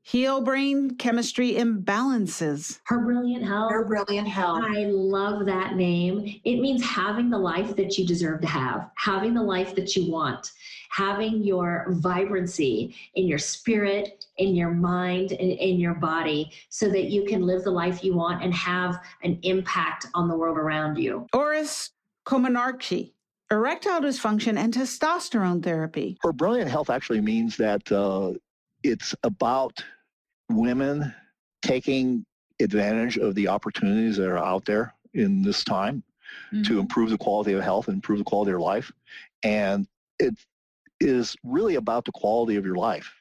Heal 0.09 0.41
brain 0.41 0.97
chemistry 0.97 1.53
imbalances. 1.53 2.81
Her 2.85 2.99
brilliant 2.99 3.45
health. 3.45 3.71
Her 3.71 3.85
brilliant 3.85 4.27
health. 4.27 4.63
I 4.65 4.87
love 4.87 5.45
that 5.45 5.77
name. 5.77 6.41
It 6.45 6.61
means 6.61 6.83
having 6.83 7.29
the 7.29 7.37
life 7.37 7.77
that 7.77 7.99
you 7.99 8.07
deserve 8.07 8.41
to 8.41 8.47
have, 8.47 8.89
having 8.97 9.35
the 9.35 9.43
life 9.43 9.75
that 9.75 9.97
you 9.97 10.11
want, 10.11 10.51
having 10.89 11.43
your 11.45 11.89
vibrancy 11.91 12.97
in 13.17 13.29
your 13.29 13.37
spirit, 13.37 14.25
in 14.39 14.57
your 14.57 14.71
mind, 14.71 15.33
and 15.33 15.53
in 15.53 15.79
your 15.79 15.93
body 15.93 16.53
so 16.71 16.89
that 16.89 17.11
you 17.11 17.27
can 17.27 17.43
live 17.43 17.63
the 17.63 17.71
life 17.71 18.03
you 18.03 18.15
want 18.15 18.43
and 18.43 18.55
have 18.55 18.99
an 19.25 19.39
impact 19.43 20.07
on 20.15 20.27
the 20.27 20.35
world 20.35 20.57
around 20.57 20.97
you. 20.97 21.27
Oris 21.35 21.91
Komonarchi 22.27 23.13
erectile 23.51 24.01
dysfunction 24.01 24.57
and 24.57 24.73
testosterone 24.73 25.63
therapy. 25.63 26.17
Her 26.23 26.33
brilliant 26.33 26.71
health 26.71 26.89
actually 26.89 27.21
means 27.21 27.59
that 27.59 27.93
uh, 27.93 28.33
it's 28.83 29.15
about 29.23 29.85
women 30.49 31.15
taking 31.63 32.25
advantage 32.61 33.19
of 33.19 33.35
the 33.35 33.49
opportunities 33.49 34.17
that 34.17 34.29
are 34.29 34.39
out 34.39 34.65
there 34.65 34.95
in 35.15 35.43
this 35.43 35.65
time 35.65 36.03
mm-hmm. 36.53 36.63
to 36.63 36.79
improve 36.79 37.11
the 37.11 37.19
quality 37.19 37.53
of 37.53 37.63
health 37.63 37.89
and 37.89 37.97
improve 37.97 38.19
the 38.19 38.25
quality 38.25 38.51
of 38.51 38.55
their 38.55 38.61
life. 38.61 38.91
And 39.43 39.87
it 40.19 40.35
is 41.01 41.37
really 41.45 41.77
about 41.77 42.05
the 42.05 42.13
quality 42.13 42.57
of 42.57 42.65
your 42.65 42.77
life. 42.77 43.13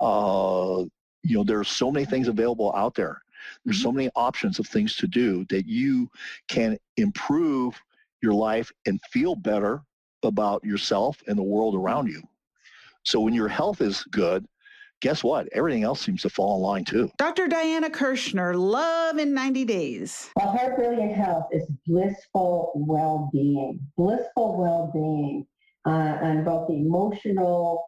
Uh, 0.00 0.84
you 1.22 1.36
know, 1.36 1.44
there's 1.44 1.68
so 1.68 1.90
many 1.90 2.06
things 2.06 2.28
available 2.28 2.72
out 2.74 2.94
there. 2.94 3.20
There's 3.64 3.78
mm-hmm. 3.78 3.82
so 3.82 3.92
many 3.92 4.10
options 4.16 4.58
of 4.58 4.66
things 4.66 4.96
to 4.96 5.06
do 5.06 5.44
that 5.50 5.66
you 5.66 6.10
can 6.48 6.78
improve 6.96 7.80
your 8.22 8.34
life 8.34 8.72
and 8.86 9.00
feel 9.10 9.34
better 9.34 9.82
about 10.22 10.64
yourself 10.64 11.22
and 11.26 11.38
the 11.38 11.42
world 11.42 11.74
around 11.74 12.08
you. 12.08 12.22
So 13.04 13.20
when 13.20 13.34
your 13.34 13.48
health 13.48 13.80
is 13.80 14.02
good, 14.10 14.46
guess 15.00 15.22
what? 15.22 15.48
Everything 15.52 15.84
else 15.84 16.00
seems 16.00 16.22
to 16.22 16.30
fall 16.30 16.56
in 16.56 16.62
line 16.62 16.84
too. 16.84 17.10
Dr. 17.18 17.48
Diana 17.48 17.90
Kirschner, 17.90 18.54
Love 18.54 19.18
in 19.18 19.34
90 19.34 19.64
Days. 19.64 20.30
Well, 20.36 20.52
her 20.56 20.74
brilliant 20.76 21.14
health 21.14 21.46
is 21.52 21.66
blissful 21.86 22.72
well-being, 22.74 23.80
blissful 23.96 24.58
well-being 24.58 25.46
uh, 25.86 26.18
on 26.24 26.44
both 26.44 26.68
the 26.68 26.74
emotional 26.74 27.84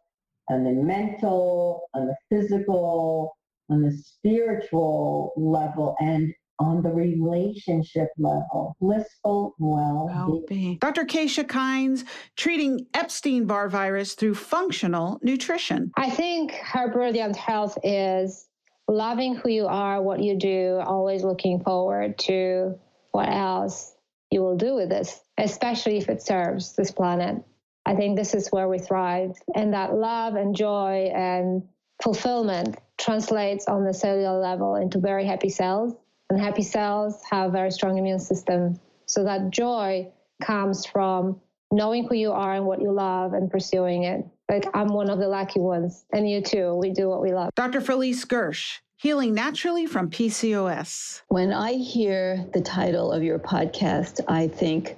and 0.49 0.65
the 0.65 0.71
mental 0.71 1.83
and 1.93 2.09
the 2.09 2.15
physical 2.29 3.37
and 3.69 3.85
the 3.85 3.97
spiritual 3.97 5.33
level 5.37 5.95
and 5.99 6.33
on 6.61 6.83
the 6.83 6.89
relationship 6.89 8.09
level, 8.19 8.75
blissful 8.79 9.55
well-being. 9.57 10.77
Dr. 10.77 11.05
Keisha 11.05 11.43
Kines, 11.43 12.03
treating 12.37 12.85
Epstein-Barr 12.93 13.67
virus 13.67 14.13
through 14.13 14.35
functional 14.35 15.19
nutrition. 15.23 15.91
I 15.97 16.11
think 16.11 16.51
her 16.51 16.91
brilliant 16.91 17.35
health 17.35 17.79
is 17.83 18.47
loving 18.87 19.35
who 19.35 19.49
you 19.49 19.65
are, 19.65 20.03
what 20.03 20.21
you 20.21 20.37
do, 20.37 20.79
always 20.85 21.23
looking 21.23 21.63
forward 21.63 22.19
to 22.19 22.77
what 23.11 23.29
else 23.29 23.95
you 24.29 24.41
will 24.41 24.57
do 24.57 24.75
with 24.75 24.89
this, 24.89 25.19
especially 25.39 25.97
if 25.97 26.09
it 26.09 26.21
serves 26.21 26.75
this 26.75 26.91
planet. 26.91 27.43
I 27.87 27.95
think 27.95 28.15
this 28.15 28.35
is 28.35 28.49
where 28.49 28.69
we 28.69 28.77
thrive. 28.77 29.31
And 29.55 29.73
that 29.73 29.95
love 29.95 30.35
and 30.35 30.55
joy 30.55 31.11
and 31.15 31.63
fulfillment 32.03 32.77
translates 32.99 33.67
on 33.67 33.83
the 33.83 33.93
cellular 33.93 34.39
level 34.39 34.75
into 34.75 34.99
very 34.99 35.25
happy 35.25 35.49
cells. 35.49 35.95
And 36.31 36.39
happy 36.39 36.63
cells 36.63 37.21
have 37.29 37.49
a 37.49 37.51
very 37.51 37.71
strong 37.71 37.97
immune 37.97 38.17
system. 38.17 38.79
So 39.05 39.25
that 39.25 39.49
joy 39.49 40.13
comes 40.41 40.85
from 40.85 41.41
knowing 41.73 42.07
who 42.07 42.15
you 42.15 42.31
are 42.31 42.53
and 42.53 42.65
what 42.65 42.81
you 42.81 42.89
love 42.89 43.33
and 43.33 43.51
pursuing 43.51 44.05
it. 44.05 44.25
Like 44.47 44.65
I'm 44.73 44.87
one 44.93 45.09
of 45.09 45.19
the 45.19 45.27
lucky 45.27 45.59
ones, 45.59 46.05
and 46.13 46.29
you 46.29 46.41
too. 46.41 46.75
We 46.75 46.91
do 46.91 47.09
what 47.09 47.21
we 47.21 47.33
love. 47.33 47.49
Dr. 47.55 47.81
Felice 47.81 48.23
Gersh, 48.23 48.77
Healing 48.95 49.33
Naturally 49.33 49.85
from 49.87 50.09
PCOS. 50.09 51.21
When 51.27 51.51
I 51.51 51.73
hear 51.73 52.45
the 52.53 52.61
title 52.61 53.11
of 53.11 53.23
your 53.23 53.37
podcast, 53.37 54.21
I 54.29 54.47
think 54.47 54.95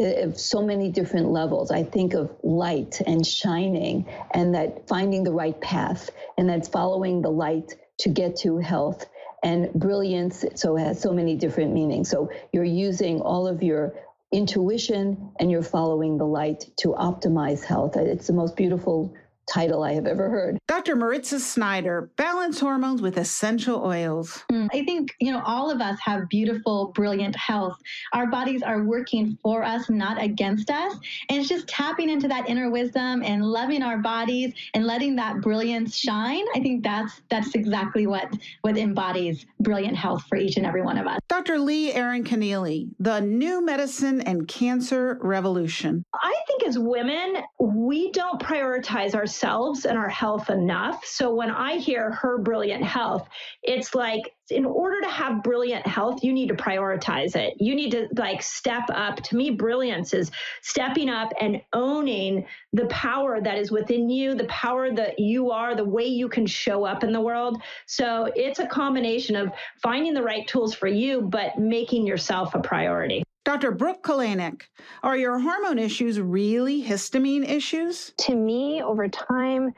of 0.00 0.36
so 0.36 0.62
many 0.62 0.90
different 0.90 1.30
levels. 1.30 1.70
I 1.70 1.84
think 1.84 2.12
of 2.14 2.34
light 2.42 3.00
and 3.06 3.24
shining, 3.24 4.04
and 4.32 4.52
that 4.56 4.88
finding 4.88 5.22
the 5.22 5.32
right 5.32 5.60
path, 5.60 6.10
and 6.36 6.48
that's 6.48 6.66
following 6.66 7.22
the 7.22 7.30
light 7.30 7.72
to 7.98 8.08
get 8.08 8.34
to 8.38 8.58
health 8.58 9.06
and 9.42 9.72
brilliance. 9.74 10.44
So 10.54 10.76
has 10.76 11.00
so 11.00 11.12
many 11.12 11.36
different 11.36 11.72
meanings. 11.72 12.08
So 12.10 12.30
you're 12.52 12.64
using 12.64 13.20
all 13.20 13.46
of 13.46 13.62
your 13.62 13.94
intuition 14.32 15.32
and 15.38 15.50
you're 15.50 15.62
following 15.62 16.18
the 16.18 16.26
light 16.26 16.64
to 16.78 16.88
optimize 16.88 17.64
health. 17.64 17.96
It's 17.96 18.26
the 18.26 18.32
most 18.32 18.56
beautiful 18.56 19.14
title 19.46 19.82
I 19.82 19.92
have 19.92 20.06
ever 20.06 20.28
heard. 20.28 20.58
Dr. 20.66 20.96
Mariza 20.96 21.38
Snyder, 21.38 22.10
balance 22.16 22.58
hormones 22.60 23.00
with 23.02 23.16
essential 23.18 23.84
oils. 23.84 24.44
Mm, 24.50 24.68
I 24.72 24.84
think, 24.84 25.14
you 25.20 25.32
know, 25.32 25.42
all 25.44 25.70
of 25.70 25.80
us 25.80 25.98
have 26.00 26.28
beautiful, 26.28 26.92
brilliant 26.94 27.36
health. 27.36 27.76
Our 28.12 28.26
bodies 28.26 28.62
are 28.62 28.82
working 28.84 29.38
for 29.42 29.62
us, 29.62 29.88
not 29.88 30.22
against 30.22 30.70
us. 30.70 30.94
And 31.28 31.38
it's 31.38 31.48
just 31.48 31.68
tapping 31.68 32.10
into 32.10 32.28
that 32.28 32.48
inner 32.48 32.70
wisdom 32.70 33.22
and 33.24 33.44
loving 33.44 33.82
our 33.82 33.98
bodies 33.98 34.52
and 34.74 34.84
letting 34.86 35.16
that 35.16 35.40
brilliance 35.40 35.96
shine. 35.96 36.44
I 36.54 36.60
think 36.60 36.82
that's 36.82 37.20
that's 37.30 37.54
exactly 37.54 38.06
what 38.06 38.28
what 38.62 38.76
embodies 38.76 39.46
brilliant 39.60 39.96
health 39.96 40.24
for 40.28 40.36
each 40.36 40.56
and 40.56 40.66
every 40.66 40.82
one 40.82 40.98
of 40.98 41.06
us. 41.06 41.18
Dr. 41.28 41.58
Leigh 41.58 41.92
Erin 41.92 42.24
Connealy, 42.24 42.88
the 42.98 43.20
new 43.20 43.64
medicine 43.64 44.20
and 44.22 44.46
cancer 44.48 45.18
revolution. 45.22 46.04
I 46.14 46.34
think 46.46 46.64
as 46.64 46.78
women, 46.78 47.42
we 47.58 48.10
don't 48.12 48.40
prioritize 48.40 49.14
our 49.14 49.26
ourselves 49.36 49.84
and 49.84 49.98
our 49.98 50.08
health 50.08 50.48
enough. 50.48 51.04
So 51.04 51.34
when 51.34 51.50
I 51.50 51.76
hear 51.76 52.10
her 52.12 52.38
brilliant 52.38 52.82
health, 52.82 53.28
it's 53.62 53.94
like 53.94 54.34
in 54.48 54.64
order 54.64 55.00
to 55.02 55.08
have 55.08 55.42
brilliant 55.42 55.86
health, 55.86 56.22
you 56.22 56.32
need 56.32 56.48
to 56.48 56.54
prioritize 56.54 57.36
it. 57.36 57.54
You 57.58 57.74
need 57.74 57.90
to 57.90 58.08
like 58.16 58.40
step 58.42 58.84
up. 58.88 59.16
To 59.24 59.36
me, 59.36 59.50
brilliance 59.50 60.14
is 60.14 60.30
stepping 60.62 61.10
up 61.10 61.32
and 61.38 61.60
owning 61.74 62.46
the 62.72 62.86
power 62.86 63.40
that 63.42 63.58
is 63.58 63.70
within 63.70 64.08
you, 64.08 64.34
the 64.34 64.44
power 64.44 64.90
that 64.94 65.18
you 65.18 65.50
are, 65.50 65.74
the 65.74 65.84
way 65.84 66.06
you 66.06 66.28
can 66.28 66.46
show 66.46 66.84
up 66.84 67.04
in 67.04 67.12
the 67.12 67.20
world. 67.20 67.60
So 67.86 68.30
it's 68.34 68.60
a 68.60 68.66
combination 68.66 69.36
of 69.36 69.50
finding 69.82 70.14
the 70.14 70.22
right 70.22 70.46
tools 70.46 70.74
for 70.74 70.88
you, 70.88 71.22
but 71.22 71.58
making 71.58 72.06
yourself 72.06 72.54
a 72.54 72.60
priority. 72.60 73.25
Dr. 73.46 73.70
Brooke 73.70 74.02
Kalanick, 74.02 74.62
are 75.04 75.16
your 75.16 75.38
hormone 75.38 75.78
issues 75.78 76.20
really 76.20 76.82
histamine 76.82 77.48
issues? 77.48 78.10
To 78.18 78.34
me, 78.34 78.82
over 78.82 79.06
time, 79.08 79.72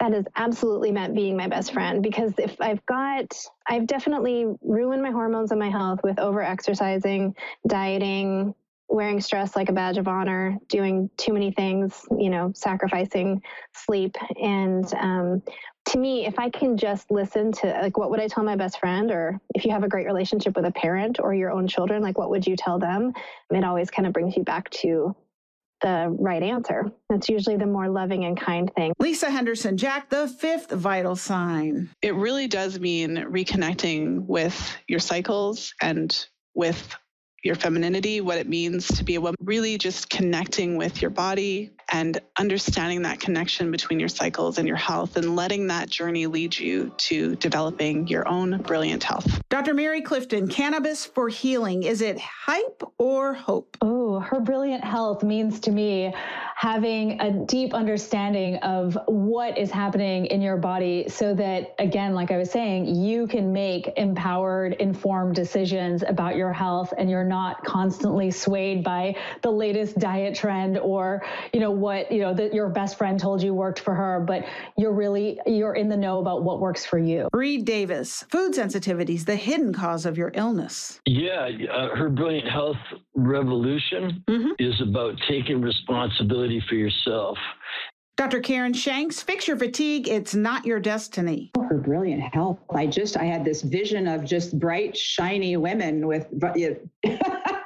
that 0.00 0.12
has 0.12 0.24
absolutely 0.34 0.90
meant 0.90 1.14
being 1.14 1.36
my 1.36 1.46
best 1.46 1.72
friend 1.72 2.02
because 2.02 2.32
if 2.38 2.60
I've 2.60 2.84
got, 2.86 3.32
I've 3.68 3.86
definitely 3.86 4.46
ruined 4.62 5.00
my 5.00 5.12
hormones 5.12 5.52
and 5.52 5.60
my 5.60 5.70
health 5.70 6.00
with 6.02 6.18
over 6.18 6.42
exercising, 6.42 7.36
dieting, 7.68 8.52
wearing 8.94 9.20
stress 9.20 9.56
like 9.56 9.68
a 9.68 9.72
badge 9.72 9.98
of 9.98 10.06
honor, 10.06 10.56
doing 10.68 11.10
too 11.16 11.32
many 11.32 11.50
things, 11.50 12.06
you 12.16 12.30
know, 12.30 12.52
sacrificing 12.54 13.42
sleep. 13.74 14.14
And 14.40 14.86
um, 14.94 15.42
to 15.86 15.98
me, 15.98 16.26
if 16.26 16.38
I 16.38 16.48
can 16.48 16.76
just 16.76 17.10
listen 17.10 17.50
to, 17.52 17.66
like, 17.82 17.98
what 17.98 18.10
would 18.10 18.20
I 18.20 18.28
tell 18.28 18.44
my 18.44 18.54
best 18.54 18.78
friend? 18.78 19.10
Or 19.10 19.40
if 19.54 19.64
you 19.64 19.72
have 19.72 19.82
a 19.82 19.88
great 19.88 20.06
relationship 20.06 20.54
with 20.54 20.64
a 20.64 20.70
parent 20.70 21.18
or 21.18 21.34
your 21.34 21.50
own 21.50 21.66
children, 21.66 22.02
like, 22.02 22.16
what 22.16 22.30
would 22.30 22.46
you 22.46 22.54
tell 22.56 22.78
them? 22.78 23.12
It 23.50 23.64
always 23.64 23.90
kind 23.90 24.06
of 24.06 24.12
brings 24.12 24.36
you 24.36 24.44
back 24.44 24.70
to 24.70 25.16
the 25.80 26.14
right 26.18 26.42
answer. 26.42 26.90
That's 27.10 27.28
usually 27.28 27.56
the 27.56 27.66
more 27.66 27.88
loving 27.88 28.24
and 28.24 28.40
kind 28.40 28.72
thing. 28.74 28.92
Lisa 29.00 29.26
Hendrickson-Jack, 29.26 30.08
the 30.08 30.28
fifth 30.28 30.70
vital 30.70 31.16
sign. 31.16 31.90
It 32.00 32.14
really 32.14 32.46
does 32.46 32.78
mean 32.78 33.16
reconnecting 33.16 34.24
with 34.26 34.76
your 34.86 35.00
cycles 35.00 35.74
and 35.82 36.26
with 36.54 36.96
your 37.44 37.54
femininity, 37.54 38.22
what 38.22 38.38
it 38.38 38.48
means 38.48 38.88
to 38.88 39.04
be 39.04 39.14
a 39.14 39.20
woman, 39.20 39.36
really 39.40 39.76
just 39.78 40.08
connecting 40.08 40.76
with 40.76 41.02
your 41.02 41.10
body 41.10 41.70
and 41.90 42.20
understanding 42.38 43.02
that 43.02 43.20
connection 43.20 43.70
between 43.70 44.00
your 44.00 44.08
cycles 44.08 44.58
and 44.58 44.66
your 44.66 44.76
health 44.76 45.16
and 45.16 45.36
letting 45.36 45.68
that 45.68 45.88
journey 45.88 46.26
lead 46.26 46.58
you 46.58 46.92
to 46.96 47.36
developing 47.36 48.06
your 48.08 48.26
own 48.28 48.58
brilliant 48.62 49.02
health. 49.02 49.40
Dr. 49.48 49.74
Mary 49.74 50.00
Clifton, 50.00 50.48
cannabis 50.48 51.04
for 51.04 51.28
healing, 51.28 51.82
is 51.82 52.00
it 52.00 52.18
hype 52.18 52.82
or 52.98 53.34
hope? 53.34 53.76
Oh, 53.80 54.20
her 54.20 54.40
brilliant 54.40 54.84
health 54.84 55.22
means 55.22 55.60
to 55.60 55.70
me 55.70 56.14
having 56.56 57.20
a 57.20 57.44
deep 57.46 57.74
understanding 57.74 58.56
of 58.56 58.96
what 59.06 59.58
is 59.58 59.70
happening 59.70 60.26
in 60.26 60.40
your 60.40 60.56
body 60.56 61.08
so 61.08 61.34
that, 61.34 61.74
again, 61.78 62.14
like 62.14 62.30
I 62.30 62.38
was 62.38 62.50
saying, 62.50 62.94
you 62.94 63.26
can 63.26 63.52
make 63.52 63.90
empowered, 63.96 64.74
informed 64.74 65.34
decisions 65.34 66.02
about 66.06 66.36
your 66.36 66.52
health 66.52 66.94
and 66.96 67.10
you're 67.10 67.24
not 67.24 67.64
constantly 67.64 68.30
swayed 68.30 68.84
by 68.84 69.16
the 69.42 69.50
latest 69.50 69.98
diet 69.98 70.34
trend 70.36 70.78
or, 70.78 71.22
you 71.52 71.60
know, 71.60 71.73
what, 71.74 72.10
you 72.10 72.20
know, 72.20 72.34
that 72.34 72.54
your 72.54 72.68
best 72.68 72.96
friend 72.96 73.18
told 73.18 73.42
you 73.42 73.54
worked 73.54 73.80
for 73.80 73.94
her, 73.94 74.20
but 74.20 74.44
you're 74.76 74.92
really, 74.92 75.38
you're 75.46 75.74
in 75.74 75.88
the 75.88 75.96
know 75.96 76.18
about 76.18 76.42
what 76.44 76.60
works 76.60 76.86
for 76.86 76.98
you. 76.98 77.28
Reed 77.32 77.64
Davis, 77.64 78.24
food 78.30 78.52
sensitivities, 78.52 79.24
the 79.24 79.36
hidden 79.36 79.72
cause 79.72 80.06
of 80.06 80.16
your 80.16 80.32
illness. 80.34 81.00
Yeah, 81.06 81.50
uh, 81.72 81.94
her 81.96 82.08
brilliant 82.08 82.48
health 82.48 82.76
revolution 83.14 84.24
mm-hmm. 84.28 84.50
is 84.58 84.80
about 84.80 85.14
taking 85.28 85.60
responsibility 85.60 86.62
for 86.68 86.74
yourself. 86.74 87.38
Dr. 88.16 88.40
Karen 88.40 88.72
Shanks, 88.72 89.20
fix 89.20 89.48
your 89.48 89.56
fatigue. 89.56 90.06
It's 90.06 90.36
not 90.36 90.64
your 90.64 90.78
destiny. 90.78 91.50
For 91.54 91.78
brilliant 91.78 92.22
health, 92.32 92.60
I 92.72 92.86
just 92.86 93.16
I 93.16 93.24
had 93.24 93.44
this 93.44 93.62
vision 93.62 94.06
of 94.06 94.24
just 94.24 94.56
bright, 94.58 94.96
shiny 94.96 95.56
women 95.56 96.06
with. 96.06 96.28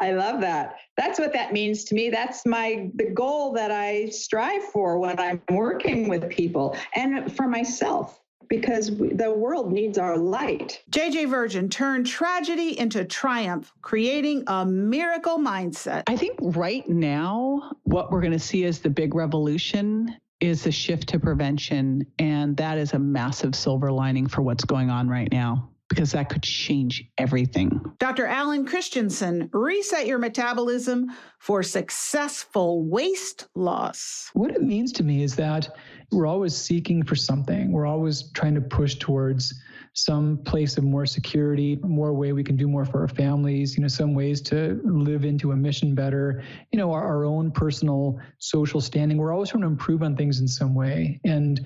I 0.00 0.12
love 0.12 0.40
that. 0.40 0.76
That's 0.96 1.18
what 1.18 1.32
that 1.32 1.52
means 1.52 1.84
to 1.84 1.94
me. 1.94 2.10
That's 2.10 2.46
my 2.46 2.90
the 2.94 3.10
goal 3.10 3.52
that 3.54 3.70
I 3.70 4.08
strive 4.10 4.64
for 4.64 4.98
when 4.98 5.18
I'm 5.18 5.42
working 5.50 6.08
with 6.08 6.28
people 6.28 6.76
and 6.94 7.34
for 7.34 7.48
myself 7.48 8.20
because 8.48 8.96
the 8.96 9.32
world 9.36 9.72
needs 9.72 9.98
our 9.98 10.16
light. 10.16 10.82
JJ 10.90 11.28
Virgin 11.28 11.68
turned 11.68 12.06
tragedy 12.06 12.78
into 12.78 13.04
triumph, 13.04 13.72
creating 13.82 14.44
a 14.46 14.64
miracle 14.64 15.38
mindset. 15.38 16.04
I 16.06 16.16
think 16.16 16.38
right 16.40 16.88
now, 16.88 17.72
what 17.82 18.10
we're 18.10 18.22
going 18.22 18.32
to 18.32 18.38
see 18.38 18.64
as 18.64 18.78
the 18.78 18.90
big 18.90 19.14
revolution 19.14 20.16
is 20.40 20.64
the 20.64 20.72
shift 20.72 21.08
to 21.08 21.18
prevention. 21.18 22.06
And 22.18 22.56
that 22.56 22.78
is 22.78 22.92
a 22.92 22.98
massive 22.98 23.54
silver 23.54 23.92
lining 23.92 24.28
for 24.28 24.40
what's 24.40 24.64
going 24.64 24.88
on 24.88 25.08
right 25.08 25.28
now 25.30 25.68
because 25.88 26.12
that 26.12 26.28
could 26.28 26.42
change 26.42 27.04
everything. 27.16 27.80
Dr. 27.98 28.26
Alan 28.26 28.66
Christianson, 28.66 29.48
reset 29.52 30.06
your 30.06 30.18
metabolism 30.18 31.10
for 31.38 31.62
successful 31.62 32.84
waist 32.84 33.48
loss. 33.54 34.30
What 34.34 34.50
it 34.50 34.62
means 34.62 34.92
to 34.92 35.02
me 35.02 35.22
is 35.22 35.34
that 35.36 35.74
we're 36.12 36.26
always 36.26 36.56
seeking 36.56 37.02
for 37.04 37.14
something. 37.14 37.72
We're 37.72 37.86
always 37.86 38.30
trying 38.32 38.54
to 38.54 38.60
push 38.60 38.96
towards 38.96 39.54
some 39.94 40.38
place 40.44 40.78
of 40.78 40.84
more 40.84 41.06
security, 41.06 41.78
more 41.82 42.12
way 42.12 42.32
we 42.32 42.44
can 42.44 42.56
do 42.56 42.68
more 42.68 42.84
for 42.84 43.00
our 43.00 43.08
families, 43.08 43.76
you 43.76 43.82
know, 43.82 43.88
some 43.88 44.14
ways 44.14 44.40
to 44.42 44.80
live 44.84 45.24
into 45.24 45.52
a 45.52 45.56
mission 45.56 45.94
better, 45.94 46.42
you 46.70 46.78
know, 46.78 46.92
our, 46.92 47.04
our 47.04 47.24
own 47.24 47.50
personal 47.50 48.18
social 48.38 48.80
standing. 48.80 49.18
We're 49.18 49.32
always 49.32 49.50
trying 49.50 49.62
to 49.62 49.66
improve 49.66 50.02
on 50.02 50.16
things 50.16 50.40
in 50.40 50.46
some 50.46 50.74
way. 50.74 51.20
And 51.24 51.64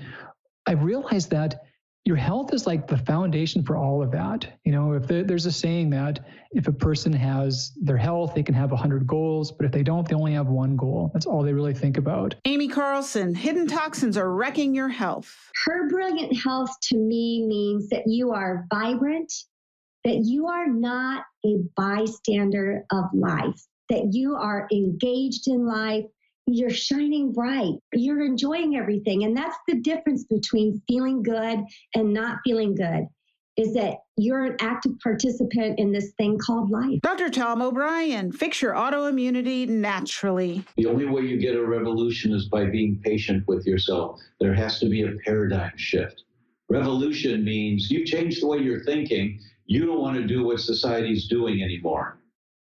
I've 0.66 0.82
realized 0.82 1.30
that 1.30 1.62
your 2.04 2.16
health 2.16 2.52
is 2.52 2.66
like 2.66 2.88
the 2.88 2.96
foundation 2.96 3.62
for 3.62 3.76
all 3.76 4.02
of 4.02 4.10
that. 4.10 4.58
You 4.64 4.72
know, 4.72 4.92
if 4.92 5.06
there's 5.06 5.46
a 5.46 5.52
saying 5.52 5.90
that 5.90 6.26
if 6.50 6.66
a 6.66 6.72
person 6.72 7.12
has 7.12 7.72
their 7.80 7.96
health, 7.96 8.34
they 8.34 8.42
can 8.42 8.56
have 8.56 8.72
100 8.72 9.06
goals, 9.06 9.52
but 9.52 9.66
if 9.66 9.72
they 9.72 9.84
don't, 9.84 10.08
they 10.08 10.14
only 10.16 10.32
have 10.32 10.48
one 10.48 10.76
goal. 10.76 11.10
That's 11.12 11.26
all 11.26 11.42
they 11.42 11.52
really 11.52 11.74
think 11.74 11.98
about. 11.98 12.34
Amy 12.44 12.66
Carlson, 12.66 13.34
hidden 13.34 13.68
toxins 13.68 14.16
are 14.16 14.34
wrecking 14.34 14.74
your 14.74 14.88
health. 14.88 15.32
Her 15.64 15.88
brilliant 15.88 16.36
health 16.36 16.76
to 16.88 16.96
me 16.96 17.46
means 17.46 17.88
that 17.90 18.02
you 18.06 18.32
are 18.32 18.66
vibrant, 18.72 19.32
that 20.04 20.22
you 20.24 20.48
are 20.48 20.66
not 20.66 21.22
a 21.46 21.58
bystander 21.76 22.84
of 22.90 23.04
life, 23.14 23.62
that 23.90 24.08
you 24.10 24.34
are 24.34 24.66
engaged 24.72 25.46
in 25.46 25.64
life, 25.66 26.04
you're 26.46 26.70
shining 26.70 27.32
bright. 27.32 27.74
You're 27.92 28.24
enjoying 28.24 28.76
everything. 28.76 29.24
And 29.24 29.36
that's 29.36 29.56
the 29.68 29.76
difference 29.76 30.24
between 30.24 30.82
feeling 30.88 31.22
good 31.22 31.60
and 31.94 32.12
not 32.12 32.38
feeling 32.44 32.74
good 32.74 33.06
is 33.56 33.74
that 33.74 33.98
you're 34.16 34.44
an 34.44 34.56
active 34.60 34.92
participant 35.02 35.78
in 35.78 35.92
this 35.92 36.12
thing 36.12 36.38
called 36.38 36.70
life. 36.70 37.00
Dr. 37.02 37.28
Tom 37.28 37.60
O'Brien, 37.60 38.32
fix 38.32 38.62
your 38.62 38.72
autoimmunity 38.72 39.68
naturally. 39.68 40.64
The 40.76 40.86
only 40.86 41.04
way 41.04 41.22
you 41.22 41.38
get 41.38 41.54
a 41.54 41.64
revolution 41.64 42.32
is 42.32 42.46
by 42.46 42.64
being 42.64 43.00
patient 43.04 43.46
with 43.46 43.66
yourself. 43.66 44.20
There 44.40 44.54
has 44.54 44.80
to 44.80 44.88
be 44.88 45.02
a 45.02 45.12
paradigm 45.24 45.72
shift. 45.76 46.24
Revolution 46.70 47.44
means 47.44 47.90
you 47.90 48.06
change 48.06 48.40
the 48.40 48.46
way 48.46 48.58
you're 48.58 48.84
thinking. 48.84 49.38
You 49.66 49.84
don't 49.84 50.00
want 50.00 50.16
to 50.16 50.26
do 50.26 50.44
what 50.44 50.60
society's 50.60 51.28
doing 51.28 51.62
anymore. 51.62 52.18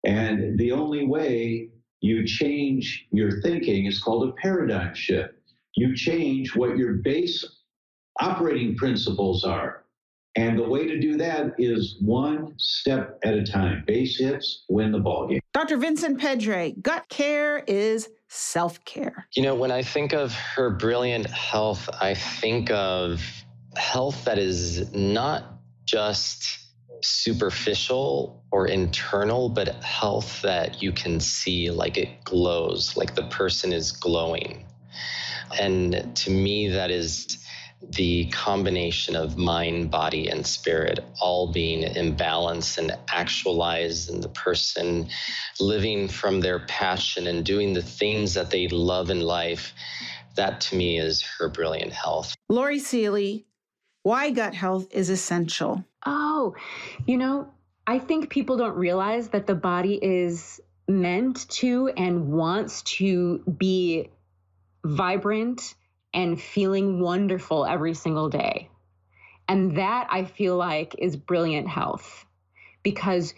And 0.04 0.58
the 0.58 0.72
only 0.72 1.06
way 1.06 1.70
you 2.04 2.26
change 2.26 3.08
your 3.12 3.40
thinking 3.42 3.86
is 3.86 4.04
called 4.04 4.28
a 4.28 4.34
paradigm 4.34 4.94
shift. 4.94 5.36
You 5.76 5.96
change 5.96 6.54
what 6.54 6.78
your 6.78 6.96
base 6.96 7.46
operating 8.20 8.76
principles 8.76 9.46
are. 9.46 9.86
And 10.36 10.60
the 10.60 10.68
way 10.68 10.86
to 10.86 11.00
do 11.00 11.16
that 11.18 11.54
is 11.58 11.98
one 12.02 12.56
step 12.58 13.20
at 13.24 13.36
a 13.36 13.44
time. 13.44 13.86
Base 13.88 14.18
hits, 14.20 14.66
win 14.68 14.92
the 14.92 15.00
ballgame. 15.00 15.40
Dr. 15.54 15.78
Vincent 15.78 16.20
Pedre, 16.20 16.72
gut 16.82 17.08
care 17.08 17.64
is 17.68 18.10
self 18.28 18.84
care. 18.84 19.26
You 19.38 19.44
know, 19.44 19.56
when 19.56 19.72
I 19.72 19.82
think 19.82 20.12
of 20.12 20.34
her 20.34 20.72
brilliant 20.72 21.28
health, 21.28 21.88
I 22.02 22.16
think 22.16 22.70
of 22.72 23.24
health 23.78 24.26
that 24.26 24.38
is 24.38 24.94
not 24.94 25.54
just 25.86 26.63
superficial 27.04 28.44
or 28.52 28.68
internal, 28.68 29.50
but 29.50 29.76
health 29.84 30.42
that 30.42 30.82
you 30.82 30.92
can 30.92 31.20
see 31.20 31.70
like 31.70 31.98
it 31.98 32.24
glows, 32.24 32.96
like 32.96 33.16
the 33.16 33.24
person 33.24 33.74
is 33.74 33.92
glowing. 33.92 34.66
And 35.60 36.16
to 36.16 36.32
me, 36.32 36.70
that 36.70 36.92
is 36.92 37.38
the 37.90 38.26
combination 38.30 39.16
of 39.16 39.38
mind, 39.38 39.92
body, 39.92 40.30
and 40.30 40.46
spirit 40.48 41.00
all 41.20 41.52
being 41.52 41.84
in 41.84 42.16
balance 42.16 42.78
and 42.78 42.98
actualized, 43.10 44.10
and 44.10 44.24
the 44.24 44.30
person 44.30 45.10
living 45.60 46.08
from 46.08 46.40
their 46.40 46.60
passion 46.60 47.28
and 47.28 47.46
doing 47.46 47.74
the 47.74 47.82
things 47.82 48.34
that 48.36 48.50
they 48.50 48.68
love 48.70 49.10
in 49.10 49.22
life. 49.22 49.74
That 50.36 50.62
to 50.62 50.76
me 50.76 50.98
is 50.98 51.22
her 51.38 51.50
brilliant 51.50 51.92
health. 51.92 52.36
Lori 52.50 52.80
Seely, 52.80 53.46
why 54.04 54.32
gut 54.32 54.56
health 54.56 54.88
is 54.92 55.10
essential. 55.10 55.84
Oh, 56.06 56.56
you 57.06 57.18
know, 57.18 57.48
I 57.86 58.00
think 58.00 58.30
people 58.30 58.58
don't 58.58 58.76
realize 58.76 59.30
that 59.30 59.48
the 59.48 59.56
body 59.56 60.00
is 60.02 60.62
meant 60.88 61.48
to 61.50 61.90
and 61.90 62.32
wants 62.32 62.82
to 62.84 63.40
be 63.40 64.10
vibrant 64.84 65.76
and 66.14 66.40
feeling 66.40 67.00
wonderful 67.00 67.66
every 67.66 67.94
single 67.94 68.30
day. 68.30 68.70
And 69.48 69.78
that 69.78 70.08
I 70.10 70.26
feel 70.26 70.56
like 70.56 70.96
is 70.98 71.16
brilliant 71.16 71.68
health 71.68 72.26
because 72.84 73.34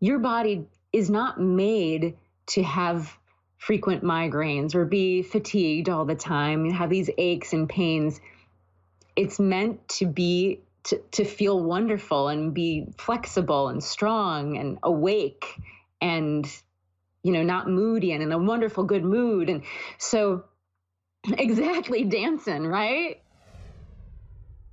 your 0.00 0.18
body 0.18 0.66
is 0.92 1.08
not 1.08 1.40
made 1.40 2.16
to 2.48 2.62
have 2.62 3.16
frequent 3.56 4.02
migraines 4.02 4.74
or 4.74 4.84
be 4.84 5.22
fatigued 5.22 5.88
all 5.88 6.04
the 6.04 6.14
time 6.14 6.64
and 6.64 6.72
have 6.74 6.90
these 6.90 7.08
aches 7.16 7.52
and 7.52 7.68
pains. 7.68 8.20
It's 9.14 9.38
meant 9.38 9.86
to 9.90 10.06
be 10.06 10.60
to, 10.84 10.98
to 11.12 11.24
feel 11.24 11.62
wonderful 11.62 12.28
and 12.28 12.52
be 12.52 12.86
flexible 12.98 13.68
and 13.68 13.82
strong 13.82 14.56
and 14.56 14.78
awake 14.82 15.46
and 16.00 16.46
you 17.22 17.32
know 17.32 17.42
not 17.42 17.68
moody 17.68 18.12
and 18.12 18.22
in 18.22 18.32
a 18.32 18.38
wonderful 18.38 18.84
good 18.84 19.04
mood. 19.04 19.48
And 19.48 19.62
so 19.98 20.44
exactly 21.38 22.04
dancing 22.04 22.66
right? 22.66 23.20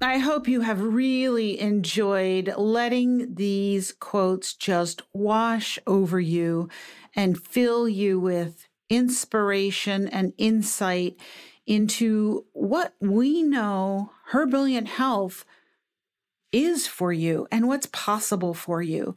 I 0.02 0.20
hope 0.20 0.48
you 0.48 0.62
have 0.62 0.82
really 0.82 1.60
enjoyed 1.60 2.54
letting 2.58 3.36
these 3.36 3.92
quotes 3.92 4.54
just 4.54 5.02
wash 5.12 5.78
over 5.86 6.22
you 6.22 6.70
and 7.14 7.38
fill 7.38 7.90
you 7.90 8.18
with 8.18 8.70
inspiration 8.90 10.08
and 10.08 10.32
insight 10.38 11.18
into 11.68 12.46
what 12.54 12.94
we 13.02 13.44
know 13.44 14.12
her 14.28 14.48
brilliant 14.48 14.88
health 14.88 15.44
is 16.52 16.88
for 16.88 17.12
you 17.14 17.48
and 17.52 17.68
what's 17.68 17.88
possible 17.88 18.54
for 18.54 18.82
you. 18.82 19.16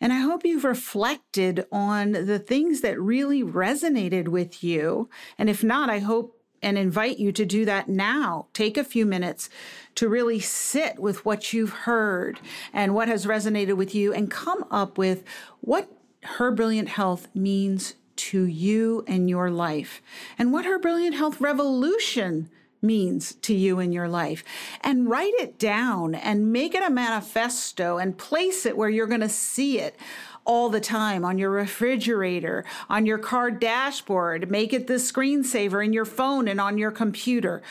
And 0.00 0.12
I 0.12 0.20
hope 0.20 0.44
you've 0.44 0.64
reflected 0.64 1.66
on 1.72 2.12
the 2.12 2.38
things 2.38 2.82
that 2.82 3.00
really 3.00 3.42
resonated 3.42 4.28
with 4.28 4.62
you. 4.62 5.10
And 5.36 5.50
if 5.50 5.64
not, 5.64 5.90
I 5.90 5.98
hope 5.98 6.38
and 6.62 6.76
invite 6.76 7.18
you 7.18 7.32
to 7.32 7.44
do 7.44 7.64
that 7.64 7.88
now. 7.88 8.46
Take 8.52 8.76
a 8.76 8.84
few 8.84 9.06
minutes 9.06 9.48
to 9.94 10.08
really 10.08 10.40
sit 10.40 10.98
with 10.98 11.24
what 11.24 11.52
you've 11.52 11.70
heard 11.70 12.40
and 12.72 12.94
what 12.94 13.08
has 13.08 13.26
resonated 13.26 13.76
with 13.76 13.94
you 13.94 14.12
and 14.12 14.30
come 14.30 14.64
up 14.70 14.98
with 14.98 15.24
what 15.60 15.88
her 16.22 16.50
brilliant 16.50 16.88
health 16.88 17.28
means 17.34 17.94
to 18.16 18.44
you 18.44 19.04
and 19.06 19.30
your 19.30 19.50
life 19.50 20.02
and 20.36 20.52
what 20.52 20.64
her 20.64 20.78
brilliant 20.78 21.14
health 21.14 21.40
revolution 21.40 22.50
means 22.82 23.34
to 23.34 23.54
you 23.54 23.80
in 23.80 23.92
your 23.92 24.08
life 24.08 24.44
and 24.82 25.08
write 25.08 25.34
it 25.34 25.58
down 25.58 26.14
and 26.14 26.52
make 26.52 26.74
it 26.74 26.82
a 26.82 26.90
manifesto 26.90 27.98
and 27.98 28.18
place 28.18 28.64
it 28.66 28.76
where 28.76 28.88
you're 28.88 29.06
going 29.06 29.20
to 29.20 29.28
see 29.28 29.78
it 29.78 29.96
all 30.44 30.68
the 30.70 30.80
time 30.80 31.24
on 31.24 31.38
your 31.38 31.50
refrigerator, 31.50 32.64
on 32.88 33.04
your 33.04 33.18
car 33.18 33.50
dashboard. 33.50 34.50
Make 34.50 34.72
it 34.72 34.86
the 34.86 34.94
screensaver 34.94 35.84
in 35.84 35.92
your 35.92 36.06
phone 36.06 36.48
and 36.48 36.60
on 36.60 36.78
your 36.78 36.90
computer. 36.90 37.62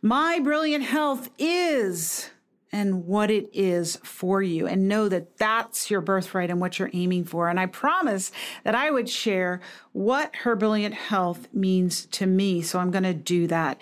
My 0.00 0.40
brilliant 0.40 0.84
health 0.84 1.30
is 1.38 2.30
and 2.72 3.06
what 3.06 3.30
it 3.30 3.50
is 3.52 3.96
for 4.02 4.42
you 4.42 4.66
and 4.66 4.88
know 4.88 5.08
that 5.08 5.36
that's 5.36 5.90
your 5.90 6.00
birthright 6.00 6.50
and 6.50 6.60
what 6.60 6.78
you're 6.78 6.90
aiming 6.94 7.24
for. 7.24 7.48
And 7.48 7.60
I 7.60 7.66
promise 7.66 8.32
that 8.64 8.74
I 8.74 8.90
would 8.90 9.08
share 9.08 9.60
what 9.92 10.34
her 10.36 10.56
brilliant 10.56 10.94
health 10.94 11.48
means 11.52 12.06
to 12.06 12.26
me. 12.26 12.62
So 12.62 12.78
I'm 12.78 12.90
going 12.90 13.04
to 13.04 13.14
do 13.14 13.46
that. 13.48 13.78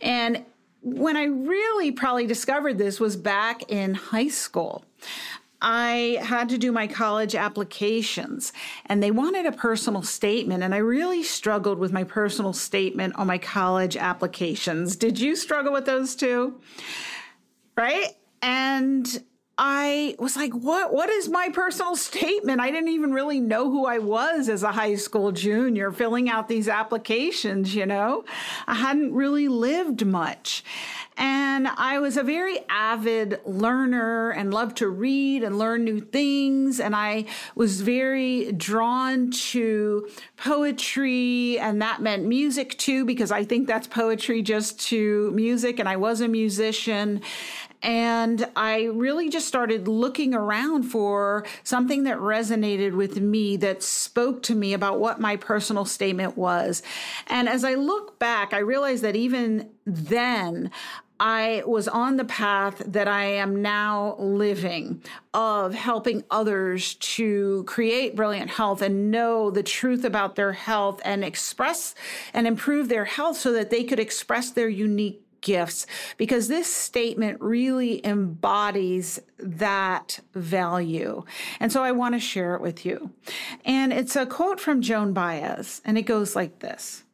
And 0.00 0.44
when 0.82 1.16
I 1.16 1.24
really 1.24 1.90
probably 1.92 2.26
discovered 2.26 2.76
this 2.76 3.00
was 3.00 3.16
back 3.16 3.70
in 3.70 3.94
high 3.94 4.28
school. 4.28 4.84
I 5.66 6.18
had 6.20 6.50
to 6.50 6.58
do 6.58 6.72
my 6.72 6.86
college 6.86 7.34
applications 7.34 8.52
and 8.84 9.02
they 9.02 9.10
wanted 9.10 9.46
a 9.46 9.52
personal 9.52 10.02
statement. 10.02 10.62
And 10.62 10.74
I 10.74 10.78
really 10.78 11.22
struggled 11.22 11.78
with 11.78 11.90
my 11.90 12.04
personal 12.04 12.52
statement 12.52 13.16
on 13.16 13.26
my 13.26 13.38
college 13.38 13.96
applications. 13.96 14.94
Did 14.94 15.18
you 15.18 15.34
struggle 15.34 15.72
with 15.72 15.86
those 15.86 16.14
too? 16.14 16.60
Right? 17.78 18.14
And 18.44 19.24
I 19.56 20.16
was 20.18 20.36
like, 20.36 20.52
what 20.52 20.92
what 20.92 21.08
is 21.08 21.28
my 21.28 21.48
personal 21.48 21.96
statement? 21.96 22.60
I 22.60 22.70
didn't 22.70 22.88
even 22.88 23.12
really 23.12 23.40
know 23.40 23.70
who 23.70 23.86
I 23.86 23.98
was 23.98 24.48
as 24.50 24.62
a 24.62 24.72
high 24.72 24.96
school 24.96 25.32
junior 25.32 25.90
filling 25.92 26.28
out 26.28 26.48
these 26.48 26.68
applications, 26.68 27.74
you 27.74 27.86
know. 27.86 28.24
I 28.66 28.74
hadn't 28.74 29.14
really 29.14 29.48
lived 29.48 30.04
much. 30.04 30.62
And 31.16 31.68
I 31.68 32.00
was 32.00 32.16
a 32.16 32.24
very 32.24 32.58
avid 32.68 33.40
learner 33.44 34.30
and 34.30 34.52
loved 34.52 34.78
to 34.78 34.88
read 34.88 35.44
and 35.44 35.56
learn 35.56 35.84
new 35.84 36.00
things. 36.00 36.80
And 36.80 36.96
I 36.96 37.26
was 37.54 37.82
very 37.82 38.50
drawn 38.50 39.30
to 39.30 40.08
poetry, 40.36 41.60
and 41.60 41.80
that 41.80 42.02
meant 42.02 42.24
music 42.24 42.76
too, 42.78 43.04
because 43.04 43.30
I 43.30 43.44
think 43.44 43.68
that's 43.68 43.86
poetry 43.86 44.42
just 44.42 44.80
to 44.88 45.30
music. 45.30 45.78
And 45.78 45.88
I 45.88 45.96
was 45.96 46.20
a 46.20 46.26
musician. 46.26 47.22
And 47.84 48.48
I 48.56 48.84
really 48.84 49.28
just 49.28 49.46
started 49.46 49.86
looking 49.86 50.34
around 50.34 50.84
for 50.84 51.44
something 51.64 52.04
that 52.04 52.16
resonated 52.16 52.94
with 52.94 53.20
me, 53.20 53.58
that 53.58 53.82
spoke 53.82 54.42
to 54.44 54.54
me 54.54 54.72
about 54.72 54.98
what 54.98 55.20
my 55.20 55.36
personal 55.36 55.84
statement 55.84 56.36
was. 56.36 56.82
And 57.26 57.46
as 57.46 57.62
I 57.62 57.74
look 57.74 58.18
back, 58.18 58.54
I 58.54 58.58
realized 58.58 59.04
that 59.04 59.16
even 59.16 59.68
then, 59.84 60.70
I 61.20 61.62
was 61.64 61.86
on 61.86 62.16
the 62.16 62.24
path 62.24 62.82
that 62.86 63.06
I 63.06 63.24
am 63.24 63.62
now 63.62 64.16
living 64.18 65.00
of 65.32 65.72
helping 65.72 66.24
others 66.30 66.94
to 66.94 67.64
create 67.68 68.16
brilliant 68.16 68.50
health 68.50 68.82
and 68.82 69.12
know 69.12 69.50
the 69.50 69.62
truth 69.62 70.04
about 70.04 70.34
their 70.34 70.52
health 70.52 71.00
and 71.04 71.24
express 71.24 71.94
and 72.32 72.48
improve 72.48 72.88
their 72.88 73.04
health 73.04 73.36
so 73.36 73.52
that 73.52 73.70
they 73.70 73.84
could 73.84 74.00
express 74.00 74.50
their 74.50 74.68
unique 74.68 75.23
gifts 75.44 75.86
because 76.16 76.48
this 76.48 76.66
statement 76.66 77.40
really 77.40 78.04
embodies 78.04 79.20
that 79.38 80.18
value. 80.34 81.22
And 81.60 81.70
so 81.70 81.84
I 81.84 81.92
want 81.92 82.16
to 82.16 82.18
share 82.18 82.56
it 82.56 82.60
with 82.60 82.84
you. 82.84 83.12
And 83.64 83.92
it's 83.92 84.16
a 84.16 84.26
quote 84.26 84.58
from 84.58 84.82
Joan 84.82 85.12
Baez, 85.12 85.80
and 85.84 85.96
it 85.96 86.02
goes 86.02 86.34
like 86.34 86.58
this 86.58 87.04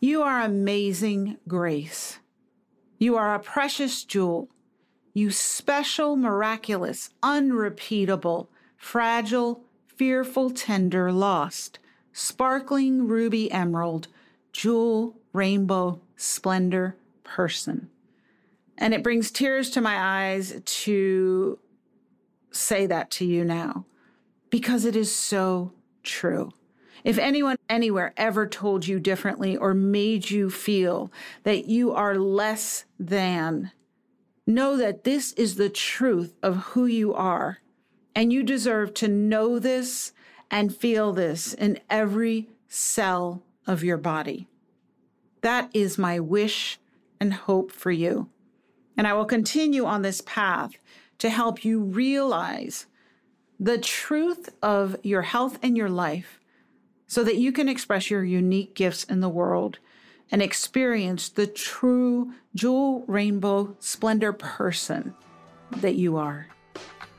You 0.00 0.22
are 0.22 0.42
amazing 0.42 1.38
grace. 1.48 2.18
You 2.98 3.16
are 3.16 3.34
a 3.34 3.40
precious 3.40 4.04
jewel. 4.04 4.48
You 5.14 5.30
special, 5.30 6.16
miraculous, 6.16 7.10
unrepeatable, 7.22 8.48
fragile, 8.76 9.62
fearful, 9.86 10.50
tender, 10.50 11.12
lost, 11.12 11.78
sparkling 12.12 13.06
ruby 13.06 13.52
emerald, 13.52 14.08
jewel, 14.52 15.16
rainbow, 15.34 16.00
splendor 16.16 16.96
person. 17.32 17.88
And 18.76 18.92
it 18.92 19.02
brings 19.02 19.30
tears 19.30 19.70
to 19.70 19.80
my 19.80 19.96
eyes 20.28 20.60
to 20.64 21.58
say 22.50 22.84
that 22.86 23.10
to 23.12 23.24
you 23.24 23.42
now 23.44 23.86
because 24.50 24.84
it 24.84 24.94
is 24.94 25.14
so 25.14 25.72
true. 26.02 26.52
If 27.04 27.18
anyone 27.18 27.56
anywhere 27.70 28.12
ever 28.16 28.46
told 28.46 28.86
you 28.86 29.00
differently 29.00 29.56
or 29.56 29.72
made 29.72 30.30
you 30.30 30.50
feel 30.50 31.10
that 31.44 31.64
you 31.64 31.92
are 31.92 32.16
less 32.16 32.84
than, 32.98 33.72
know 34.46 34.76
that 34.76 35.04
this 35.04 35.32
is 35.32 35.54
the 35.54 35.70
truth 35.70 36.34
of 36.42 36.56
who 36.56 36.84
you 36.84 37.14
are. 37.14 37.58
And 38.14 38.30
you 38.30 38.42
deserve 38.42 38.92
to 38.94 39.08
know 39.08 39.58
this 39.58 40.12
and 40.50 40.74
feel 40.74 41.14
this 41.14 41.54
in 41.54 41.80
every 41.88 42.50
cell 42.68 43.42
of 43.66 43.82
your 43.82 43.96
body. 43.96 44.48
That 45.40 45.70
is 45.72 45.96
my 45.98 46.20
wish 46.20 46.78
and 47.22 47.32
hope 47.32 47.70
for 47.70 47.92
you. 47.92 48.28
And 48.96 49.06
I 49.06 49.12
will 49.12 49.24
continue 49.24 49.84
on 49.84 50.02
this 50.02 50.22
path 50.22 50.72
to 51.18 51.30
help 51.30 51.64
you 51.64 51.78
realize 51.78 52.86
the 53.60 53.78
truth 53.78 54.48
of 54.60 54.96
your 55.04 55.22
health 55.22 55.56
and 55.62 55.76
your 55.76 55.88
life 55.88 56.40
so 57.06 57.22
that 57.22 57.36
you 57.36 57.52
can 57.52 57.68
express 57.68 58.10
your 58.10 58.24
unique 58.24 58.74
gifts 58.74 59.04
in 59.04 59.20
the 59.20 59.28
world 59.28 59.78
and 60.32 60.42
experience 60.42 61.28
the 61.28 61.46
true 61.46 62.32
jewel 62.56 63.04
rainbow 63.06 63.76
splendor 63.78 64.32
person 64.32 65.14
that 65.76 65.94
you 65.94 66.16
are. 66.16 66.48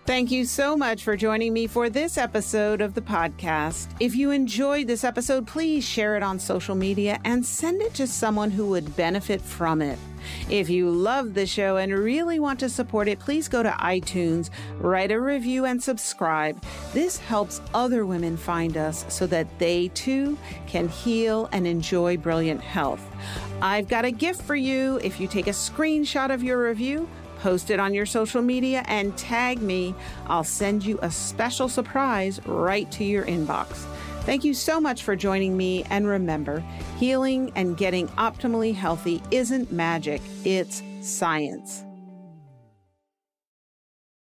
Thank 0.06 0.32
you 0.32 0.44
so 0.44 0.76
much 0.76 1.02
for 1.02 1.16
joining 1.16 1.54
me 1.54 1.66
for 1.66 1.90
this 1.90 2.18
episode 2.18 2.82
of 2.82 2.94
the 2.94 3.02
podcast. 3.02 3.88
If 4.02 4.18
you 4.18 4.32
enjoyed 4.32 4.86
this 4.86 5.06
episode, 5.06 5.48
please 5.48 5.86
share 5.86 6.18
it 6.18 6.24
on 6.24 6.40
social 6.40 6.76
media 6.76 7.22
and 7.24 7.46
send 7.46 7.82
it 7.82 7.94
to 7.94 8.06
someone 8.06 8.52
who 8.52 8.68
would 8.68 8.98
benefit 8.98 9.40
from 9.40 9.82
it. 9.82 9.98
If 10.50 10.70
you 10.70 10.90
love 10.90 11.34
the 11.34 11.46
show 11.46 11.78
and 11.78 11.98
really 11.98 12.38
want 12.38 12.60
to 12.60 12.70
support 12.70 13.08
it, 13.08 13.20
please 13.20 13.48
go 13.48 13.64
to 13.64 13.70
iTunes, 13.70 14.50
write 14.78 15.14
a 15.14 15.22
review, 15.22 15.64
and 15.64 15.82
subscribe. 15.82 16.62
This 16.92 17.18
helps 17.18 17.62
other 17.74 18.06
women 18.06 18.36
find 18.36 18.76
us 18.76 19.06
so 19.08 19.26
that 19.28 19.58
they 19.58 19.88
too 19.90 20.38
can 20.68 20.90
heal 20.90 21.48
and 21.54 21.66
enjoy 21.66 22.18
brilliant 22.18 22.60
health. 22.60 23.02
I've 23.62 23.88
got 23.88 24.04
a 24.04 24.12
gift 24.12 24.42
for 24.42 24.56
you 24.56 25.00
if 25.02 25.22
you 25.22 25.30
take 25.30 25.48
a 25.48 25.52
screenshot 25.52 26.34
of 26.34 26.44
your 26.44 26.62
review 26.68 27.08
post 27.44 27.70
it 27.70 27.80
on 27.80 27.94
your 27.94 28.06
social 28.06 28.42
media, 28.42 28.84
and 28.88 29.16
tag 29.18 29.62
me. 29.62 29.94
I'll 30.28 30.46
send 30.46 30.86
you 30.86 30.98
a 31.02 31.12
special 31.12 31.68
surprise 31.68 32.40
right 32.48 32.90
to 32.94 33.04
your 33.04 33.26
inbox. 33.26 33.86
Thank 34.22 34.46
you 34.46 34.54
so 34.54 34.80
much 34.80 35.04
for 35.04 35.18
joining 35.18 35.58
me. 35.58 35.84
And 35.90 36.08
remember, 36.08 36.64
healing 36.98 37.52
and 37.56 37.76
getting 37.76 38.08
optimally 38.10 38.74
healthy 38.74 39.22
isn't 39.30 39.74
magic, 39.74 40.22
it's 40.46 40.82
science. 41.02 41.83